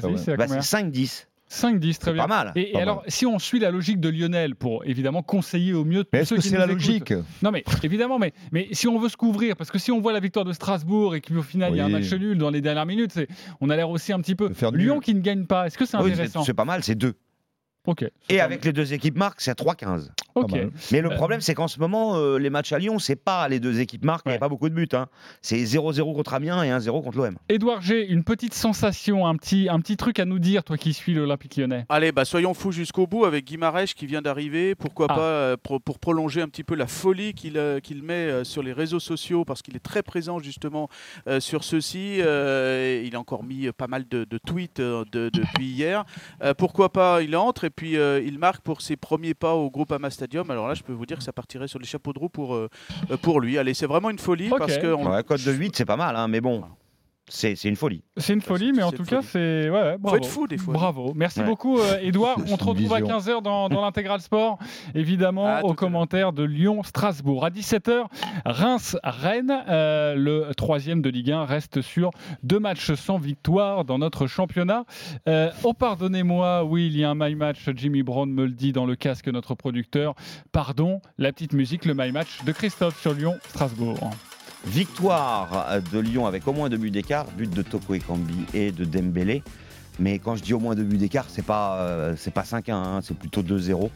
combien 0.48 0.62
c'est 0.62 0.78
5-10. 0.78 1.28
5-10, 1.50 1.98
très 2.00 2.14
bien. 2.14 2.24
pas 2.24 2.28
mal. 2.30 2.54
Et, 2.56 2.70
et 2.70 2.74
mal. 2.76 2.84
alors, 2.84 3.04
si 3.10 3.26
on 3.26 3.38
suit 3.38 3.60
la 3.60 3.72
logique 3.72 4.00
de 4.00 4.08
Lionel 4.08 4.56
pour 4.56 4.86
évidemment 4.86 5.22
conseiller 5.22 5.74
au 5.74 5.84
mieux 5.84 6.06
Mais 6.14 6.20
tous 6.20 6.22
est-ce 6.22 6.30
ceux 6.30 6.36
que 6.38 6.42
qui 6.44 6.48
c'est 6.50 6.58
la 6.58 6.64
écoutent. 6.64 6.76
logique 6.76 7.14
Non, 7.44 7.52
mais 7.52 7.66
évidemment, 7.84 8.20
mais, 8.20 8.32
mais 8.54 8.70
si 8.72 8.88
on 8.88 8.98
veut 8.98 9.10
se 9.10 9.18
couvrir, 9.18 9.58
parce 9.58 9.70
que 9.70 9.78
si 9.78 9.92
on 9.92 10.00
voit 10.00 10.14
la 10.14 10.22
victoire 10.22 10.46
de 10.46 10.54
Strasbourg 10.54 11.14
et 11.14 11.20
qu'au 11.20 11.42
final 11.42 11.74
il 11.74 11.78
y 11.78 11.82
a 11.82 11.86
un 11.86 11.90
match 11.90 12.10
nul 12.14 12.38
dans 12.38 12.50
les 12.52 12.62
dernières 12.62 12.86
minutes, 12.86 13.12
c'est- 13.12 13.28
on 13.60 13.70
a 13.70 13.76
l'air 13.76 13.90
aussi 13.90 14.14
un 14.14 14.22
petit 14.22 14.36
peu. 14.36 14.50
Lyon 14.74 15.02
qui 15.02 15.14
ne 15.14 15.20
gagne 15.20 15.46
pas, 15.46 15.68
est-ce 15.68 15.78
que 15.78 15.86
c'est 15.86 15.98
Oui, 15.98 16.12
intéressant 16.14 16.44
c'est 16.44 16.54
pas 16.54 16.64
mal, 16.64 16.86
c'est 16.86 16.96
2. 16.96 17.16
Et 18.30 18.40
avec 18.40 18.64
les 18.64 18.74
deux 18.74 18.94
équipes 18.94 19.18
marques, 19.18 19.42
c'est 19.42 19.52
à 19.52 19.56
3,15. 19.56 20.10
Ok. 20.36 20.50
Pas 20.52 20.58
mal. 20.58 20.70
Mais 20.92 21.02
le 21.02 21.10
problème, 21.10 21.42
c'est 21.42 21.54
qu'en 21.56 21.68
ce 21.68 21.80
moment, 21.80 22.16
euh, 22.16 22.38
les 22.38 22.50
matchs 22.50 22.72
à 22.72 22.80
Lyon, 22.80 23.00
c'est 23.00 23.16
pas 23.18 23.50
les 23.50 23.60
deux 23.60 23.80
équipes 23.82 24.06
marques, 24.06 24.22
il 24.26 24.30
n'y 24.30 24.34
Ouais. 24.34 24.38
a 24.38 24.40
pas 24.40 24.48
beaucoup 24.50 24.70
de 24.70 24.74
buts. 24.74 24.88
hein. 24.94 25.08
C'est 25.42 25.58
0-0 25.66 26.14
contre 26.14 26.34
Amiens 26.36 26.64
et 26.64 26.70
1-0 26.70 27.02
contre 27.02 27.18
l'OM. 27.18 27.36
Édouard 27.50 27.82
G, 27.82 28.06
une 28.08 28.24
petite 28.24 28.54
sensation, 28.54 29.26
un 29.28 29.36
petit, 29.36 29.68
un 29.70 29.80
petit 29.80 29.98
truc 29.98 30.20
à 30.20 30.26
nous 30.26 30.40
dire, 30.40 30.64
toi 30.64 30.78
qui 30.78 30.94
suis 30.94 31.14
l'Olympique 31.14 31.58
lyonnais. 31.58 31.86
Allez, 31.90 32.12
bah 32.12 32.24
soyons 32.24 32.54
fous 32.54 32.72
jusqu'au 32.72 33.08
bout 33.08 33.26
avec 33.26 33.46
Guimarães 33.46 33.94
qui 33.96 34.06
vient 34.06 34.22
d'arriver. 34.22 34.76
Pourquoi 34.76 35.08
Ah. 35.10 35.16
pas 35.16 35.22
euh, 35.22 35.58
pour 35.62 36.00
prolonger 36.00 36.42
un 36.42 36.48
petit 36.48 36.64
peu 36.64 36.76
la 36.76 36.88
folie 36.88 37.34
qu'il 37.34 37.58
euh, 37.58 37.80
qu'il 37.80 38.04
met 38.04 38.44
sur 38.46 38.64
les 38.64 38.74
réseaux 38.74 39.00
sociaux 39.02 39.44
parce 39.44 39.62
qu'il 39.62 39.76
est 39.76 39.80
très 39.84 40.04
présent 40.04 40.40
justement 40.40 40.88
euh, 41.28 41.40
sur 41.40 41.64
ceux-ci. 41.64 42.20
Euh, 42.22 43.02
il 43.06 43.16
a 43.16 43.20
encore 43.20 43.44
mis 43.44 43.70
pas 43.72 43.88
mal 43.88 44.06
de, 44.08 44.24
de 44.24 44.38
tweets 44.38 44.80
de- 44.80 45.04
depuis 45.34 45.66
hier. 45.66 46.06
Euh, 46.44 46.54
pourquoi 46.54 46.92
pas 46.94 47.22
Il 47.22 47.36
entre 47.36 47.66
et 47.66 47.70
puis 47.72 47.98
euh, 47.98 48.22
il 48.22 48.38
marque 48.40 48.62
pour 48.62 48.82
ses 48.82 48.96
premiers 48.98 49.34
pas 49.34 49.54
au 49.56 49.70
Groupama 49.70 50.10
Stadium. 50.10 50.50
Alors 50.52 50.68
là, 50.68 50.74
je 50.74 50.84
peux 50.84 50.94
vous 50.94 51.06
dire 51.06 51.18
que 51.18 51.24
ça 51.24 51.34
partirait 51.34 51.68
sur 51.68 51.80
les 51.80 51.86
chapeaux 51.86 52.14
de 52.14 52.20
roue 52.20 52.30
pour, 52.30 52.56
euh, 52.56 52.70
euh, 53.10 53.18
pour 53.18 53.40
lui. 53.42 53.58
Allez, 53.58 53.74
c'est 53.74 53.86
vraiment 53.88 54.10
une 54.10 54.20
folie 54.20 54.50
parce 54.60 54.78
que 54.78 54.94
on- 54.94 55.10
Ouais, 55.12 55.24
cote 55.24 55.44
de 55.44 55.52
8, 55.52 55.76
c'est 55.76 55.86
pas 55.86 55.98
mal, 55.98 56.16
hein, 56.16 56.28
mais 56.28 56.42
bon, 56.42 56.64
c'est 57.34 57.64
une 57.64 57.76
folie. 57.76 58.04
C'est 58.18 58.34
une 58.34 58.42
folie, 58.42 58.74
mais 58.74 58.84
en 58.84 58.92
tout 58.92 59.04
cas, 59.04 59.22
c'est. 59.22 59.70
Ouais, 59.70 59.82
ouais, 59.82 59.92
faut 59.94 60.00
bravo. 60.00 60.18
être 60.18 60.26
fou 60.28 60.48
des 60.48 60.58
fois. 60.58 60.74
Bravo. 60.74 61.14
Merci 61.16 61.40
Ouais. 61.40 61.46
beaucoup, 61.46 61.80
euh, 61.80 61.98
Edouard. 62.02 62.36
C'est 62.46 62.52
On 62.54 62.58
te 62.58 62.64
retrouve 62.66 62.94
à 62.94 63.00
vision. 63.00 63.18
15h 63.20 63.42
dans, 63.42 63.70
dans 63.70 63.82
l'intégral 63.82 64.20
sport, 64.22 64.60
évidemment, 64.96 65.62
aux 65.62 65.74
commentaires 65.74 66.34
de 66.34 66.44
Lyon-Strasbourg. 66.44 67.46
À 67.46 67.50
17h, 67.50 68.06
Reims-Rennes, 68.46 69.64
euh, 69.70 70.16
le 70.16 70.54
troisième 70.56 71.02
de 71.02 71.10
Ligue 71.10 71.32
1, 71.32 71.46
reste 71.46 71.82
sur 71.82 72.12
deux 72.44 72.60
matchs 72.60 72.94
sans 72.94 73.18
victoire 73.18 73.86
dans 73.86 73.98
notre 73.98 74.28
championnat. 74.28 74.84
Euh, 75.28 75.50
oh, 75.64 75.74
pardonnez-moi, 75.74 76.64
oui, 76.66 76.88
il 76.88 76.98
y 76.98 77.04
a 77.04 77.10
un 77.12 77.16
my 77.16 77.36
match. 77.36 77.70
Jimmy 77.76 78.04
Brown 78.04 78.30
me 78.32 78.46
le 78.46 78.52
dit 78.52 78.74
dans 78.74 78.86
le 78.86 78.96
casque, 78.96 79.28
notre 79.30 79.56
producteur. 79.56 80.16
Pardon, 80.52 81.02
la 81.18 81.32
petite 81.32 81.54
musique, 81.54 81.86
le 81.86 81.94
my 81.94 82.12
match 82.12 82.44
de 82.44 82.52
Christophe 82.52 83.00
sur 83.02 83.14
Lyon-Strasbourg. 83.14 84.12
Victoire 84.66 85.68
euh, 85.70 85.82
de 85.92 86.00
Lyon 86.00 86.28
avec 86.28 86.48
au 86.48 86.54
moins 86.54 86.70
deux 86.70 86.78
buts 86.78 86.92
d'écart, 86.92 87.26
but 87.38 87.50
de 87.50 87.62
Toko 87.62 87.96
Ekambi 87.96 88.46
et 88.54 88.72
de 88.72 88.86
Dembélé. 88.86 89.44
Mais 90.00 90.20
quand 90.20 90.36
je 90.36 90.42
dis 90.44 90.54
au 90.54 90.60
moins 90.60 90.74
deux 90.74 90.84
buts 90.84 90.98
d'écart, 90.98 91.26
c'est 91.28 91.46
pas, 91.46 91.78
euh, 91.82 92.16
c'est 92.18 92.32
pas 92.34 92.44
5-1, 92.44 92.72
hein, 92.74 93.00
c'est 93.04 93.16
plutôt 93.18 93.42
2-0. 93.44 93.90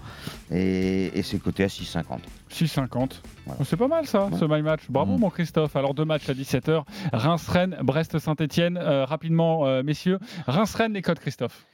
Et, 0.52 1.18
et 1.18 1.24
c'est 1.24 1.38
coté 1.40 1.64
à 1.64 1.68
6,50. 1.68 2.04
6,50. 2.52 3.22
Voilà. 3.46 3.62
C'est 3.64 3.78
pas 3.78 3.88
mal 3.88 4.06
ça, 4.06 4.26
Ouais. 4.26 4.38
ce 4.38 4.46
my 4.46 4.62
match. 4.62 4.82
Bravo 4.90 5.16
Mm. 5.18 5.20
mon 5.22 5.30
Christophe. 5.30 5.76
Alors 5.76 5.94
deux 5.94 6.06
matchs 6.06 6.30
à 6.30 6.34
17h. 6.34 6.84
Reims-Rennes, 7.14 7.78
Brest-Saint-Etienne. 7.82 8.78
rapidement, 8.78 9.66
euh, 9.68 9.84
messieurs. 9.84 10.20
Reims-Rennes, 10.48 10.94
les 10.94 11.02
codes 11.02 11.20
Christophe. 11.20 11.66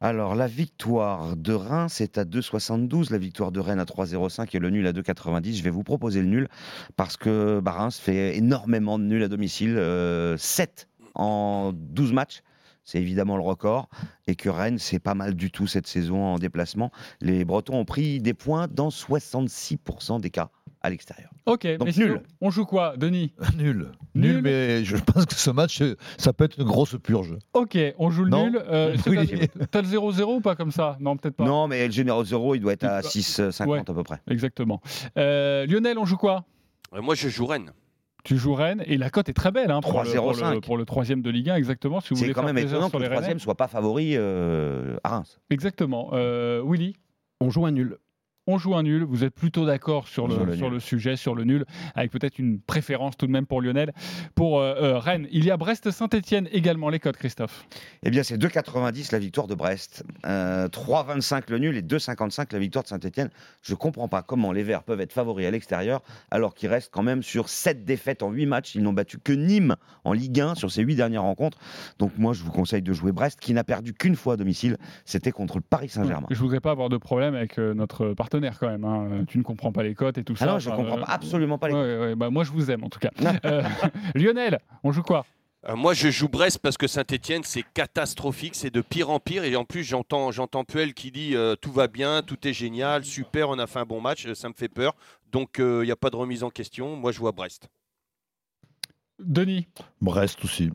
Alors, 0.00 0.36
la 0.36 0.46
victoire 0.46 1.36
de 1.36 1.52
Reims 1.52 2.00
est 2.00 2.18
à 2.18 2.24
2,72, 2.24 3.10
la 3.10 3.18
victoire 3.18 3.50
de 3.50 3.58
Rennes 3.58 3.80
à 3.80 3.84
3,05 3.84 4.48
et 4.54 4.60
le 4.60 4.70
nul 4.70 4.86
à 4.86 4.92
2,90. 4.92 5.56
Je 5.56 5.62
vais 5.64 5.70
vous 5.70 5.82
proposer 5.82 6.20
le 6.20 6.28
nul 6.28 6.48
parce 6.94 7.16
que 7.16 7.58
bah, 7.58 7.72
Reims 7.72 7.98
fait 7.98 8.36
énormément 8.36 9.00
de 9.00 9.04
nuls 9.04 9.24
à 9.24 9.28
domicile, 9.28 9.76
euh, 9.76 10.36
7 10.36 10.88
en 11.16 11.72
12 11.74 12.12
matchs. 12.12 12.42
C'est 12.84 13.00
évidemment 13.00 13.36
le 13.36 13.42
record. 13.42 13.88
Et 14.28 14.36
que 14.36 14.48
Rennes, 14.48 14.78
c'est 14.78 15.00
pas 15.00 15.14
mal 15.14 15.34
du 15.34 15.50
tout 15.50 15.66
cette 15.66 15.88
saison 15.88 16.24
en 16.24 16.38
déplacement. 16.38 16.92
Les 17.20 17.44
Bretons 17.44 17.80
ont 17.80 17.84
pris 17.84 18.20
des 18.20 18.34
points 18.34 18.68
dans 18.68 18.90
66% 18.90 20.20
des 20.20 20.30
cas 20.30 20.50
à 20.82 20.90
l'extérieur. 20.90 21.30
Ok, 21.46 21.66
Donc 21.78 21.86
messieurs, 21.88 22.08
nul. 22.08 22.20
on 22.40 22.50
joue 22.50 22.64
quoi 22.64 22.96
Denis 22.96 23.32
Nul. 23.56 23.88
Nul. 24.14 24.32
Nul, 24.34 24.42
mais 24.42 24.84
je 24.84 24.96
pense 24.96 25.26
que 25.26 25.34
ce 25.34 25.50
match, 25.50 25.82
ça 26.18 26.32
peut 26.32 26.44
être 26.44 26.58
une 26.58 26.64
grosse 26.66 26.96
purge. 27.02 27.36
Ok, 27.54 27.76
on 27.98 28.10
joue 28.10 28.24
le 28.24 28.30
Non. 28.30 28.46
nul. 28.50 28.62
Euh, 28.68 28.96
Oui. 29.06 29.16
t'as- 29.70 29.82
le 29.82 29.88
0-0 29.88 30.36
ou 30.36 30.40
pas 30.40 30.54
comme 30.56 30.70
ça? 30.70 30.96
Non, 31.00 31.16
peut-être 31.16 31.36
pas. 31.36 31.44
Non, 31.44 31.66
mais 31.68 31.86
le 31.86 31.92
Généraux 31.92 32.24
0, 32.24 32.54
il 32.54 32.60
doit 32.60 32.72
être 32.74 32.84
à 32.84 33.00
Il- 33.00 33.08
6,50 33.22 33.66
Ouais. 33.68 33.78
à 33.80 33.84
peu 33.84 34.02
près. 34.04 34.20
Exactement. 34.30 34.80
Euh, 35.16 35.66
Lionel, 35.66 35.98
on 35.98 36.04
joue 36.04 36.16
quoi? 36.16 36.44
Euh, 36.94 37.02
moi 37.02 37.14
je 37.14 37.28
joue 37.28 37.46
Rennes 37.46 37.72
Tu 38.24 38.36
joues 38.38 38.54
Rennes 38.54 38.82
et 38.86 38.96
la 38.98 39.10
cote 39.10 39.28
est 39.28 39.34
très 39.34 39.50
belle 39.52 39.70
hein, 39.70 39.80
pour, 39.80 40.02
le, 40.02 40.10
pour, 40.14 40.32
le, 40.32 40.36
3,05. 40.38 40.60
pour 40.60 40.76
le 40.76 40.84
troisième 40.84 41.22
de 41.22 41.30
Ligue 41.30 41.50
1, 41.50 41.56
exactement. 41.56 42.00
Si 42.00 42.10
vous 42.10 42.16
C'est 42.16 42.24
voulez 42.24 42.34
quand 42.34 42.42
même 42.44 42.56
étonnant 42.58 42.88
que 42.90 42.96
le 42.98 43.08
troisième 43.08 43.38
soit 43.38 43.56
pas 43.56 43.68
favori 43.68 44.12
euh, 44.16 44.96
à 45.04 45.08
Reims. 45.10 45.38
Exactement. 45.50 46.10
Euh, 46.12 46.62
Willy? 46.64 46.94
On 47.40 47.50
joue 47.50 47.66
un 47.66 47.70
nul. 47.72 47.98
On 48.50 48.56
joue 48.56 48.74
un 48.74 48.82
nul. 48.82 49.04
Vous 49.04 49.24
êtes 49.24 49.34
plutôt 49.34 49.66
d'accord 49.66 50.08
sur, 50.08 50.26
le, 50.26 50.42
le 50.42 50.56
sur 50.56 50.68
nul. 50.68 50.72
le 50.72 50.80
sujet, 50.80 51.16
sur 51.16 51.34
le 51.34 51.44
nul, 51.44 51.66
avec 51.94 52.10
peut-être 52.10 52.38
une 52.38 52.58
préférence 52.58 53.14
tout 53.18 53.26
de 53.26 53.30
même 53.30 53.44
pour 53.44 53.60
Lionel. 53.60 53.92
Pour 54.34 54.58
euh, 54.58 54.74
euh, 54.80 54.98
Rennes, 54.98 55.28
il 55.30 55.44
y 55.44 55.50
a 55.50 55.58
Brest-Saint-Etienne 55.58 56.48
également, 56.50 56.88
les 56.88 56.98
codes, 56.98 57.18
Christophe. 57.18 57.66
Eh 58.04 58.08
bien, 58.08 58.22
c'est 58.22 58.38
2,90 58.38 59.12
la 59.12 59.18
victoire 59.18 59.48
de 59.48 59.54
Brest, 59.54 60.02
euh, 60.24 60.66
3,25 60.68 61.42
le 61.50 61.58
nul 61.58 61.76
et 61.76 61.82
2,55 61.82 62.54
la 62.54 62.58
victoire 62.58 62.84
de 62.84 62.88
Saint-Etienne. 62.88 63.28
Je 63.60 63.72
ne 63.72 63.76
comprends 63.76 64.08
pas 64.08 64.22
comment 64.22 64.50
les 64.50 64.62
Verts 64.62 64.82
peuvent 64.82 65.02
être 65.02 65.12
favoris 65.12 65.46
à 65.46 65.50
l'extérieur 65.50 66.00
alors 66.30 66.54
qu'ils 66.54 66.70
restent 66.70 66.90
quand 66.90 67.02
même 67.02 67.22
sur 67.22 67.50
7 67.50 67.84
défaites 67.84 68.22
en 68.22 68.30
8 68.30 68.46
matchs. 68.46 68.74
Ils 68.74 68.82
n'ont 68.82 68.94
battu 68.94 69.18
que 69.18 69.34
Nîmes 69.34 69.76
en 70.04 70.14
Ligue 70.14 70.40
1 70.40 70.54
sur 70.54 70.70
ces 70.70 70.82
8 70.82 70.96
dernières 70.96 71.24
rencontres. 71.24 71.58
Donc 71.98 72.12
moi, 72.16 72.32
je 72.32 72.42
vous 72.44 72.50
conseille 72.50 72.80
de 72.80 72.94
jouer 72.94 73.12
Brest 73.12 73.40
qui 73.40 73.52
n'a 73.52 73.62
perdu 73.62 73.92
qu'une 73.92 74.16
fois 74.16 74.34
à 74.34 74.36
domicile. 74.38 74.78
C'était 75.04 75.32
contre 75.32 75.58
le 75.58 75.62
Paris 75.68 75.90
Saint-Germain. 75.90 76.28
Je 76.30 76.38
voudrais 76.38 76.60
pas 76.60 76.70
avoir 76.70 76.88
de 76.88 76.96
problème 76.96 77.34
avec 77.34 77.58
euh, 77.58 77.74
notre 77.74 78.14
partenaire 78.14 78.37
quand 78.60 78.68
même. 78.68 78.84
hein. 78.84 79.24
Tu 79.28 79.38
ne 79.38 79.42
comprends 79.42 79.72
pas 79.72 79.82
les 79.82 79.94
cotes 79.94 80.18
et 80.18 80.24
tout 80.24 80.34
Ah 80.36 80.40
ça. 80.40 80.46
non, 80.46 80.58
je 80.58 80.70
ne 80.70 80.76
comprends 80.76 80.98
euh, 80.98 81.02
pas, 81.02 81.12
absolument 81.12 81.58
pas 81.58 81.68
les 81.68 81.74
ouais, 81.74 81.98
ouais, 81.98 82.14
bah, 82.14 82.30
moi, 82.30 82.44
je 82.44 82.50
vous 82.52 82.70
aime 82.70 82.84
en 82.84 82.88
tout 82.88 82.98
cas. 83.00 83.10
Euh, 83.44 83.62
Lionel, 84.14 84.58
on 84.84 84.92
joue 84.92 85.02
quoi? 85.02 85.24
Euh, 85.68 85.74
moi, 85.74 85.92
je 85.92 86.08
joue 86.10 86.28
Brest 86.28 86.60
parce 86.60 86.76
que 86.78 86.86
Saint-Etienne, 86.86 87.42
c'est 87.44 87.64
catastrophique, 87.74 88.54
c'est 88.54 88.70
de 88.70 88.80
pire 88.80 89.10
en 89.10 89.18
pire. 89.20 89.42
Et 89.44 89.56
en 89.56 89.64
plus, 89.64 89.82
j'entends, 89.82 90.30
j'entends 90.30 90.64
Puel 90.64 90.94
qui 90.94 91.10
dit 91.10 91.34
euh, 91.34 91.56
tout 91.56 91.72
va 91.72 91.88
bien, 91.88 92.22
tout 92.22 92.46
est 92.46 92.52
génial, 92.52 93.04
super, 93.04 93.48
on 93.48 93.58
a 93.58 93.66
fait 93.66 93.80
un 93.80 93.84
bon 93.84 94.00
match, 94.00 94.26
euh, 94.26 94.34
ça 94.34 94.48
me 94.48 94.54
fait 94.54 94.68
peur. 94.68 94.94
Donc, 95.32 95.56
il 95.58 95.80
n'y 95.82 95.90
a 95.90 95.96
pas 95.96 96.10
de 96.10 96.16
remise 96.16 96.42
en 96.44 96.50
question. 96.50 96.96
Moi, 96.96 97.12
je 97.12 97.18
vois 97.18 97.32
Brest. 97.32 97.68
Denis? 99.18 99.66
Brest 100.00 100.42
aussi. 100.44 100.70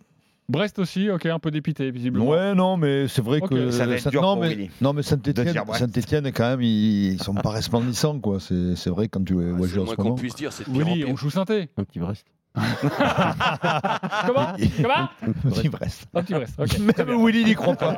Brest 0.49 0.77
aussi, 0.79 1.09
ok, 1.09 1.25
un 1.27 1.39
peu 1.39 1.51
dépité 1.51 1.89
visiblement. 1.89 2.27
Ouais, 2.27 2.53
non, 2.53 2.75
mais 2.77 3.07
c'est 3.07 3.21
vrai 3.23 3.39
que. 3.41 3.71
Ça 3.71 3.85
va 3.85 3.93
être 3.95 4.01
Saint- 4.01 4.09
dur 4.09 4.21
non, 4.21 4.33
pour 4.33 4.43
mais, 4.43 4.49
Willy 4.49 4.69
non, 4.81 4.93
mais 4.93 5.01
Brest. 5.01 5.79
Saint-Etienne, 5.79 6.31
quand 6.33 6.49
même, 6.49 6.61
ils, 6.61 7.13
ils 7.13 7.23
sont 7.23 7.33
pas 7.33 7.49
resplendissants, 7.51 8.19
quoi. 8.19 8.39
C'est 8.39 8.75
c'est 8.75 8.89
vrai 8.89 9.07
quand 9.07 9.23
tu 9.25 9.33
vois 9.35 9.67
jouer 9.67 9.79
en 9.81 9.83
moins 9.85 9.91
ce 9.91 9.95
qu'on 9.95 10.03
moment. 10.03 10.15
puisse 10.15 10.35
dire, 10.35 10.51
c'est 10.51 10.67
Willy, 10.67 11.05
on 11.07 11.15
joue 11.15 11.29
synthé. 11.29 11.69
Un 11.77 11.83
petit 11.85 11.99
Brest. 11.99 12.25
Comment? 12.55 14.47
Comment? 14.81 15.09
Dis 15.61 15.69
Brest. 15.69 16.05
Un 16.13 16.21
petit 16.23 16.33
Brest, 16.33 16.53
ok. 16.59 16.67
Très 16.67 17.05
bien. 17.05 17.15
Même 17.15 17.25
Willy 17.25 17.45
n'y 17.45 17.55
croit 17.55 17.75
pas. 17.75 17.97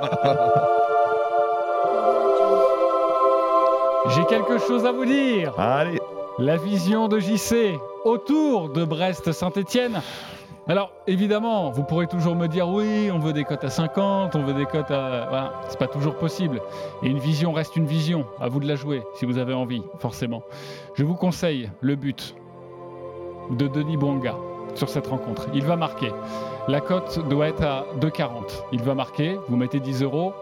J'ai 4.15 4.25
quelque 4.27 4.59
chose 4.59 4.85
à 4.85 4.91
vous 4.91 5.05
dire. 5.05 5.59
Allez. 5.59 5.99
La 6.37 6.57
vision 6.57 7.07
de 7.07 7.19
JC 7.19 7.73
autour 8.03 8.69
de 8.69 8.85
Brest-Saint-Etienne. 8.85 10.01
Alors, 10.67 10.91
évidemment, 11.05 11.69
vous 11.69 11.83
pourrez 11.83 12.07
toujours 12.07 12.35
me 12.35 12.47
dire 12.47 12.67
oui, 12.67 13.11
on 13.11 13.19
veut 13.19 13.33
des 13.33 13.43
cotes 13.43 13.63
à 13.63 13.69
50, 13.69 14.35
on 14.35 14.43
veut 14.43 14.53
des 14.55 14.65
cotes 14.65 14.89
à. 14.89 15.27
Voilà, 15.29 15.53
c'est 15.67 15.77
pas 15.77 15.87
toujours 15.87 16.15
possible. 16.15 16.59
Et 17.03 17.07
une 17.07 17.19
vision 17.19 17.51
reste 17.51 17.75
une 17.75 17.85
vision. 17.85 18.25
À 18.39 18.49
vous 18.49 18.59
de 18.59 18.67
la 18.67 18.75
jouer, 18.75 19.03
si 19.15 19.25
vous 19.25 19.37
avez 19.37 19.53
envie, 19.53 19.83
forcément. 19.99 20.41
Je 20.95 21.03
vous 21.03 21.13
conseille 21.13 21.69
le 21.81 21.95
but 21.95 22.35
de 23.51 23.67
Denis 23.67 23.97
Bonga. 23.97 24.35
sur 24.73 24.89
cette 24.89 25.05
rencontre. 25.07 25.47
Il 25.53 25.63
va 25.63 25.75
marquer. 25.75 26.11
La 26.67 26.81
cote 26.81 27.19
doit 27.29 27.47
être 27.47 27.63
à 27.63 27.85
2,40. 27.99 28.63
Il 28.71 28.81
va 28.81 28.95
marquer. 28.95 29.37
Vous 29.47 29.57
mettez 29.57 29.79
10 29.79 30.01
euros. 30.01 30.33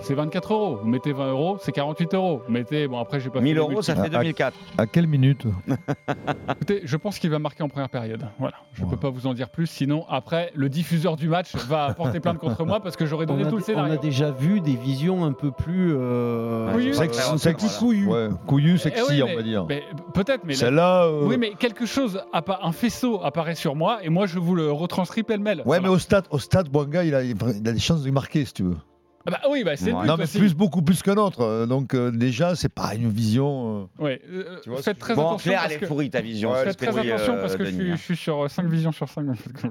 C'est 0.00 0.14
24 0.14 0.52
euros. 0.54 0.78
Vous 0.82 0.88
mettez 0.88 1.12
20 1.12 1.30
euros, 1.30 1.58
c'est 1.60 1.70
48 1.72 2.14
euros. 2.14 2.42
Vous 2.46 2.52
mettez, 2.52 2.88
bon 2.88 2.98
après 2.98 3.20
j'ai 3.20 3.30
pas 3.30 3.40
1000 3.40 3.54
fait 3.56 3.60
les 3.60 3.72
euros, 3.72 3.82
ça 3.82 3.94
fait 3.94 4.08
2004. 4.10 4.56
À 4.78 4.86
quelle 4.86 5.06
minute 5.06 5.44
Écoutez, 6.50 6.80
je 6.84 6.96
pense 6.96 7.18
qu'il 7.18 7.30
va 7.30 7.38
marquer 7.38 7.62
en 7.62 7.68
première 7.68 7.88
période. 7.88 8.26
Voilà, 8.38 8.56
je 8.74 8.84
ne 8.84 8.90
peux 8.90 8.96
pas 8.96 9.10
vous 9.10 9.26
en 9.26 9.34
dire 9.34 9.50
plus. 9.50 9.66
Sinon, 9.66 10.04
après, 10.08 10.50
le 10.54 10.68
diffuseur 10.68 11.16
du 11.16 11.28
match 11.28 11.54
va 11.54 11.94
porter 11.94 12.20
plainte 12.20 12.38
contre 12.38 12.64
moi 12.64 12.80
parce 12.80 12.96
que 12.96 13.06
j'aurais 13.06 13.26
donné 13.26 13.44
on, 13.44 13.46
a, 13.46 13.50
tout 13.50 13.56
le 13.56 13.62
on 13.62 13.66
scénario. 13.66 13.94
a 13.94 13.96
déjà 13.96 14.30
vu 14.30 14.60
des 14.60 14.74
visions 14.76 15.24
un 15.24 15.32
peu 15.32 15.50
plus. 15.52 15.94
euh. 15.94 16.92
Sexy, 16.92 17.30
Ouais, 17.32 17.38
sexy, 17.38 17.66
voilà. 17.66 17.78
couillu. 17.78 18.06
Ouais, 18.06 18.28
couillu, 18.46 18.72
Eh 18.74 18.78
sexy, 18.78 19.02
oui, 19.08 19.22
on 19.22 19.36
va 19.36 19.42
dire. 19.42 19.66
mais 19.68 19.82
Peut-être, 20.14 20.42
mais 20.44 20.54
là- 20.54 20.58
Celle-là. 20.58 21.04
euh, 21.04 21.22
oui, 21.26 21.36
mais 21.38 21.50
quelque 21.58 21.86
chose, 21.86 22.22
appa- 22.32 22.58
un 22.62 22.72
faisceau 22.72 23.20
apparaît 23.22 23.54
sur 23.54 23.74
moi 23.76 23.98
et 24.02 24.08
moi 24.08 24.26
je 24.26 24.38
vous 24.38 24.54
le 24.54 24.70
retranscris 24.72 25.22
pêle-mêle. 25.22 25.58
Ouais, 25.58 25.64
Voilà. 25.66 25.82
mais 25.84 25.88
au 25.88 25.98
stade, 25.98 26.24
au 26.30 26.38
stade, 26.38 26.68
Boanga, 26.68 27.04
il 27.04 27.14
a, 27.14 27.22
il 27.22 27.36
a 27.40 27.72
des 27.72 27.78
chances 27.78 28.02
de 28.02 28.10
marquer, 28.10 28.44
si 28.44 28.52
tu 28.54 28.62
veux. 28.64 28.76
Ah 29.24 29.30
bah 29.30 29.40
oui, 29.50 29.62
bah, 29.62 29.76
c'est 29.76 29.92
but 29.92 30.04
Non, 30.06 30.16
mais 30.16 30.24
aussi. 30.24 30.38
plus, 30.38 30.52
beaucoup 30.54 30.82
plus 30.82 31.00
qu'un 31.02 31.14
autre. 31.16 31.42
Euh, 31.42 31.66
Donc, 31.66 31.94
euh, 31.94 32.10
déjà, 32.10 32.56
c'est 32.56 32.68
pas 32.68 32.94
une 32.94 33.08
vision. 33.08 33.88
euh, 34.00 34.04
Ouais, 34.04 34.20
euh, 34.32 34.58
Tu 34.64 34.68
vois 34.70 34.78
ce 34.78 34.82
faites 34.84 34.98
très 34.98 35.14
Bon, 35.14 35.28
attention. 35.28 35.50
Claire, 35.50 35.60
parce 35.60 35.70
elle 35.72 35.76
est 35.76 35.80
que- 35.80 35.86
pourrie 35.86 36.10
ta 36.10 36.20
vision. 36.20 36.52
Ouais, 36.52 36.64
Faites 36.64 36.76
très 36.76 36.88
attention 36.88 37.34
euh, 37.34 37.40
parce 37.40 37.56
que 37.56 37.64
je 37.64 37.70
suis, 37.70 37.90
je 37.92 37.96
suis 37.96 38.16
sur 38.16 38.50
5 38.50 38.66
visions 38.66 38.90
sur 38.92 39.08
5 39.08 39.24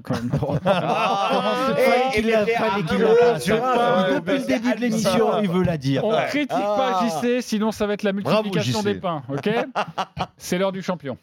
quand 0.04 0.16
même. 0.16 0.32
Ah, 0.66 1.74
il 1.78 2.24
fallait 2.24 2.34
à 2.36 2.46
qu'il 2.82 2.96
Ouais, 2.96 4.16
Depuis 4.16 4.38
le 4.40 4.46
début 4.48 4.74
de 4.76 4.80
l'émission, 4.80 5.42
il 5.42 5.50
veut 5.50 5.64
la 5.64 5.78
dire. 5.78 6.04
On 6.06 6.12
Ouais. 6.12 6.26
critique 6.28 6.52
Ah. 6.52 7.02
pas 7.02 7.22
JC, 7.22 7.42
sinon 7.42 7.72
ça 7.72 7.86
va 7.88 7.94
être 7.94 8.04
la 8.04 8.14
multiplication 8.14 8.84
des 8.84 8.96
pains, 8.96 9.24
ok? 9.30 9.50
C'est 10.38 10.58
l'heure 10.58 10.72
du 10.72 10.82
champion. 10.82 11.18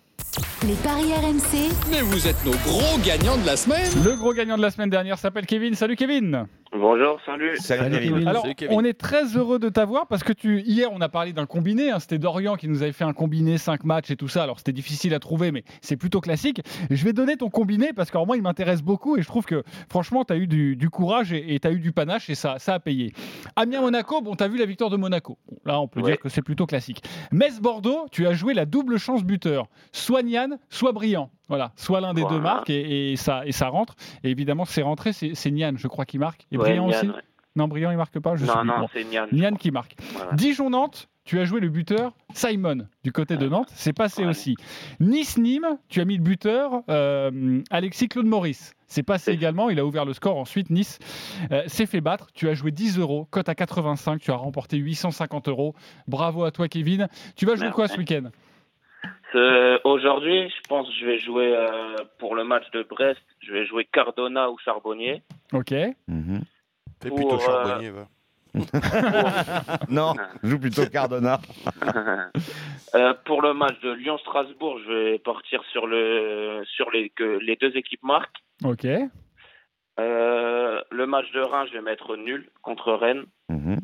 Les 0.67 0.75
paris 0.75 1.13
RMC, 1.15 1.71
Mais 1.91 2.03
vous 2.03 2.27
êtes 2.27 2.45
nos 2.45 2.51
gros 2.51 2.99
gagnants 3.05 3.37
de 3.39 3.47
la 3.47 3.57
semaine 3.57 3.89
Le 4.05 4.17
gros 4.17 4.33
gagnant 4.35 4.57
de 4.57 4.63
la 4.63 4.71
semaine 4.71 4.91
dernière 4.91 5.17
s'appelle 5.19 5.47
Kevin. 5.47 5.75
Salut 5.75 5.97
Kevin 5.97 6.47
Bonjour, 6.71 7.19
salut. 7.25 7.57
Salut, 7.57 7.81
Salut, 7.85 7.95
Kevin. 7.97 8.13
Kevin. 8.13 8.29
Alors, 8.29 8.43
Salut, 8.43 8.55
Kevin. 8.55 8.77
on 8.79 8.85
est 8.85 8.93
très 8.93 9.25
heureux 9.39 9.59
de 9.59 9.71
t'avoir 9.71 10.07
parce 10.07 10.23
que 10.23 10.35
tu 10.35 10.61
hier 10.61 10.91
on 10.93 11.01
a 11.01 11.09
parlé 11.09 11.33
d'un 11.33 11.47
combiné, 11.47 11.91
hein, 11.91 11.99
c'était 11.99 12.19
Dorian 12.19 12.57
qui 12.57 12.69
nous 12.69 12.83
avait 12.83 12.93
fait 12.93 13.05
un 13.05 13.15
combiné 13.15 13.57
5 13.57 13.85
matchs 13.85 14.11
et 14.11 14.17
tout 14.17 14.29
ça. 14.29 14.43
Alors 14.43 14.59
c'était 14.59 14.73
difficile 14.75 15.15
à 15.15 15.19
trouver 15.19 15.51
mais 15.51 15.65
c'est 15.81 15.97
plutôt 15.97 16.21
classique. 16.21 16.61
Je 16.91 17.03
vais 17.05 17.15
donner 17.15 17.37
ton 17.39 17.49
combiné 17.49 17.93
parce 17.97 18.11
qu'en 18.11 18.27
moi 18.27 18.37
il 18.37 18.43
m'intéresse 18.43 18.83
beaucoup 18.83 19.17
et 19.17 19.23
je 19.23 19.27
trouve 19.27 19.47
que 19.47 19.63
franchement 19.89 20.25
tu 20.27 20.35
as 20.35 20.37
eu 20.37 20.47
du, 20.47 20.77
du 20.77 20.91
courage 20.91 21.33
et 21.33 21.59
tu 21.59 21.67
as 21.67 21.73
eu 21.73 21.79
du 21.81 21.93
panache 21.93 22.29
et 22.29 22.35
ça, 22.35 22.57
ça 22.59 22.75
a 22.75 22.81
payé. 22.81 23.15
Amiens 23.57 23.81
Monaco, 23.81 24.21
bon 24.21 24.35
tu 24.37 24.45
as 24.45 24.49
vu 24.49 24.59
la 24.59 24.67
victoire 24.67 24.91
de 24.91 24.99
Monaco. 24.99 25.39
Bon, 25.51 25.57
là 25.65 25.81
on 25.81 25.89
peut 25.89 26.01
Ouais. 26.03 26.11
dire 26.13 26.21
que 26.21 26.29
c'est 26.29 26.43
plutôt 26.43 26.67
classique. 26.67 27.03
Metz 27.33 27.61
Bordeaux, 27.61 28.07
tu 28.13 28.27
as 28.27 28.35
joué 28.35 28.53
la 28.53 28.67
double 28.67 28.99
chance 28.99 29.25
buteur. 29.25 29.69
Soit 30.09 30.23
Nian, 30.23 30.57
soit 30.71 30.93
Brillant. 30.93 31.31
Voilà, 31.49 31.73
soit 31.77 32.01
l'un 32.01 32.15
des 32.15 32.25
deux 32.25 32.41
marque 32.41 32.71
et, 32.71 33.13
et 33.13 33.17
ça, 33.17 33.45
et 33.47 33.53
ça 33.53 33.69
rentre. 33.69 33.95
Et 34.25 34.31
évidemment, 34.31 34.65
c'est 34.65 34.81
rentré, 34.81 35.13
c'est 35.13 35.51
Nian, 35.51 35.73
je 35.77 35.87
crois, 35.87 36.07
qui 36.07 36.17
marque. 36.19 36.47
Et 36.51 36.57
Ouais, 36.57 36.73
Nian, 36.75 36.87
aussi 36.89 37.09
ouais. 37.09 37.15
Non, 37.57 37.69
Brillant, 37.69 37.91
il 37.91 37.99
marque 37.99 38.19
pas 38.19 38.35
je 38.37 38.47
Non, 38.47 38.65
non, 38.65 38.87
c'est 38.91 39.05
Nian. 39.05 39.27
Nian 39.33 39.55
qui 39.57 39.71
marque. 39.71 39.97
Voilà. 40.15 40.33
Dijon-Nantes, 40.33 41.11
tu 41.25 41.39
as 41.39 41.45
joué 41.45 41.61
le 41.61 41.69
buteur 41.69 42.15
Simon 42.33 42.87
du 43.05 43.13
côté 43.13 43.37
de 43.37 43.47
Nantes, 43.51 43.69
c'est 43.75 43.93
passé 43.93 44.23
Ouais. 44.23 44.29
aussi. 44.31 44.55
Nice-Nîmes, 45.01 45.79
tu 45.91 46.01
as 46.01 46.05
mis 46.07 46.17
le 46.17 46.23
buteur 46.23 46.83
euh, 46.89 47.61
Alexis 47.71 48.09
Claude 48.09 48.27
Maurice. 48.27 48.73
C'est 48.87 49.03
passé 49.03 49.33
également, 49.33 49.69
il 49.69 49.79
a 49.79 49.85
ouvert 49.85 50.07
le 50.07 50.15
score 50.15 50.39
ensuite. 50.39 50.71
Nice 50.71 50.99
euh, 51.53 51.63
s'est 51.67 51.85
fait 51.85 52.01
battre. 52.01 52.29
Tu 52.33 52.49
as 52.49 52.55
joué 52.55 52.71
10 52.71 52.99
euros, 52.99 53.27
cote 53.31 53.49
à 53.51 53.55
85, 53.55 54.21
tu 54.21 54.31
as 54.31 54.37
remporté 54.37 54.79
850 54.79 55.49
euros. 55.49 55.75
Bravo 56.07 56.45
à 56.45 56.51
toi, 56.51 56.69
Kevin. 56.69 57.09
Tu 57.37 57.45
vas 57.45 57.57
jouer 57.57 57.65
Merci. 57.67 57.75
quoi 57.75 57.89
ce 57.89 57.99
week-end? 57.99 58.31
Euh, 59.35 59.79
Aujourd'hui, 59.85 60.49
je 60.49 60.69
pense 60.69 60.89
que 60.89 60.95
je 60.95 61.07
vais 61.07 61.19
jouer 61.19 61.55
euh, 61.55 61.97
pour 62.19 62.35
le 62.35 62.45
match 62.45 62.71
de 62.73 62.83
Brest. 62.83 63.21
Je 63.41 63.53
vais 63.53 63.67
jouer 63.67 63.85
Cardona 63.85 64.51
ou 64.51 64.59
Charbonnier. 64.59 65.23
Ok. 65.53 65.73
Mhm. 66.09 66.43
Fais 67.03 67.09
Pour, 67.09 67.17
plutôt 67.17 67.35
euh, 67.35 67.39
charbonnier, 67.39 67.91
va. 67.91 68.09
Non, 69.89 70.15
joue 70.43 70.59
plutôt 70.59 70.87
Cardona. 70.87 71.41
Euh, 72.95 73.13
pour 73.27 73.43
le 73.43 73.53
match 73.53 73.79
de 73.81 73.91
Lyon-Strasbourg, 73.93 74.79
je 74.87 74.91
vais 74.91 75.19
partir 75.19 75.63
sur 75.73 75.87
le 75.87 76.63
sur 76.65 76.91
les 76.91 77.11
que 77.11 77.39
les 77.39 77.55
deux 77.57 77.77
équipes 77.77 78.03
marquent. 78.03 78.43
Ok. 78.65 78.87
Euh, 80.01 80.81
le 80.91 81.07
match 81.07 81.31
de 81.33 81.41
Reims, 81.41 81.69
je 81.71 81.77
vais 81.77 81.83
mettre 81.83 82.17
nul 82.17 82.49
contre 82.63 82.95
Rennes. 82.95 83.25
Mhm. 83.51 83.79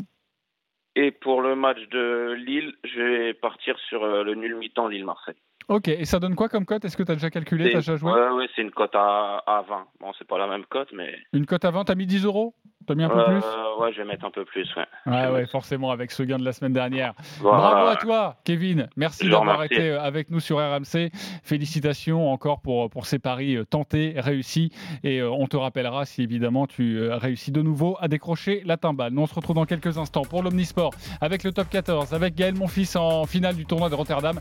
Et 0.97 1.11
pour 1.11 1.43
le 1.43 1.57
match 1.57 1.79
de 1.91 2.33
Lille, 2.35 2.73
je 2.85 3.01
vais 3.01 3.35
partir 3.35 3.77
sur 3.89 4.05
euh, 4.05 4.23
le 4.23 4.35
nul 4.35 4.57
mi-temps 4.57 4.89
Lille-Marseille. 4.89 5.35
Ok. 5.69 5.89
Et 5.89 6.05
ça 6.05 6.21
donne 6.21 6.35
quoi 6.35 6.49
comme 6.49 6.67
cote? 6.67 6.85
Est-ce 6.85 6.97
que 6.97 7.03
tu 7.03 7.11
as 7.11 7.15
déjà 7.17 7.31
calculé 7.31 7.71
Tu 7.71 7.77
déjà 7.77 7.97
joué? 7.97 8.13
Ouais, 8.13 8.29
ouais, 8.31 8.47
c'est 8.55 8.63
une 8.63 8.71
cote 8.71 8.95
à, 8.95 9.39
à 9.47 9.63
20. 9.63 9.87
Bon, 10.01 10.13
c'est 10.19 10.27
pas 10.29 10.39
la 10.39 10.47
même 10.47 10.65
cote, 10.67 10.91
mais. 10.93 11.19
Une 11.33 11.47
cote 11.47 11.65
à 11.65 11.71
20, 11.71 11.87
tu 11.87 11.93
as 11.93 11.95
mis 11.95 12.07
10 12.07 12.25
euros? 12.27 12.55
Tu 12.87 12.93
as 12.93 12.97
mis 12.97 13.05
un 13.05 13.09
peu 13.09 13.19
Euh, 13.19 13.27
plus 13.27 13.43
Ouais, 13.81 13.93
je 13.93 13.99
vais 13.99 14.05
mettre 14.05 14.25
un 14.25 14.31
peu 14.31 14.45
plus, 14.45 14.69
ouais. 14.77 14.85
Ouais, 15.07 15.29
ouais, 15.33 15.47
forcément, 15.47 15.91
avec 15.91 16.11
ce 16.13 16.23
gain 16.23 16.39
de 16.39 16.45
la 16.45 16.53
semaine 16.53 16.73
dernière. 16.73 17.13
Voilà. 17.41 17.59
Bravo 17.59 17.87
à 17.89 17.97
toi, 17.97 18.37
Kevin. 18.45 18.89
Merci 18.97 19.29
d'avoir 19.29 19.65
été 19.65 19.91
euh, 19.91 20.01
avec 20.01 20.31
nous 20.31 20.39
sur 20.41 20.59
RMC. 20.59 21.11
Félicitations 21.43 22.31
encore 22.33 22.61
pour, 22.61 22.91
pour 22.91 23.07
ces 23.07 23.19
paris 23.19 23.57
euh, 23.57 23.65
tentés, 23.65 24.15
réussis. 24.17 24.71
Et 25.03 25.19
euh, 25.21 25.31
on 25.31 25.47
te 25.47 25.57
rappellera 25.57 26.05
si 26.05 26.23
évidemment 26.23 26.67
tu 26.67 26.99
euh, 26.99 27.17
réussis 27.17 27.53
de 27.53 27.63
nouveau 27.63 27.97
à 28.01 28.09
décrocher 28.09 28.63
la 28.65 28.77
timbale. 28.77 29.13
Nous, 29.13 29.23
on 29.23 29.27
se 29.27 29.35
retrouve 29.35 29.57
dans 29.57 29.67
quelques 29.67 29.99
instants 29.99 30.23
pour 30.23 30.43
l'Omnisport 30.43 30.93
avec 31.21 31.45
le 31.45 31.53
top 31.53 31.69
14, 31.71 32.13
avec 32.15 32.35
Gaël 32.35 32.55
Monfils 32.55 32.97
en 32.97 33.25
finale 33.27 33.57
du 33.57 33.67
tournoi 33.67 33.89
de 33.91 33.95
Rotterdam. 33.95 34.41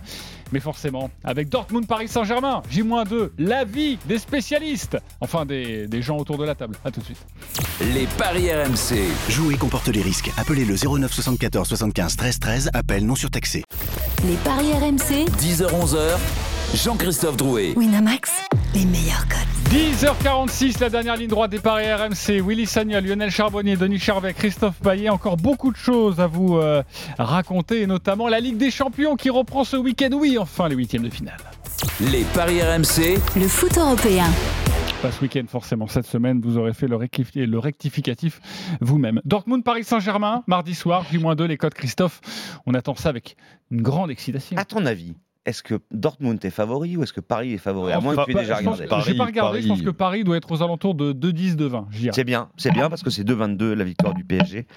Mais 0.52 0.60
forcément, 0.60 1.10
avec 1.24 1.50
Dortmund 1.50 1.88
Paris 1.88 2.08
Saint-Germain, 2.08 2.62
J-2, 2.70 3.32
l'avis 3.38 3.98
des 4.06 4.18
spécialistes, 4.20 4.98
enfin 5.22 5.46
des, 5.46 5.88
des 5.88 6.02
gens 6.02 6.18
autour 6.18 6.38
de 6.38 6.46
la 6.46 6.56
table. 6.56 6.76
À 6.86 6.92
tout 6.92 7.00
de 7.00 7.06
suite. 7.06 7.26
Les 7.94 8.06
paris 8.18 8.33
RMC. 8.34 8.98
Jouer 9.30 9.56
comporte 9.58 9.90
les 9.90 10.02
risques. 10.02 10.32
Appelez 10.38 10.66
le 10.66 10.76
09 10.76 11.14
74 11.14 11.68
75 11.68 12.16
13 12.16 12.40
13. 12.40 12.70
Appel 12.74 13.06
non 13.06 13.14
surtaxé. 13.16 13.64
les 14.28 14.36
paris 14.38 14.74
RMC, 14.74 15.30
10h-11h, 15.40 16.18
Jean-Christophe 16.74 17.38
Drouet. 17.38 17.74
Winamax, 17.76 18.32
les 18.74 18.86
meilleurs 18.86 19.28
codes. 19.28 19.40
10h46, 19.72 20.80
la 20.80 20.90
dernière 20.90 21.16
ligne 21.16 21.28
droite 21.28 21.52
des 21.52 21.60
paris 21.60 21.86
RMC. 21.94 22.42
Willy 22.44 22.66
Sagnol, 22.66 23.04
Lionel 23.06 23.30
Charbonnier, 23.30 23.76
Denis 23.76 24.00
Charvet, 24.00 24.34
Christophe 24.34 24.76
Payet. 24.82 25.10
Encore 25.10 25.38
beaucoup 25.38 25.72
de 25.72 25.78
choses 25.78 26.20
à 26.20 26.26
vous 26.26 26.58
euh, 26.58 26.82
raconter, 27.20 27.82
et 27.82 27.88
notamment 27.88 28.28
la 28.28 28.40
Ligue 28.40 28.58
des 28.58 28.72
Champions 28.72 29.16
qui 29.16 29.30
reprend 29.30 29.64
ce 29.64 29.78
week-end. 29.78 30.10
Oui, 30.14 30.38
enfin 30.40 30.68
les 30.70 30.76
huitièmes 30.76 31.04
de 31.04 31.10
finale. 31.12 31.38
Les 32.00 32.24
paris 32.34 32.62
RMC. 32.64 33.20
Le 33.36 33.48
foot 33.48 33.78
européen. 33.78 34.26
Pas 35.04 35.12
ce 35.12 35.22
week-end, 35.22 35.44
forcément. 35.50 35.88
Cette 35.88 36.06
semaine, 36.06 36.40
vous 36.40 36.58
aurez 36.58 36.74
fait 36.74 36.88
le, 36.88 36.96
rectifi- 36.96 37.46
le 37.46 37.60
rectificatif 37.60 38.40
vous-même. 38.80 39.20
Dortmund, 39.26 39.62
Paris 39.62 39.84
Saint-Germain, 39.84 40.44
mardi 40.48 40.74
soir, 40.74 41.04
J-2, 41.12 41.44
les 41.44 41.58
codes 41.58 41.74
Christophe. 41.74 42.22
On 42.66 42.74
attend 42.74 42.96
ça 42.96 43.10
avec 43.10 43.36
une 43.70 43.82
grande 43.82 44.10
excitation. 44.12 44.56
À 44.56 44.64
ton 44.64 44.86
avis, 44.86 45.14
est-ce 45.46 45.62
que 45.62 45.82
Dortmund 45.92 46.40
est 46.46 46.50
favori 46.50 46.96
ou 46.96 47.04
est-ce 47.04 47.12
que 47.12 47.20
Paris 47.20 47.52
est 47.52 47.58
favori? 47.58 47.92
À 47.92 48.00
moins 48.00 48.16
que 48.16 48.24
tu 48.24 48.32
aies 48.32 48.34
déjà 48.40 48.62
je 48.62 48.70
regardé. 48.70 49.04
J'ai 49.06 49.18
pas 49.18 49.26
regardé, 49.26 49.62
je 49.62 49.68
pense 49.68 49.82
que 49.82 49.90
Paris 49.90 50.24
doit 50.24 50.38
être 50.38 50.50
aux 50.50 50.64
alentours 50.64 50.96
de 50.96 51.12
2-10, 51.12 51.58
2-20. 51.58 51.86
je 51.90 51.98
dirais. 52.00 52.12
C'est 52.16 52.24
bien, 52.24 52.48
c'est 52.56 52.72
bien 52.72 52.90
parce 52.90 53.04
que 53.04 53.10
c'est 53.10 53.26
2,22 53.26 53.74
la 53.74 53.84
victoire 53.84 54.14
du 54.14 54.24
PSG, 54.24 54.68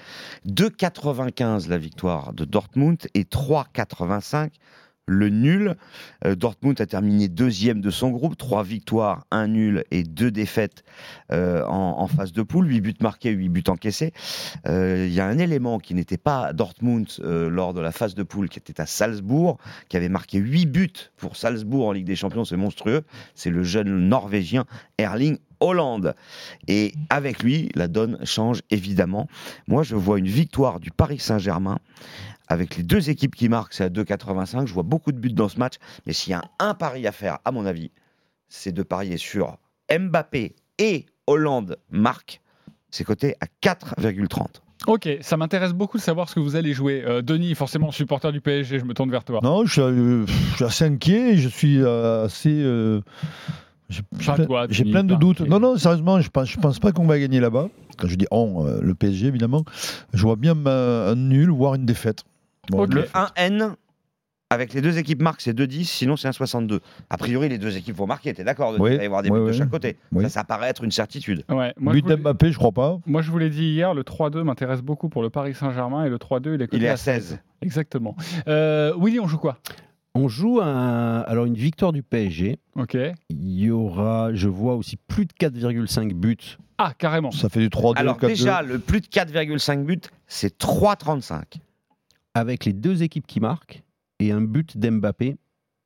2,95 0.45 1.69
la 1.69 1.77
victoire 1.77 2.33
de 2.33 2.43
Dortmund 2.43 2.97
et 3.13 3.23
3,85 3.23 4.49
le 5.07 5.29
nul. 5.29 5.75
Euh, 6.25 6.35
Dortmund 6.35 6.79
a 6.79 6.85
terminé 6.85 7.27
deuxième 7.27 7.81
de 7.81 7.89
son 7.89 8.11
groupe, 8.11 8.37
trois 8.37 8.63
victoires, 8.63 9.25
un 9.31 9.47
nul 9.47 9.83
et 9.89 10.03
deux 10.03 10.29
défaites 10.29 10.83
euh, 11.31 11.63
en, 11.65 12.07
phase 12.07 12.33
de 12.33 12.43
poule, 12.43 12.67
8 12.69 12.81
buts 12.81 12.95
marqués, 13.01 13.31
8 13.31 13.49
buts 13.49 13.63
encaissés. 13.67 14.13
Euh, 14.67 15.05
Il 15.07 15.13
y 15.13 15.19
a 15.19 15.25
un 15.25 15.37
élément 15.39 15.79
qui 15.79 15.93
n'était 15.93 16.17
pas 16.17 16.47
à 16.47 16.53
Dortmund 16.53 17.07
euh, 17.19 17.49
lors 17.49 17.73
de 17.73 17.81
la 17.81 17.91
phase 17.91 18.15
de 18.15 18.23
poule, 18.23 18.49
qui 18.49 18.59
était 18.59 18.79
à 18.79 18.85
Salzbourg, 18.85 19.57
qui 19.89 19.97
avait 19.97 20.09
marqué 20.09 20.37
8 20.37 20.65
buts 20.65 20.93
pour 21.17 21.37
Salzbourg 21.37 21.87
en 21.87 21.91
Ligue 21.93 22.05
des 22.05 22.15
Champions, 22.15 22.45
c'est 22.45 22.57
monstrueux. 22.57 23.03
C'est 23.33 23.49
le 23.49 23.63
jeune 23.63 24.07
Norvégien 24.07 24.65
Erling 24.97 25.37
Hollande. 25.59 26.15
Et 26.67 26.93
avec 27.09 27.43
lui, 27.43 27.69
la 27.75 27.87
donne 27.87 28.19
change 28.25 28.61
évidemment. 28.69 29.27
Moi, 29.67 29.83
je 29.83 29.95
vois 29.95 30.19
une 30.19 30.27
victoire 30.27 30.79
du 30.79 30.91
Paris 30.91 31.19
Saint-Germain 31.19 31.79
avec 32.47 32.77
les 32.77 32.83
deux 32.83 33.09
équipes 33.09 33.35
qui 33.35 33.49
marquent, 33.49 33.73
c'est 33.73 33.83
à 33.85 33.89
2,85. 33.89 34.67
Je 34.67 34.73
vois 34.73 34.83
beaucoup 34.83 35.11
de 35.11 35.17
buts 35.17 35.33
dans 35.33 35.49
ce 35.49 35.59
match. 35.59 35.75
Mais 36.05 36.13
s'il 36.13 36.31
y 36.31 36.33
a 36.33 36.43
un 36.59 36.73
pari 36.73 37.05
à 37.07 37.11
faire, 37.11 37.39
à 37.45 37.51
mon 37.51 37.65
avis, 37.65 37.91
c'est 38.49 38.71
de 38.71 38.83
parier 38.83 39.17
sur 39.17 39.57
Mbappé 39.91 40.55
et 40.79 41.05
Hollande 41.27 41.77
marque. 41.89 42.41
C'est 42.89 43.03
coté 43.03 43.35
à 43.41 43.45
4,30. 43.61 44.45
Ok, 44.85 45.09
ça 45.21 45.35
m'intéresse 45.37 45.73
beaucoup 45.73 45.97
de 45.97 46.03
savoir 46.03 46.29
ce 46.29 46.35
que 46.35 46.39
vous 46.39 46.55
allez 46.55 46.71
jouer. 46.71 47.03
Euh, 47.05 47.21
Denis, 47.21 47.55
forcément 47.55 47.91
supporter 47.91 48.31
du 48.31 48.41
PSG, 48.41 48.79
je 48.79 48.85
me 48.85 48.93
tourne 48.93 49.09
vers 49.11 49.23
toi. 49.23 49.39
Non, 49.43 49.65
je 49.65 49.71
suis, 49.73 49.81
euh, 49.81 50.25
je 50.27 50.55
suis 50.55 50.63
assez 50.63 50.85
inquiet. 50.85 51.33
et 51.33 51.37
Je 51.37 51.49
suis 51.49 51.81
euh, 51.81 52.25
assez. 52.25 52.49
euh, 52.63 53.01
j'ai 53.89 54.03
plein, 54.83 55.03
de 55.03 55.15
doutes. 55.15 55.41
Non, 55.41 55.59
non, 55.59 55.77
sérieusement, 55.77 56.19
je 56.19 56.29
pense, 56.29 56.49
je 56.49 56.57
pense 56.59 56.79
pas 56.79 56.91
qu'on 56.91 57.05
va 57.05 57.19
gagner 57.19 57.39
là-bas. 57.39 57.69
Quand 57.97 58.07
je 58.07 58.15
dis 58.15 58.27
on, 58.31 58.65
euh, 58.65 58.79
le 58.81 58.93
PSG 58.95 59.27
évidemment, 59.27 59.63
je 60.13 60.21
vois 60.23 60.35
bien 60.35 60.55
euh, 60.67 61.13
un 61.13 61.15
nul, 61.15 61.49
voire 61.49 61.75
une 61.75 61.85
défaite. 61.85 62.23
Bon, 62.69 62.81
Le 62.83 62.87
défaite. 62.87 63.11
1N 63.37 63.75
Avec 64.49 64.73
les 64.73 64.81
deux 64.81 64.97
équipes 64.97 65.21
marquent, 65.21 65.41
c'est 65.41 65.53
2-10, 65.57 65.83
sinon 65.85 66.15
c'est 66.15 66.27
un 66.27 66.31
62. 66.31 66.79
A 67.09 67.17
priori, 67.17 67.49
les 67.49 67.57
deux 67.57 67.75
équipes 67.75 67.95
vont 67.97 68.07
marquer, 68.07 68.33
t'es 68.33 68.43
d'accord 68.43 68.73
de 68.73 68.79
Oui, 68.79 68.91
Il 68.91 68.97
va 68.97 69.03
y 69.03 69.05
avoir 69.05 69.21
des 69.23 69.29
oui, 69.29 69.39
buts 69.41 69.47
de 69.47 69.51
chaque 69.51 69.69
côté. 69.69 69.97
Oui. 70.11 70.23
Ça, 70.23 70.29
ça 70.29 70.43
paraît 70.43 70.69
être 70.69 70.83
une 70.83 70.91
certitude. 70.91 71.43
Ouais, 71.49 71.73
moi, 71.77 71.93
But 71.93 72.07
je 72.07 72.13
d'Mbappé, 72.15 72.51
je 72.51 72.57
crois 72.57 72.71
pas. 72.71 72.99
Moi, 73.05 73.21
je 73.21 73.29
vous 73.31 73.37
l'ai 73.37 73.49
dit 73.49 73.65
hier, 73.65 73.93
le 73.93 74.03
3-2 74.03 74.43
m'intéresse 74.43 74.81
beaucoup 74.81 75.09
pour 75.09 75.21
le 75.21 75.29
Paris 75.29 75.53
Saint-Germain 75.53 76.05
et 76.05 76.09
le 76.09 76.17
3-2, 76.17 76.55
il 76.55 76.61
est 76.61 76.69
Il 76.71 76.83
est 76.83 76.89
à 76.89 76.97
16. 76.97 77.39
Exactement. 77.61 78.15
Euh, 78.47 78.93
Willy, 78.97 79.19
on 79.19 79.27
joue 79.27 79.37
quoi? 79.37 79.57
On 80.15 80.27
joue 80.29 80.61
un, 80.61 81.19
alors 81.27 81.45
une 81.45 81.53
victoire 81.53 81.91
du 81.93 82.01
PSG. 82.01 82.57
Ok. 82.75 82.97
Il 83.29 83.51
y 83.59 83.69
aura, 83.69 84.33
je 84.33 84.47
vois 84.47 84.75
aussi 84.75 84.95
plus 84.97 85.25
de 85.25 85.33
4,5 85.33 86.13
buts. 86.13 86.57
Ah, 86.79 86.93
carrément. 86.97 87.31
Ça 87.31 87.49
fait 87.49 87.59
du 87.59 87.69
3-2, 87.69 87.97
Alors 87.97 88.17
4-2. 88.17 88.27
déjà, 88.27 88.61
le 88.63 88.79
plus 88.79 89.01
de 89.01 89.07
4,5 89.07 89.83
buts, 89.83 89.99
c'est 90.27 90.57
3,35. 90.57 91.41
Avec 92.37 92.65
les 92.65 92.73
deux 92.73 93.01
équipes 93.01 93.25
qui 93.25 93.39
marquent 93.39 93.81
et 94.19 94.31
un 94.31 94.41
but 94.41 94.77
d'Mbappé. 94.77 95.37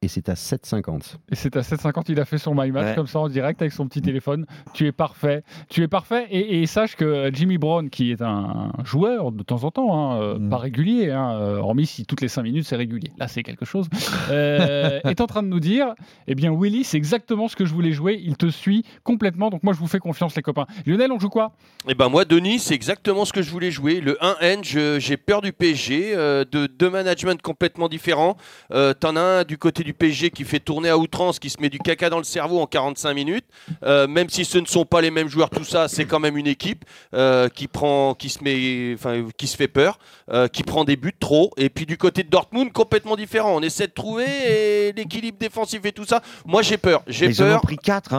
Et 0.04 0.08
c'est 0.08 0.30
à 0.30 0.34
7,50. 0.34 1.18
Et 1.32 1.36
c'est 1.36 1.56
à 1.56 1.62
7,50, 1.62 2.06
il 2.10 2.20
a 2.20 2.26
fait 2.26 2.40
son 2.40 2.56
My 2.56 2.72
Match 2.72 2.88
Ouais. 2.88 2.96
comme 2.96 3.06
ça 3.06 3.20
en 3.20 3.30
direct 3.30 3.62
avec 3.62 3.72
son 3.72 3.88
petit 3.88 4.02
téléphone. 4.02 4.48
Tu 4.74 4.88
es 4.88 4.92
parfait. 4.92 5.44
Tu 5.70 5.84
es 5.84 5.88
parfait. 5.88 6.26
Et, 6.32 6.64
et 6.64 6.66
sache 6.66 6.96
que 6.96 7.30
Jimmy 7.32 7.60
Brown, 7.60 7.88
qui 7.92 8.10
est 8.12 8.24
un 8.24 8.72
joueur 8.84 9.32
de 9.32 9.44
temps 9.44 9.64
en 9.64 9.70
temps, 9.70 9.94
hein, 9.96 10.20
euh, 10.20 10.40
Mm. 10.40 10.50
pas 10.50 10.58
régulier, 10.58 11.12
hein, 11.12 11.34
euh, 11.40 11.58
hormis 11.58 11.86
si 11.86 12.08
toutes 12.08 12.22
les 12.22 12.30
5 12.30 12.42
minutes 12.42 12.66
c'est 12.66 12.76
régulier. 12.78 13.12
Là, 13.20 13.28
c'est 13.28 13.44
quelque 13.44 13.64
chose. 13.64 13.90
euh, 14.32 15.00
est 15.06 15.22
en 15.22 15.28
train 15.28 15.44
de 15.44 15.48
nous 15.50 15.60
dire 15.60 15.94
eh 16.26 16.34
bien, 16.34 16.52
Willy, 16.52 16.84
c'est 16.84 16.98
exactement 16.98 17.48
ce 17.48 17.56
que 17.56 17.66
je 17.66 17.74
voulais 17.76 17.92
jouer. 17.92 18.20
Il 18.26 18.38
te 18.38 18.50
suit 18.50 18.84
complètement. 19.04 19.52
Donc, 19.52 19.62
moi, 19.62 19.74
je 19.74 19.78
vous 19.78 19.88
fais 19.88 20.00
confiance, 20.00 20.36
les 20.36 20.42
copains. 20.42 20.66
Lionel, 20.88 21.12
on 21.12 21.20
joue 21.20 21.30
quoi? 21.30 21.52
Et 21.88 21.94
ben 21.94 22.10
moi, 22.10 22.26
Denis, 22.26 22.58
c'est 22.58 22.74
exactement 22.74 23.24
ce 23.26 23.34
que 23.34 23.44
je 23.44 23.52
voulais 23.52 23.70
jouer. 23.70 24.02
Le 24.02 24.18
1N, 24.20 24.64
je- 24.64 24.98
j'ai 25.00 25.18
peur 25.18 25.42
du 25.42 25.54
PSG, 25.54 26.14
euh, 26.16 26.44
de 26.52 26.66
deux 26.66 26.90
managements 26.90 27.36
complètement 27.44 27.88
différents. 27.88 28.36
Euh, 28.74 28.96
T'en 28.96 29.16
as 29.16 29.22
un 29.22 29.44
du 29.44 29.60
côté 29.60 29.84
du 29.84 29.91
PSG 29.94 30.30
qui 30.32 30.44
fait 30.44 30.60
tourner 30.60 30.90
à 30.90 30.98
outrance, 30.98 31.40
qui 31.40 31.50
se 31.50 31.60
met 31.62 31.70
du 31.70 31.80
caca 31.80 32.10
dans 32.10 32.18
le 32.18 32.24
cerveau 32.24 32.60
en 32.60 32.66
45 32.68 33.14
minutes. 33.14 33.46
Euh, 33.84 34.08
même 34.08 34.30
si 34.30 34.46
ce 34.46 34.58
ne 34.58 34.66
sont 34.66 34.86
pas 34.86 35.02
les 35.02 35.12
mêmes 35.12 35.28
joueurs, 35.30 35.50
tout 35.50 35.64
ça, 35.64 35.88
c'est 35.88 36.06
quand 36.06 36.20
même 36.20 36.38
une 36.38 36.48
équipe 36.48 36.86
euh, 37.14 37.50
qui 37.50 37.68
prend, 37.68 38.14
qui 38.14 38.30
se 38.30 38.44
met, 38.44 38.94
enfin, 38.96 39.26
qui 39.38 39.48
se 39.48 39.56
fait 39.56 39.68
peur, 39.68 39.98
euh, 40.32 40.48
qui 40.48 40.64
prend 40.64 40.84
des 40.84 40.96
buts 40.96 41.14
trop. 41.20 41.52
Et 41.58 41.70
puis 41.70 41.86
du 41.86 41.98
côté 41.98 42.24
de 42.24 42.30
Dortmund, 42.30 42.72
complètement 42.72 43.16
différent. 43.16 43.56
On 43.56 43.62
essaie 43.62 43.88
de 43.88 43.92
trouver 43.94 44.92
l'équilibre 44.96 45.38
défensif 45.40 45.82
et 45.86 45.92
tout 45.92 46.06
ça. 46.06 46.22
Moi, 46.46 46.62
j'ai 46.62 46.78
peur. 46.78 47.04
J'ai 47.08 47.28
Ils 47.28 47.42
en 47.42 47.46
ont 47.46 47.50
peur. 47.50 47.62
pris 47.62 47.78
4. 47.78 48.12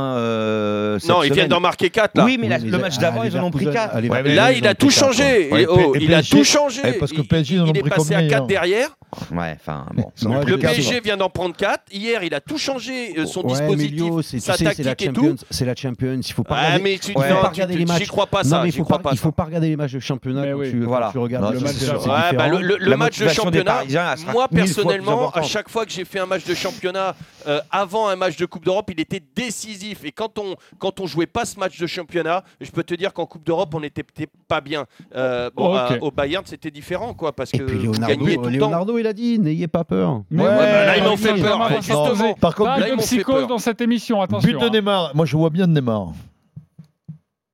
non, 1.08 1.22
ils 1.22 1.32
viennent 1.32 1.48
d'en 1.48 1.60
marquer 1.60 1.90
4 1.90 2.16
là. 2.16 2.24
Oui, 2.24 2.38
mais 2.40 2.48
la- 2.48 2.58
le 2.58 2.78
match 2.78 2.98
d'avant, 2.98 3.22
ils 3.22 3.36
en 3.36 3.44
ont 3.44 3.50
pris 3.50 3.70
4. 3.70 3.98
Là, 4.00 4.52
il 4.52 4.66
a 4.66 4.74
tout 4.74 4.90
changé. 4.90 5.48
Ouais, 5.50 5.62
Et 5.62 5.66
oh, 5.66 5.94
et 5.94 5.98
il 6.02 6.14
a 6.14 6.22
tout 6.22 6.44
changé. 6.44 6.80
parce 6.98 7.12
que 7.12 7.18
Il- 7.20 7.28
PSG, 7.28 7.54
ils 7.56 7.60
en 7.60 7.66
il 7.66 7.70
ont 7.70 7.74
est 7.74 7.80
pris 7.80 7.90
passé 7.90 8.14
à 8.14 8.18
combien 8.20 8.28
4 8.30 8.50
hier 8.50 8.62
derrière. 8.62 8.88
Ouais, 9.30 9.56
enfin, 9.60 9.86
bon. 9.94 10.10
Le 10.46 10.56
PSG 10.58 11.00
vient 11.00 11.16
d'en 11.16 11.28
prendre 11.30 11.54
4. 11.62 11.82
Hier, 11.92 12.22
il 12.24 12.34
a 12.34 12.40
tout 12.40 12.58
changé. 12.58 13.14
euh, 13.18 13.24
Son 13.26 13.42
Ouais, 13.42 13.52
dispositif, 13.52 13.96
Lio, 13.96 14.20
sa 14.22 14.28
sais, 14.30 14.40
c'est 14.40 14.64
la 14.64 14.70
tactique 14.74 15.02
et 15.02 15.04
Champions. 15.06 15.36
tout. 15.36 15.44
C'est 15.50 15.64
la 15.64 15.74
Champions. 15.76 16.20
Il 16.26 16.32
faut 16.32 16.42
pas 16.42 16.56
Ah, 16.56 16.64
regarder, 16.66 16.82
mais 16.82 16.98
tu- 16.98 17.10
il 17.10 17.12
faut 17.14 17.20
non, 17.20 17.28
pas 17.28 17.40
tu- 17.42 17.46
regarder 17.50 17.74
tu- 17.74 17.78
les 17.80 17.86
j'y 17.86 17.92
matchs. 17.92 18.08
crois 18.08 18.26
pas, 18.26 18.42
Non, 18.42 18.50
ça, 18.50 18.62
mais 18.62 18.68
il 18.68 18.72
j'y 18.72 18.78
faut 18.78 18.84
crois 18.84 18.98
pas, 18.98 19.02
pas, 19.04 19.10
il 19.12 19.16
ça. 19.16 19.22
faut 19.22 19.32
pas 19.32 19.44
regarder 19.44 19.68
les 19.68 19.76
matchs 19.76 19.92
de 19.92 20.00
championnat 20.00 20.42
quand, 20.44 20.58
oui. 20.58 20.70
tu, 20.70 20.80
quand 20.80 20.86
Voilà. 20.88 21.08
tu 21.12 21.18
regardes 21.18 21.44
Non, 21.44 21.50
le 21.52 21.60
match 21.60 21.76
de 21.78 21.86
Ouais, 21.86 21.92
bah, 22.06 22.30
différent. 22.32 22.48
le, 22.58 22.66
le- 22.66 22.76
le 22.78 22.90
La 22.90 22.96
match 22.96 23.18
de 23.20 23.28
championnat, 23.28 23.84
moi 24.32 24.48
personnellement, 24.48 25.30
à 25.30 25.42
chaque 25.42 25.68
fois 25.68 25.86
que 25.86 25.92
j'ai 25.92 26.04
fait 26.04 26.18
un 26.18 26.26
match 26.26 26.44
de 26.44 26.54
championnat 26.54 27.14
euh, 27.46 27.60
avant 27.70 28.08
un 28.08 28.16
match 28.16 28.36
de 28.36 28.46
Coupe 28.46 28.64
d'Europe, 28.64 28.90
il 28.92 29.00
était 29.00 29.22
décisif. 29.36 30.04
Et 30.04 30.12
quand 30.12 30.38
on 30.38 30.56
quand 30.78 30.98
on 31.00 31.06
jouait 31.06 31.26
pas 31.26 31.44
ce 31.44 31.58
match 31.58 31.78
de 31.78 31.86
championnat, 31.86 32.42
je 32.60 32.70
peux 32.70 32.82
te 32.82 32.94
dire 32.94 33.12
qu'en 33.12 33.26
Coupe 33.26 33.44
d'Europe, 33.44 33.72
on 33.74 33.80
n'était 33.80 34.02
peut-être 34.02 34.32
pas 34.48 34.60
bien. 34.60 34.86
Euh, 35.16 35.50
bon, 35.54 35.74
Ok. 35.74 35.78
à- 35.92 35.98
au 36.02 36.10
Bayern, 36.10 36.44
c'était 36.46 36.70
différent, 36.70 37.14
quoi, 37.14 37.32
parce 37.32 37.52
Et 37.54 37.58
que 37.58 37.64
puis 37.64 37.78
Leonardo, 37.78 38.14
tout 38.16 38.26
le 38.26 38.58
temps. 38.58 38.66
Leonardo, 38.68 38.98
il 38.98 39.06
a 39.06 39.12
dit 39.12 39.38
n'ayez 39.38 39.68
pas 39.68 39.84
peur. 39.84 40.22
Ouais, 40.30 40.38
ouais, 40.38 40.44
bah, 40.48 40.86
là, 40.86 40.96
ils 40.96 41.04
m'ont 41.04 41.16
fait 41.16 41.34
peur. 41.34 41.51
S'imposer. 41.82 42.22
non, 42.22 42.34
par 42.34 42.54
contre, 42.54 42.74
Pas 42.74 42.90
de 42.90 42.96
psychose 42.96 43.46
dans 43.46 43.58
cette 43.58 43.80
émission, 43.80 44.20
attention. 44.20 44.50
But 44.50 44.60
de 44.60 44.66
hein. 44.66 44.70
Neymar. 44.70 45.12
Moi, 45.14 45.26
je 45.26 45.36
vois 45.36 45.50
bien 45.50 45.66
Neymar. 45.66 46.08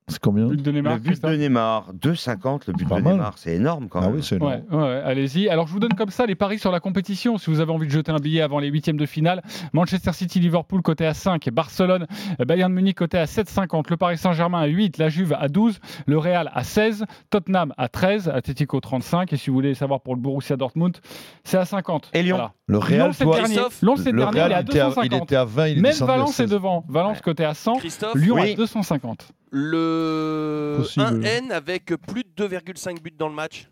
C'est 0.09 0.19
combien 0.21 0.47
But 0.47 0.63
de 0.63 0.73
Neymar, 0.73 0.95
Le 0.95 1.01
but 1.01 1.23
de 1.23 1.37
Neymar, 1.37 1.93
2,50 1.95 2.63
le 2.67 2.73
but 2.73 2.85
de 2.89 2.95
mal. 2.95 3.03
Neymar, 3.15 3.35
c'est 3.37 3.55
énorme 3.55 3.89
quand 3.89 4.01
Ah 4.01 4.07
même. 4.07 4.17
oui, 4.17 4.23
c'est 4.23 4.41
Ouais, 4.43 4.63
allez-y. 5.05 5.49
Alors 5.49 5.67
je 5.67 5.73
vous 5.73 5.81
donne 5.81 5.93
comme 5.95 6.11
ça 6.11 6.25
les 6.27 6.35
paris 6.35 6.59
sur 6.59 6.73
la 6.73 6.81
compétition. 6.81 7.37
Si 7.39 7.51
vous 7.51 7.61
avez 7.61 7.71
envie 7.73 7.87
de 7.87 7.93
jeter 7.93 8.11
un 8.11 8.17
billet 8.19 8.41
avant 8.41 8.59
les 8.59 8.69
huitièmes 8.69 8.97
de 8.97 9.07
finale, 9.07 9.43
Manchester 9.73 10.13
City, 10.13 10.41
Liverpool 10.41 10.83
côté 10.83 11.07
à 11.07 11.15
5, 11.15 11.49
Barcelone, 11.51 12.07
Bayern 12.47 12.73
Munich 12.73 12.97
côté 12.97 13.19
à 13.19 13.25
7,50, 13.27 13.85
le 13.91 13.97
Paris 13.97 14.17
Saint-Germain 14.19 14.61
à 14.61 14.67
8, 14.67 14.99
la 14.99 15.09
Juve 15.09 15.35
à 15.39 15.49
12, 15.49 15.79
le 16.07 16.19
Real 16.19 16.51
à 16.55 16.65
16, 16.65 17.05
Tottenham 17.31 17.75
à 17.77 17.89
13, 17.89 18.29
Atletico 18.29 18.81
35. 18.81 19.33
Et 19.33 19.37
si 19.37 19.51
vous 19.51 19.55
voulez 19.55 19.75
savoir 19.75 20.01
pour 20.01 20.15
le 20.15 20.21
Borussia 20.21 20.57
Dortmund, 20.57 20.97
c'est 21.45 21.59
à 21.59 21.65
50. 21.65 22.11
Et 22.15 22.23
Lyon 22.23 22.37
Voilà. 22.37 22.53
Le 22.67 22.79
Real, 22.79 22.99
Lyon, 23.09 23.13
c'est 23.13 23.25
dernier. 23.25 23.57
Le 23.83 24.13
dernier, 24.13 24.39
est 24.39 24.43
Real, 24.43 24.53
à 24.53 24.61
il 24.61 24.63
était 24.69 24.81
à, 24.81 24.85
250. 24.87 25.05
il 25.05 25.15
était 25.23 25.37
à 25.37 25.45
20, 25.45 25.67
il 25.69 25.79
est 25.79 25.81
Même 25.83 25.93
Valence 25.95 26.31
est 26.31 26.43
16. 26.45 26.51
devant. 26.51 26.85
Valence 26.89 27.17
Ouais. 27.19 27.23
côté 27.25 27.45
à 27.45 27.55
100, 27.55 27.75
Christophe, 27.77 28.15
Lyon 28.15 28.37
Oui. 28.37 28.53
à 28.53 28.57
250. 28.57 29.29
Le 29.51 30.77
Possible. 30.79 31.05
1N 31.05 31.51
avec 31.51 31.87
plus 32.07 32.25
de 32.25 32.49
2,5 32.49 33.01
buts 33.01 33.11
dans 33.17 33.29
le 33.29 33.35
match. 33.35 33.69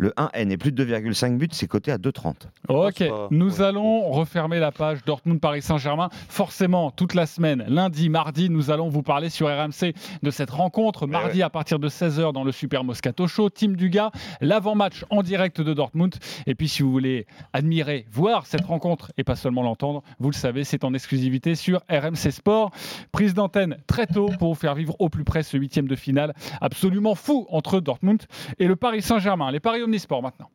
Le 0.00 0.14
1N 0.16 0.50
et 0.50 0.56
plus 0.56 0.72
de 0.72 0.82
2,5 0.82 1.36
buts, 1.36 1.48
c'est 1.52 1.66
coté 1.68 1.92
à 1.92 1.98
2,30. 1.98 2.48
Ok, 2.68 3.06
pas- 3.06 3.28
nous 3.30 3.60
ouais. 3.60 3.66
allons 3.66 4.10
refermer 4.10 4.58
la 4.58 4.72
page 4.72 5.04
Dortmund-Paris 5.04 5.60
Saint-Germain. 5.60 6.08
Forcément, 6.30 6.90
toute 6.90 7.12
la 7.12 7.26
semaine, 7.26 7.66
lundi, 7.68 8.08
mardi, 8.08 8.48
nous 8.48 8.70
allons 8.70 8.88
vous 8.88 9.02
parler 9.02 9.28
sur 9.28 9.48
RMC 9.48 9.92
de 10.22 10.30
cette 10.30 10.48
rencontre. 10.48 11.06
Mardi 11.06 11.42
à 11.42 11.50
partir 11.50 11.78
de 11.78 11.90
16h 11.90 12.32
dans 12.32 12.44
le 12.44 12.50
Super 12.50 12.82
Moscato 12.82 13.26
Show, 13.26 13.50
Team 13.50 13.76
Dugas, 13.76 14.10
l'avant-match 14.40 15.04
en 15.10 15.22
direct 15.22 15.60
de 15.60 15.74
Dortmund. 15.74 16.14
Et 16.46 16.54
puis 16.54 16.68
si 16.70 16.82
vous 16.82 16.90
voulez 16.90 17.26
admirer, 17.52 18.06
voir 18.10 18.46
cette 18.46 18.64
rencontre 18.64 19.12
et 19.18 19.22
pas 19.24 19.36
seulement 19.36 19.62
l'entendre, 19.62 20.02
vous 20.18 20.30
le 20.30 20.34
savez, 20.34 20.64
c'est 20.64 20.82
en 20.82 20.94
exclusivité 20.94 21.54
sur 21.54 21.82
RMC 21.90 22.30
Sport. 22.30 22.70
Prise 23.12 23.34
d'antenne 23.34 23.76
très 23.86 24.06
tôt 24.06 24.30
pour 24.38 24.54
vous 24.54 24.58
faire 24.58 24.74
vivre 24.74 24.96
au 24.98 25.10
plus 25.10 25.24
près 25.24 25.42
ce 25.42 25.58
huitième 25.58 25.88
de 25.88 25.94
finale 25.94 26.32
absolument 26.62 27.14
fou 27.14 27.46
entre 27.50 27.80
Dortmund 27.80 28.22
et 28.58 28.66
le 28.66 28.76
Paris 28.76 29.02
Saint-Germain. 29.02 29.50
Les 29.50 29.60
Paris 29.60 29.82
Omnisport 29.90 30.22
maintenant. 30.22 30.48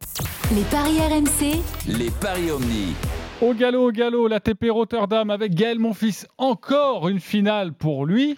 Les 0.55 0.63
paris 0.63 0.97
RMC, 0.97 1.61
Les 1.87 2.09
paris 2.09 2.51
Omni. 2.51 2.95
Au 3.41 3.53
galop, 3.53 3.89
au 3.89 3.91
galop, 3.91 4.29
la 4.29 4.39
TP 4.39 4.69
Rotterdam 4.69 5.29
avec 5.29 5.53
Gaël 5.53 5.77
Monfils. 5.77 6.25
Encore 6.37 7.09
une 7.09 7.19
finale 7.19 7.73
pour 7.73 8.05
lui. 8.05 8.37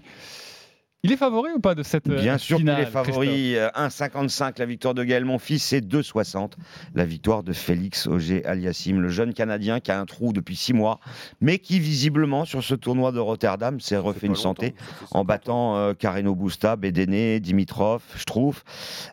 Il 1.08 1.14
est 1.14 1.18
favori 1.18 1.52
ou 1.56 1.60
pas 1.62 1.74
de 1.74 1.84
cette 1.84 2.10
euh, 2.10 2.20
Bien 2.20 2.38
sûr 2.38 2.58
qu'il 2.58 2.68
est 2.68 2.86
favori. 2.86 3.56
Euh, 3.56 3.70
1,55 3.70 4.60
la 4.60 4.66
victoire 4.66 4.94
de 4.94 5.06
Gaël 5.06 5.24
Monfils 5.24 5.74
et 5.74 5.80
2,60 5.80 6.52
la 6.96 7.06
victoire 7.06 7.44
de 7.44 7.54
Félix 7.54 8.08
Auger 8.08 8.46
Aliassime, 8.46 9.00
le 9.00 9.08
jeune 9.08 9.34
Canadien 9.34 9.80
qui 9.80 9.92
a 9.92 10.00
un 10.00 10.06
trou 10.06 10.34
depuis 10.34 10.58
6 10.58 10.74
mois, 10.74 11.00
mais 11.40 11.60
qui 11.60 11.80
visiblement 11.80 12.44
sur 12.44 12.62
ce 12.62 12.76
tournoi 12.76 13.14
de 13.14 13.20
Rotterdam 13.20 13.80
s'est 13.80 13.96
refait 13.96 14.28
une 14.28 14.36
santé 14.36 14.76
en 15.12 15.24
battant 15.24 15.78
euh, 15.78 15.94
Carreno 15.94 16.36
Busta, 16.36 16.76
Bédéné, 16.76 17.40
Dimitrov, 17.40 18.04
je 18.18 18.26
trouve. 18.26 18.64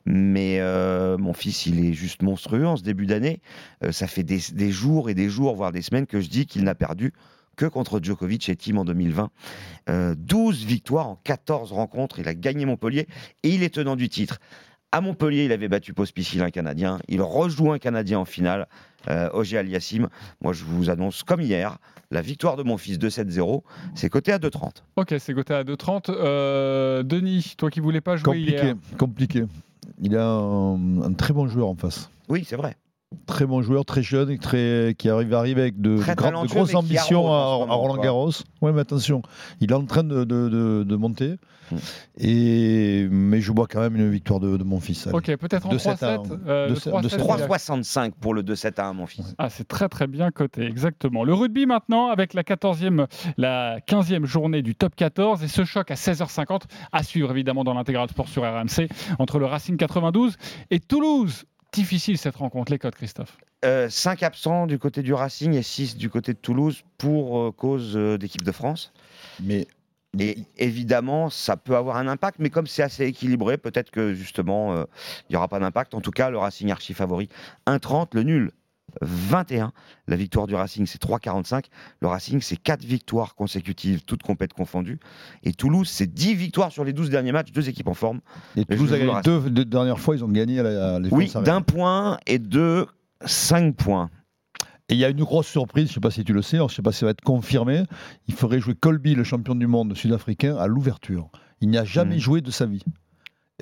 Mais 0.04 0.58
euh, 0.58 1.16
mon 1.16 1.32
fils, 1.32 1.66
il 1.66 1.84
est 1.84 1.92
juste 1.92 2.22
monstrueux 2.22 2.66
en 2.66 2.76
ce 2.76 2.82
début 2.82 3.06
d'année. 3.06 3.40
Euh, 3.84 3.92
ça 3.92 4.08
fait 4.08 4.24
des, 4.24 4.40
des 4.52 4.70
jours 4.70 5.10
et 5.10 5.14
des 5.14 5.28
jours, 5.28 5.54
voire 5.54 5.70
des 5.70 5.82
semaines 5.82 6.06
que 6.06 6.20
je 6.20 6.28
dis 6.28 6.46
qu'il 6.46 6.64
n'a 6.64 6.74
perdu 6.74 7.12
que 7.56 7.66
contre 7.66 8.00
Djokovic 8.02 8.48
et 8.48 8.56
Team 8.56 8.78
en 8.78 8.84
2020. 8.84 9.30
Euh, 9.88 10.14
12 10.16 10.64
victoires 10.64 11.08
en 11.08 11.16
14 11.24 11.72
rencontres. 11.72 12.18
Il 12.18 12.28
a 12.28 12.34
gagné 12.34 12.64
Montpellier 12.66 13.06
et 13.42 13.50
il 13.50 13.62
est 13.62 13.74
tenant 13.74 13.96
du 13.96 14.08
titre. 14.08 14.38
À 14.92 15.00
Montpellier, 15.00 15.44
il 15.46 15.50
avait 15.52 15.66
battu 15.66 15.92
Pospisil, 15.92 16.40
un 16.42 16.50
Canadien. 16.50 16.98
Il 17.08 17.20
rejoue 17.20 17.72
un 17.72 17.80
Canadien 17.80 18.20
en 18.20 18.24
finale, 18.24 18.68
euh, 19.08 19.28
Auger 19.32 19.58
Aliassime. 19.58 20.08
Moi, 20.40 20.52
je 20.52 20.62
vous 20.62 20.88
annonce, 20.88 21.24
comme 21.24 21.40
hier, 21.40 21.78
la 22.12 22.20
victoire 22.22 22.56
de 22.56 22.62
mon 22.62 22.78
fils 22.78 22.98
2-7-0. 22.98 23.62
C'est 23.96 24.08
coté 24.08 24.30
à 24.32 24.38
2,30. 24.38 24.84
Ok, 24.94 25.14
c'est 25.18 25.34
coté 25.34 25.52
à 25.52 25.64
2,30. 25.64 26.10
Euh, 26.10 27.02
Denis, 27.02 27.54
toi 27.58 27.70
qui 27.70 27.80
voulais 27.80 28.00
pas 28.00 28.14
jouer 28.16 28.22
Compliqué, 28.24 28.52
hier. 28.52 28.74
compliqué. 28.96 29.44
Il 30.00 30.16
a 30.16 30.28
un, 30.28 31.02
un 31.02 31.12
très 31.14 31.34
bon 31.34 31.48
joueur 31.48 31.68
en 31.68 31.74
face. 31.74 32.08
Oui, 32.28 32.44
c'est 32.46 32.56
vrai. 32.56 32.76
Très 33.26 33.46
bon 33.46 33.62
joueur, 33.62 33.84
très 33.84 34.02
jeune, 34.02 34.28
et 34.30 34.38
très, 34.38 34.94
qui 34.98 35.08
arrive, 35.08 35.32
arrive 35.34 35.58
avec 35.58 35.80
de, 35.80 35.90
de 35.96 36.02
grandes- 36.02 36.16
de 36.16 36.20
talentueux, 36.22 36.54
grosses 36.56 36.74
ambitions 36.74 37.32
à, 37.32 37.36
à 37.36 37.74
Roland. 37.74 37.96
Garros. 38.02 38.30
Oui, 38.60 38.72
mais 38.74 38.80
attention, 38.80 39.22
il 39.60 39.70
est 39.70 39.74
en 39.74 39.84
train 39.86 40.02
de, 40.02 40.24
de- 40.24 40.48
de- 40.48 40.82
de 40.84 40.96
monter. 40.96 41.36
Mm. 41.70 41.76
Et, 42.18 43.06
mais 43.10 43.40
je 43.40 43.52
vois 43.52 43.66
quand 43.68 43.80
même 43.80 43.94
une 43.96 44.10
victoire 44.10 44.40
de, 44.40 44.56
de 44.56 44.64
mon 44.64 44.80
fils. 44.80 45.06
allez. 45.06 45.16
Ok, 45.16 45.26
peut-être 45.36 45.66
en 45.66 45.70
De 45.70 45.78
sept 45.78 46.02
à 46.02 46.16
3-7. 46.16 46.32
un. 46.32 46.48
euh, 46.48 46.64
De 46.66 46.70
le 46.74 46.76
sept- 46.80 46.92
3-7, 46.92 47.02
de 47.02 47.08
sept. 47.08 47.20
il 47.24 47.30
a- 47.30 47.46
3,65 47.46 48.12
pour 48.20 48.34
le 48.34 48.42
2-7 48.42 48.80
à 48.80 48.86
1, 48.88 48.92
mon 48.94 49.06
fils. 49.06 49.34
Ah, 49.38 49.48
c'est 49.48 49.66
très 49.68 49.88
très 49.88 50.06
bien 50.08 50.30
coté, 50.32 50.62
exactement. 50.66 51.22
Le 51.22 51.34
rugby 51.34 51.66
maintenant 51.66 52.08
avec 52.08 52.34
la 52.34 52.42
14e, 52.42 53.06
la 53.36 53.78
15e 53.80 54.24
journée 54.24 54.62
du 54.62 54.74
top 54.74 54.96
14 54.96 55.42
et 55.44 55.48
ce 55.48 55.64
choc 55.64 55.90
à 55.92 55.94
16h50 55.94 56.62
à 56.92 57.02
suivre 57.04 57.30
évidemment 57.30 57.62
dans 57.64 57.74
l'intégral 57.74 58.08
sport 58.10 58.28
sur 58.28 58.42
RMC 58.42 58.88
entre 59.20 59.38
le 59.38 59.46
Racing 59.46 59.76
92 59.76 60.36
et 60.70 60.80
Toulouse. 60.80 61.44
Difficile 61.74 62.18
cette 62.18 62.36
rencontre, 62.36 62.70
les 62.70 62.78
codes, 62.78 62.94
Christophe? 62.94 63.36
5 63.88 64.22
absents 64.22 64.66
du 64.66 64.78
côté 64.78 65.02
du 65.02 65.14
Racing 65.14 65.54
et 65.54 65.62
6 65.62 65.96
du 65.96 66.10
côté 66.10 66.34
de 66.34 66.38
Toulouse 66.38 66.82
pour 66.98 67.40
euh, 67.40 67.50
cause 67.50 67.96
euh, 67.96 68.18
d'équipe 68.18 68.42
de 68.42 68.52
France. 68.52 68.92
Mais 69.42 69.66
Et 70.18 70.36
évidemment, 70.58 71.30
ça 71.30 71.56
peut 71.56 71.74
avoir 71.74 71.96
un 71.96 72.06
impact, 72.06 72.38
mais 72.38 72.50
comme 72.50 72.66
c'est 72.66 72.82
assez 72.82 73.04
équilibré, 73.06 73.56
peut-être 73.56 73.90
que 73.90 74.14
justement, 74.14 74.74
euh, 74.74 74.84
il 75.28 75.32
n'y 75.32 75.36
aura 75.36 75.48
pas 75.48 75.58
d'impact. 75.58 75.94
En 75.94 76.00
tout 76.00 76.10
cas, 76.10 76.30
le 76.30 76.38
Racing 76.38 76.70
archi 76.70 76.94
favori. 76.94 77.28
1,30, 77.66 78.08
le 78.12 78.22
nul. 78.22 78.52
21. 79.02 79.72
La 80.08 80.16
victoire 80.16 80.46
du 80.46 80.54
Racing, 80.54 80.86
c'est 80.86 81.00
3,45. 81.02 81.64
Le 82.00 82.08
Racing, 82.08 82.40
c'est 82.40 82.56
4 82.56 82.84
victoires 82.84 83.34
consécutives, 83.34 84.02
toutes 84.04 84.22
compètes 84.22 84.52
confondues. 84.52 84.98
Et 85.42 85.52
Toulouse, 85.52 85.88
c'est 85.88 86.12
10 86.12 86.34
victoires 86.34 86.72
sur 86.72 86.84
les 86.84 86.92
12 86.92 87.10
derniers 87.10 87.32
matchs, 87.32 87.52
deux 87.52 87.68
équipes 87.68 87.88
en 87.88 87.94
forme. 87.94 88.20
Et 88.56 88.64
Toulouse 88.64 88.92
a 88.92 88.98
gagné 88.98 89.12
deux, 89.24 89.50
deux 89.50 89.64
dernières 89.64 89.98
fois, 90.00 90.16
ils 90.16 90.24
ont 90.24 90.28
gagné 90.28 90.60
à 90.60 90.62
la, 90.62 90.94
à 90.96 90.98
l'Effort 90.98 91.18
Oui, 91.18 91.32
d'un 91.44 91.62
point 91.62 92.18
et 92.26 92.38
de 92.38 92.86
5 93.24 93.74
points. 93.76 94.10
Et 94.90 94.94
il 94.94 94.98
y 95.00 95.04
a 95.04 95.08
une 95.08 95.22
grosse 95.24 95.46
surprise, 95.48 95.86
je 95.86 95.90
ne 95.92 95.94
sais 95.94 96.00
pas 96.00 96.10
si 96.10 96.24
tu 96.24 96.34
le 96.34 96.42
sais, 96.42 96.56
alors 96.56 96.68
je 96.68 96.74
ne 96.74 96.76
sais 96.76 96.82
pas 96.82 96.92
si 96.92 96.98
ça 96.98 97.06
va 97.06 97.10
être 97.12 97.22
confirmé. 97.22 97.84
Il 98.28 98.34
ferait 98.34 98.60
jouer 98.60 98.74
Colby, 98.74 99.14
le 99.14 99.24
champion 99.24 99.54
du 99.54 99.66
monde 99.66 99.96
sud-africain, 99.96 100.56
à 100.58 100.66
l'ouverture. 100.66 101.30
Il 101.62 101.70
n'y 101.70 101.78
a 101.78 101.84
jamais 101.84 102.16
Mhm. 102.16 102.20
joué 102.20 102.40
de 102.42 102.50
sa 102.50 102.66
vie. 102.66 102.82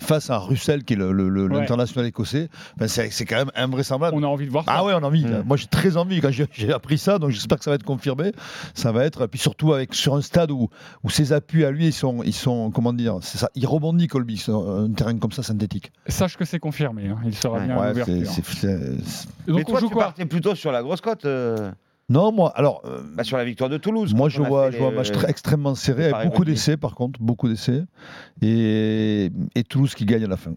Face 0.00 0.30
à 0.30 0.38
Russell, 0.38 0.84
qui 0.84 0.94
est 0.94 0.96
le- 0.96 1.12
le- 1.12 1.28
le- 1.28 1.48
Ouais. 1.48 1.60
l'international 1.60 2.06
écossais, 2.08 2.48
Enfin, 2.76 2.88
c'est 2.88 3.10
c'est 3.10 3.26
quand 3.26 3.36
même 3.36 3.50
invraisemblable. 3.54 4.16
On 4.16 4.22
a 4.22 4.26
envie 4.26 4.46
de 4.46 4.50
voir 4.50 4.64
ça. 4.64 4.72
Ah 4.74 4.84
ouais, 4.86 4.94
on 4.94 5.02
a 5.02 5.06
envie. 5.06 5.26
Mm. 5.26 5.42
Moi, 5.44 5.58
j'ai 5.58 5.66
très 5.66 5.98
envie 5.98 6.22
quand 6.22 6.30
j'ai 6.30 6.46
j'ai 6.50 6.72
appris 6.72 6.96
ça, 6.96 7.18
donc 7.18 7.28
j'espère 7.28 7.58
que 7.58 7.64
ça 7.64 7.70
va 7.72 7.74
être 7.74 7.82
confirmé. 7.84 8.32
Ça 8.72 8.90
va 8.90 9.04
être, 9.04 9.26
puis 9.26 9.38
surtout 9.38 9.74
avec 9.74 9.92
sur 9.92 10.14
un 10.14 10.22
stade 10.22 10.50
où, 10.50 10.70
où 11.04 11.10
ses 11.10 11.34
appuis 11.34 11.66
à 11.66 11.70
lui, 11.70 11.88
ils 11.88 11.92
sont, 11.92 12.22
ils 12.22 12.32
sont 12.32 12.70
comment 12.70 12.94
dire, 12.94 13.18
c'est 13.20 13.36
ça, 13.36 13.50
il 13.54 13.66
rebondit 13.66 14.06
Colby 14.08 14.38
sur 14.38 14.66
un 14.66 14.90
terrain 14.92 15.18
comme 15.18 15.32
ça 15.32 15.42
synthétique. 15.42 15.92
Sache 16.06 16.38
que 16.38 16.46
c'est 16.46 16.58
confirmé. 16.58 17.08
hein. 17.08 17.18
Il 17.26 17.34
sera 17.34 17.58
Ouais. 17.58 17.66
bien 17.66 17.76
à 17.76 17.80
Ouais, 17.82 17.88
l'ouverture. 17.90 18.14
c'est- 18.32 18.42
c'est- 18.46 19.02
c'est- 19.04 19.28
Et 19.46 19.50
Donc 19.50 19.56
Mais 19.58 19.64
on 19.66 19.70
toi, 19.72 19.80
joue 19.80 19.88
tu 19.88 19.92
quoi 19.92 20.04
partais 20.04 20.24
plutôt 20.24 20.54
sur 20.54 20.72
la 20.72 20.82
grosse 20.82 21.02
cote, 21.02 21.26
euh, 21.26 21.70
Non, 22.12 22.30
moi, 22.32 22.52
alors. 22.54 22.82
euh, 22.84 23.00
bah, 23.14 23.24
sur 23.24 23.36
la 23.36 23.44
victoire 23.44 23.70
de 23.70 23.78
Toulouse. 23.78 24.12
Moi, 24.14 24.28
je 24.28 24.42
vois, 24.42 24.66
fait 24.66 24.72
je 24.72 24.78
vois 24.82 24.88
un 24.88 24.92
match 24.92 25.10
très- 25.10 25.30
extrêmement 25.30 25.74
serré, 25.74 26.10
avec 26.10 26.30
beaucoup 26.30 26.44
d'essais, 26.44 26.76
par 26.76 26.94
contre, 26.94 27.20
beaucoup 27.20 27.48
d'essais. 27.48 27.82
Et, 28.42 29.30
et 29.54 29.64
Toulouse 29.64 29.94
qui 29.94 30.04
gagne 30.04 30.24
à 30.24 30.28
la 30.28 30.36
fin. 30.36 30.52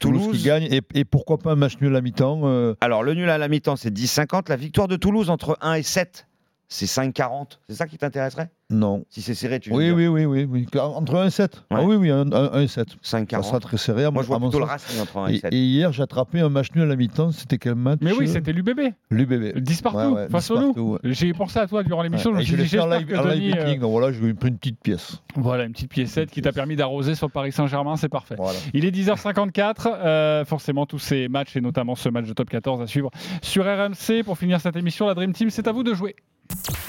Toulouse, 0.00 0.22
Toulouse- 0.22 0.38
qui 0.38 0.44
gagne, 0.44 0.64
et, 0.64 0.80
et 0.94 1.04
pourquoi 1.04 1.38
pas 1.38 1.52
un 1.52 1.56
match 1.56 1.74
nul 1.80 1.90
à 1.90 1.94
la 1.94 2.00
mi-temps 2.00 2.40
euh, 2.44 2.74
Alors, 2.80 3.02
le 3.02 3.14
nul 3.14 3.28
à 3.30 3.38
la 3.38 3.48
mi-temps, 3.48 3.76
c'est 3.76 3.90
10,50. 3.92 4.48
La 4.48 4.56
victoire 4.56 4.88
de 4.88 4.96
Toulouse 4.96 5.30
entre 5.30 5.56
1 5.60 5.74
et 5.74 5.82
7, 5.82 6.26
c'est 6.72 6.86
5,40. 6.86 7.58
C'est 7.68 7.74
ça 7.76 7.86
qui 7.86 7.98
t'intéresserait? 7.98 8.50
Non. 8.70 9.04
Si 9.10 9.20
c'est 9.20 9.34
serré, 9.34 9.60
tu 9.60 9.68
veux 9.68 9.76
Oui, 9.76 9.84
dire 9.84 9.94
oui, 9.94 10.06
oui, 10.06 10.24
oui, 10.24 10.44
oui. 10.48 10.80
Entre 10.80 11.14
1 11.16 11.26
et 11.26 11.30
7. 11.30 11.62
Ah 11.68 11.82
oui, 11.82 11.96
oui, 11.96 12.10
1, 12.10 12.24
et 12.58 12.66
7. 12.66 12.88
Ça 13.02 13.18
5,40. 13.20 13.42
sera 13.42 13.60
très 13.60 13.76
serré. 13.76 14.04
à 14.04 14.10
Moi, 14.10 14.22
je 14.22 14.28
vois 14.28 14.40
plutôt 14.40 14.58
le. 14.58 14.64
Racing 14.64 14.98
entre 15.02 15.18
1 15.18 15.28
et 15.28 15.34
Et, 15.34 15.38
7. 15.40 15.52
et 15.52 15.58
hier, 15.58 15.92
j'ai 15.92 16.02
attrapé 16.02 16.40
un 16.40 16.48
match 16.48 16.68
nul 16.74 16.84
à 16.84 16.86
la 16.86 16.96
mi-temps. 16.96 17.32
C'était 17.32 17.58
quel 17.58 17.74
match 17.74 17.98
Mais 18.00 18.12
oui, 18.12 18.24
euh, 18.26 18.32
c'était 18.32 18.52
l'UBB. 18.54 18.94
l'UBB. 19.10 19.58
10 19.58 19.82
partout, 19.82 19.98
Ouais, 19.98 20.06
ouais, 20.22 20.28
face 20.30 20.50
10 20.50 20.52
au 20.78 20.92
ouais. 20.94 20.98
J'ai 21.04 21.34
pensé 21.34 21.58
à 21.58 21.66
toi 21.66 21.82
durant 21.82 22.00
l'émission. 22.02 22.32
Ouais. 22.32 22.42
Je 22.42 22.56
l'ai 22.56 22.64
fait 22.64 22.78
en 22.80 22.86
live, 22.86 23.06
que 23.06 23.14
en 23.14 23.24
live 23.24 23.34
Denis, 23.34 23.52
euh, 23.52 23.64
betting, 23.64 23.80
donc 23.80 23.90
voilà, 23.90 24.10
j'ai 24.12 24.32
pris 24.32 24.48
une 24.48 24.56
petite 24.56 24.80
pièce. 24.80 25.20
Voilà, 25.36 25.64
une 25.64 25.72
petite 25.72 25.90
piécette 25.90 26.30
qui 26.30 26.40
t'a 26.40 26.52
permis 26.52 26.74
d'arroser 26.76 27.14
sur 27.14 27.30
Paris 27.30 27.52
Saint-Germain, 27.52 27.96
c'est 27.96 28.08
parfait. 28.08 28.36
Voilà. 28.38 28.58
Il 28.72 28.86
est 28.86 28.90
10h54, 28.90 29.86
euh, 29.86 30.44
forcément 30.46 30.86
tous 30.86 30.98
ces 30.98 31.28
matchs 31.28 31.54
et 31.56 31.60
notamment 31.60 31.94
ce 31.94 32.08
match 32.08 32.26
de 32.26 32.32
top 32.32 32.48
14 32.48 32.80
à 32.80 32.86
suivre 32.86 33.10
sur 33.42 33.64
RMC. 33.66 34.22
Pour 34.24 34.38
finir 34.38 34.62
cette 34.62 34.76
émission, 34.76 35.06
la 35.06 35.12
Dream 35.14 35.34
Team, 35.34 35.50
c'est 35.50 35.68
à 35.68 35.72
vous 35.72 35.82
de 35.82 35.92
jouer. 35.92 36.16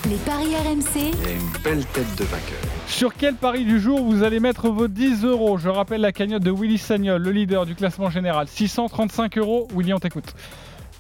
Les 0.09 0.17
paris 0.17 0.55
RMC. 0.55 0.95
Il 0.95 1.23
y 1.23 1.27
a 1.27 1.31
une 1.31 1.63
belle 1.63 1.85
tête 1.87 2.15
de 2.17 2.23
vainqueur. 2.25 2.59
Sur 2.87 3.13
quel 3.15 3.35
pari 3.35 3.65
du 3.65 3.79
jour 3.79 4.03
vous 4.03 4.23
allez 4.23 4.39
mettre 4.39 4.69
vos 4.69 4.87
10 4.87 5.23
euros 5.23 5.57
Je 5.57 5.69
rappelle 5.69 6.01
la 6.01 6.11
cagnotte 6.11 6.43
de 6.43 6.51
Willy 6.51 6.77
Sagnol, 6.77 7.21
le 7.21 7.31
leader 7.31 7.65
du 7.65 7.75
classement 7.75 8.09
général. 8.09 8.47
635 8.47 9.37
euros. 9.37 9.67
Willy, 9.75 9.93
on 9.93 9.99
t'écoute. 9.99 10.33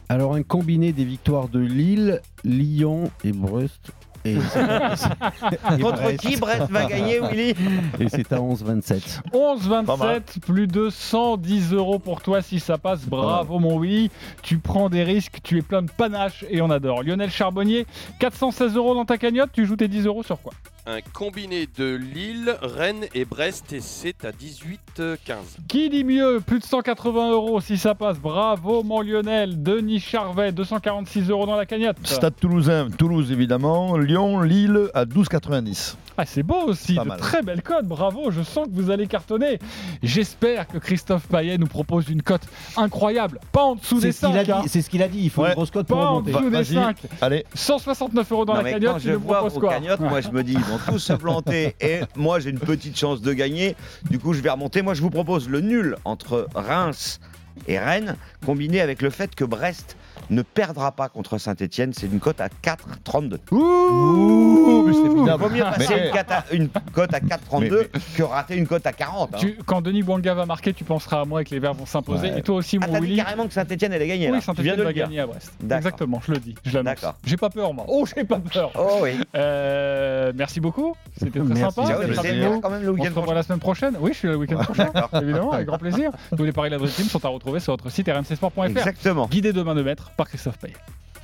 Alors, 0.09 0.35
un 0.35 0.43
combiné 0.43 0.91
des 0.91 1.05
victoires 1.05 1.47
de 1.47 1.59
Lille, 1.59 2.21
Lyon 2.43 3.11
et 3.23 3.31
Brest. 3.31 3.91
Et 4.25 4.35
Contre 5.81 6.11
qui 6.17 6.37
Brest 6.37 6.69
va 6.69 6.85
gagner, 6.85 7.19
Willy 7.19 7.55
Et 7.99 8.09
c'est 8.09 8.31
à 8.31 8.37
11-27. 8.37 9.21
11-27, 9.33 10.39
plus 10.39 10.67
de 10.67 10.89
110 10.89 11.73
euros 11.73 11.99
pour 11.99 12.21
toi 12.21 12.41
si 12.41 12.59
ça 12.59 12.77
passe. 12.77 13.05
Bravo 13.05 13.59
mon 13.59 13.79
Willy. 13.79 14.11
Tu 14.41 14.59
prends 14.59 14.89
des 14.89 15.03
risques, 15.03 15.39
tu 15.43 15.57
es 15.57 15.61
plein 15.61 15.81
de 15.81 15.91
panache 15.91 16.45
et 16.49 16.61
on 16.61 16.69
adore. 16.69 17.03
Lionel 17.03 17.31
Charbonnier, 17.31 17.85
416 18.19 18.75
euros 18.75 18.95
dans 18.95 19.05
ta 19.05 19.17
cagnotte. 19.17 19.51
Tu 19.53 19.65
joues 19.65 19.75
tes 19.75 19.87
10 19.87 20.05
euros 20.05 20.23
sur 20.23 20.41
quoi? 20.41 20.53
Un 20.85 20.99
combiné 21.13 21.69
de 21.77 21.95
Lille, 21.95 22.57
Rennes 22.61 23.05
et 23.15 23.23
Brest 23.23 23.71
et 23.71 23.79
c'est 23.79 24.25
à 24.25 24.31
18-15. 24.31 25.35
Qui 25.69 25.89
dit 25.89 26.03
mieux 26.03 26.41
Plus 26.45 26.59
de 26.59 26.65
180 26.65 27.31
euros 27.31 27.61
si 27.61 27.77
ça 27.77 27.95
passe. 27.95 28.19
Bravo 28.19 28.83
mon 28.83 28.99
Lionel. 28.99 29.63
Denis 29.63 30.01
Charvet, 30.01 30.51
246 30.51 31.29
euros 31.29 31.45
dans 31.45 31.55
la 31.55 31.65
cagnotte. 31.65 31.95
Stade 32.03 32.35
toulousain, 32.35 32.89
Toulouse 32.89 33.31
évidemment, 33.31 33.95
Lyon, 33.95 34.41
Lille 34.41 34.89
à 34.93 35.05
12,90. 35.05 35.95
Ah, 36.17 36.25
c'est 36.27 36.43
beau 36.43 36.61
aussi, 36.67 36.93
Pas 36.95 37.03
de 37.03 37.07
mal. 37.09 37.19
très 37.19 37.41
belles 37.41 37.63
cotes, 37.63 37.85
bravo, 37.87 38.29
je 38.29 38.41
sens 38.43 38.67
que 38.67 38.71
vous 38.73 38.91
allez 38.91 39.07
cartonner. 39.07 39.57
J'espère 40.03 40.67
que 40.67 40.77
Christophe 40.77 41.27
Payet 41.27 41.57
nous 41.57 41.65
propose 41.67 42.07
une 42.09 42.21
cote 42.21 42.43
incroyable, 42.77 43.39
pas 43.51 43.63
en 43.63 43.75
dessous 43.75 43.99
C'est 43.99 44.07
des 44.07 44.11
ce 44.11 44.25
qu'il 44.27 44.37
a 44.37 44.45
5, 44.45 44.49
hein. 44.49 44.59
dit. 44.63 44.69
C'est 44.69 44.81
ce 44.81 44.89
qu'il 44.89 45.01
a 45.01 45.07
dit. 45.07 45.19
Il 45.23 45.29
faut 45.29 45.41
Ouais. 45.41 45.49
une 45.49 45.55
grosse 45.55 45.71
cote 45.71 45.87
pour 45.87 45.97
pas 45.97 46.05
en 46.05 46.15
remonter. 46.17 46.31
dessous 46.33 46.43
des 46.43 46.49
Vas-y. 46.49 46.73
5. 46.75 46.97
Allez, 47.21 47.45
169 47.55 48.31
euros 48.31 48.45
dans 48.45 48.53
Non, 48.53 48.57
la 48.59 48.63
mais 48.63 48.71
cagnotte, 48.73 48.93
quand 48.93 48.99
tu 48.99 49.07
je 49.07 49.11
nous 49.13 49.19
vois 49.21 49.37
proposes 49.39 49.59
quoi 49.59 49.69
cagnottes, 49.73 49.99
moi 50.01 50.21
je 50.21 50.29
me 50.29 50.43
dis, 50.43 50.53
ils 50.53 50.59
vont 50.59 50.79
tous 50.87 50.99
se 50.99 51.13
planter 51.13 51.75
et 51.81 52.01
moi 52.15 52.39
j'ai 52.39 52.51
une 52.51 52.59
petite 52.59 52.97
chance 52.97 53.21
de 53.21 53.33
gagner. 53.33 53.75
Du 54.11 54.19
coup, 54.19 54.33
je 54.33 54.41
vais 54.41 54.49
remonter. 54.49 54.81
Moi, 54.83 54.93
je 54.93 55.01
vous 55.01 55.09
propose 55.09 55.49
le 55.49 55.61
nul 55.61 55.95
entre 56.05 56.47
Reims 56.53 57.19
et 57.67 57.77
Rennes, 57.79 58.17
combiné 58.45 58.81
avec 58.81 59.01
le 59.01 59.09
fait 59.09 59.33
que 59.35 59.43
Brest 59.45 59.95
ne 60.29 60.41
perdra 60.41 60.91
pas 60.91 61.09
contre 61.09 61.37
Saint-Etienne. 61.37 61.93
C'est 61.93 62.07
une 62.07 62.19
cote 62.19 62.41
à 62.41 62.47
4,32. 62.61 63.37
Ouh, 63.51 64.83
mais 64.87 64.93
c'est 64.93 65.37
vaut 65.37 65.49
mieux 65.49 65.63
passer 65.63 65.93
Mais- 65.95 66.07
une, 66.07 66.11
cote 66.13 66.31
à- 66.31 66.43
une 66.51 66.69
cote 66.93 67.13
à 67.13 67.19
4,32 67.19 67.89
que 68.15 68.23
rater 68.23 68.55
une 68.55 68.67
cote 68.67 68.85
à 68.85 68.93
40. 68.93 69.33
hein. 69.33 69.37
Tu- 69.39 69.57
quand 69.65 69.81
Denis 69.81 70.03
Bouanga 70.03 70.33
va 70.33 70.45
marquer, 70.45 70.73
tu 70.73 70.83
penseras 70.83 71.21
à 71.21 71.25
moi 71.25 71.41
et 71.41 71.45
que 71.45 71.51
les 71.51 71.59
Verts 71.59 71.73
vont 71.73 71.85
s'imposer. 71.85 72.31
Ouais. 72.31 72.39
Et 72.39 72.41
toi 72.41 72.55
aussi, 72.55 72.77
Ah, 72.81 72.87
mon 72.87 72.93
t'as 72.93 72.99
dit 72.99 73.05
Willy. 73.07 73.17
carrément 73.17 73.47
que 73.47 73.53
Saint-Etienne 73.53 73.93
allait 73.93 74.07
gagner. 74.07 74.27
là. 74.27 74.33
Oui, 74.33 74.39
Tu 74.39 74.45
viens 74.45 74.53
Saint-Etienne 74.53 74.75
de 74.75 74.81
le 74.81 74.87
va 74.87 74.93
dire. 74.93 75.05
gagner 75.05 75.19
à 75.19 75.27
Brest. 75.27 75.53
D'accord. 75.61 75.77
Exactement, 75.77 76.21
je 76.25 76.31
le 76.31 76.37
dis, 76.39 76.55
je 76.65 76.73
l'annonce. 76.77 76.95
D'accord. 77.01 77.15
J'ai 77.25 77.37
pas 77.37 77.49
peur, 77.49 77.73
moi. 77.73 77.85
Oh, 77.87 78.05
j'ai 78.05 78.23
pas 78.23 78.39
peur. 78.39 78.71
Oh 78.79 78.99
oui. 79.01 79.11
Euh, 79.35 80.31
merci 80.35 80.59
beaucoup, 80.59 80.95
c'était 81.17 81.39
très 81.39 81.47
Merci. 81.47 81.61
sympa. 81.75 81.87
Ciao, 81.87 81.99
d'être 81.99 82.09
mais 82.11 82.19
avec 82.19 82.31
c'est 82.31 82.37
nous. 82.37 82.49
bien 82.51 82.61
quand 82.61 82.69
même 82.69 82.83
le 82.83 82.89
On 82.89 82.93
week-end 82.93 83.03
se 83.05 83.09
revoit 83.09 83.23
prochain. 83.23 83.35
la 83.35 83.43
semaine 83.43 83.59
prochaine. 83.59 83.97
Oui, 83.99 84.11
je 84.13 84.17
suis 84.17 84.27
là 84.27 84.33
le 84.33 84.39
week-end 84.39 84.57
prochain, 84.57 84.89
évidemment, 85.21 85.51
avec 85.51 85.67
grand 85.67 85.77
plaisir. 85.79 86.11
Tous 86.35 86.43
les 86.43 86.51
paris 86.51 86.69
de 86.69 86.75
la 86.75 86.79
Dream 86.79 86.91
Team 86.91 87.05
sont 87.05 87.23
à 87.25 87.29
retrouver 87.29 87.59
sur 87.59 87.73
notre 87.73 87.89
site 87.89 88.07
rmcsport.fr. 88.09 88.65
Exactement. 88.65 89.27
Guidé 89.27 89.51
de 89.53 89.61
main 89.63 89.75
de 89.75 89.81
maître 89.83 90.11
par 90.15 90.27
Christophe 90.27 90.57
Payet. 90.57 90.75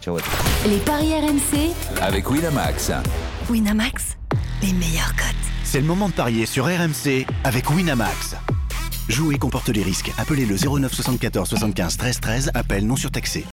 Ciao. 0.01 0.17
Les 0.67 0.77
paris 0.79 1.13
RMC. 1.13 1.73
avec 2.01 2.29
Winamax. 2.29 2.91
Winamax. 3.49 4.17
Les 4.61 4.73
meilleurs 4.73 5.13
cotes. 5.15 5.35
C'est 5.63 5.81
le 5.81 5.87
moment 5.87 6.07
de 6.09 6.13
parier 6.13 6.45
sur 6.45 6.65
RMC 6.65 7.25
avec 7.43 7.69
Winamax. 7.69 8.35
Jouer 9.09 9.37
comporte 9.37 9.69
les 9.69 9.83
risques. 9.83 10.11
Appelez 10.17 10.45
le 10.45 10.55
09 10.55 10.93
74 10.93 11.49
75 11.49 11.97
13 11.97 12.19
13. 12.19 12.51
Appel 12.53 12.85
non 12.85 12.95
surtaxé. 12.95 13.45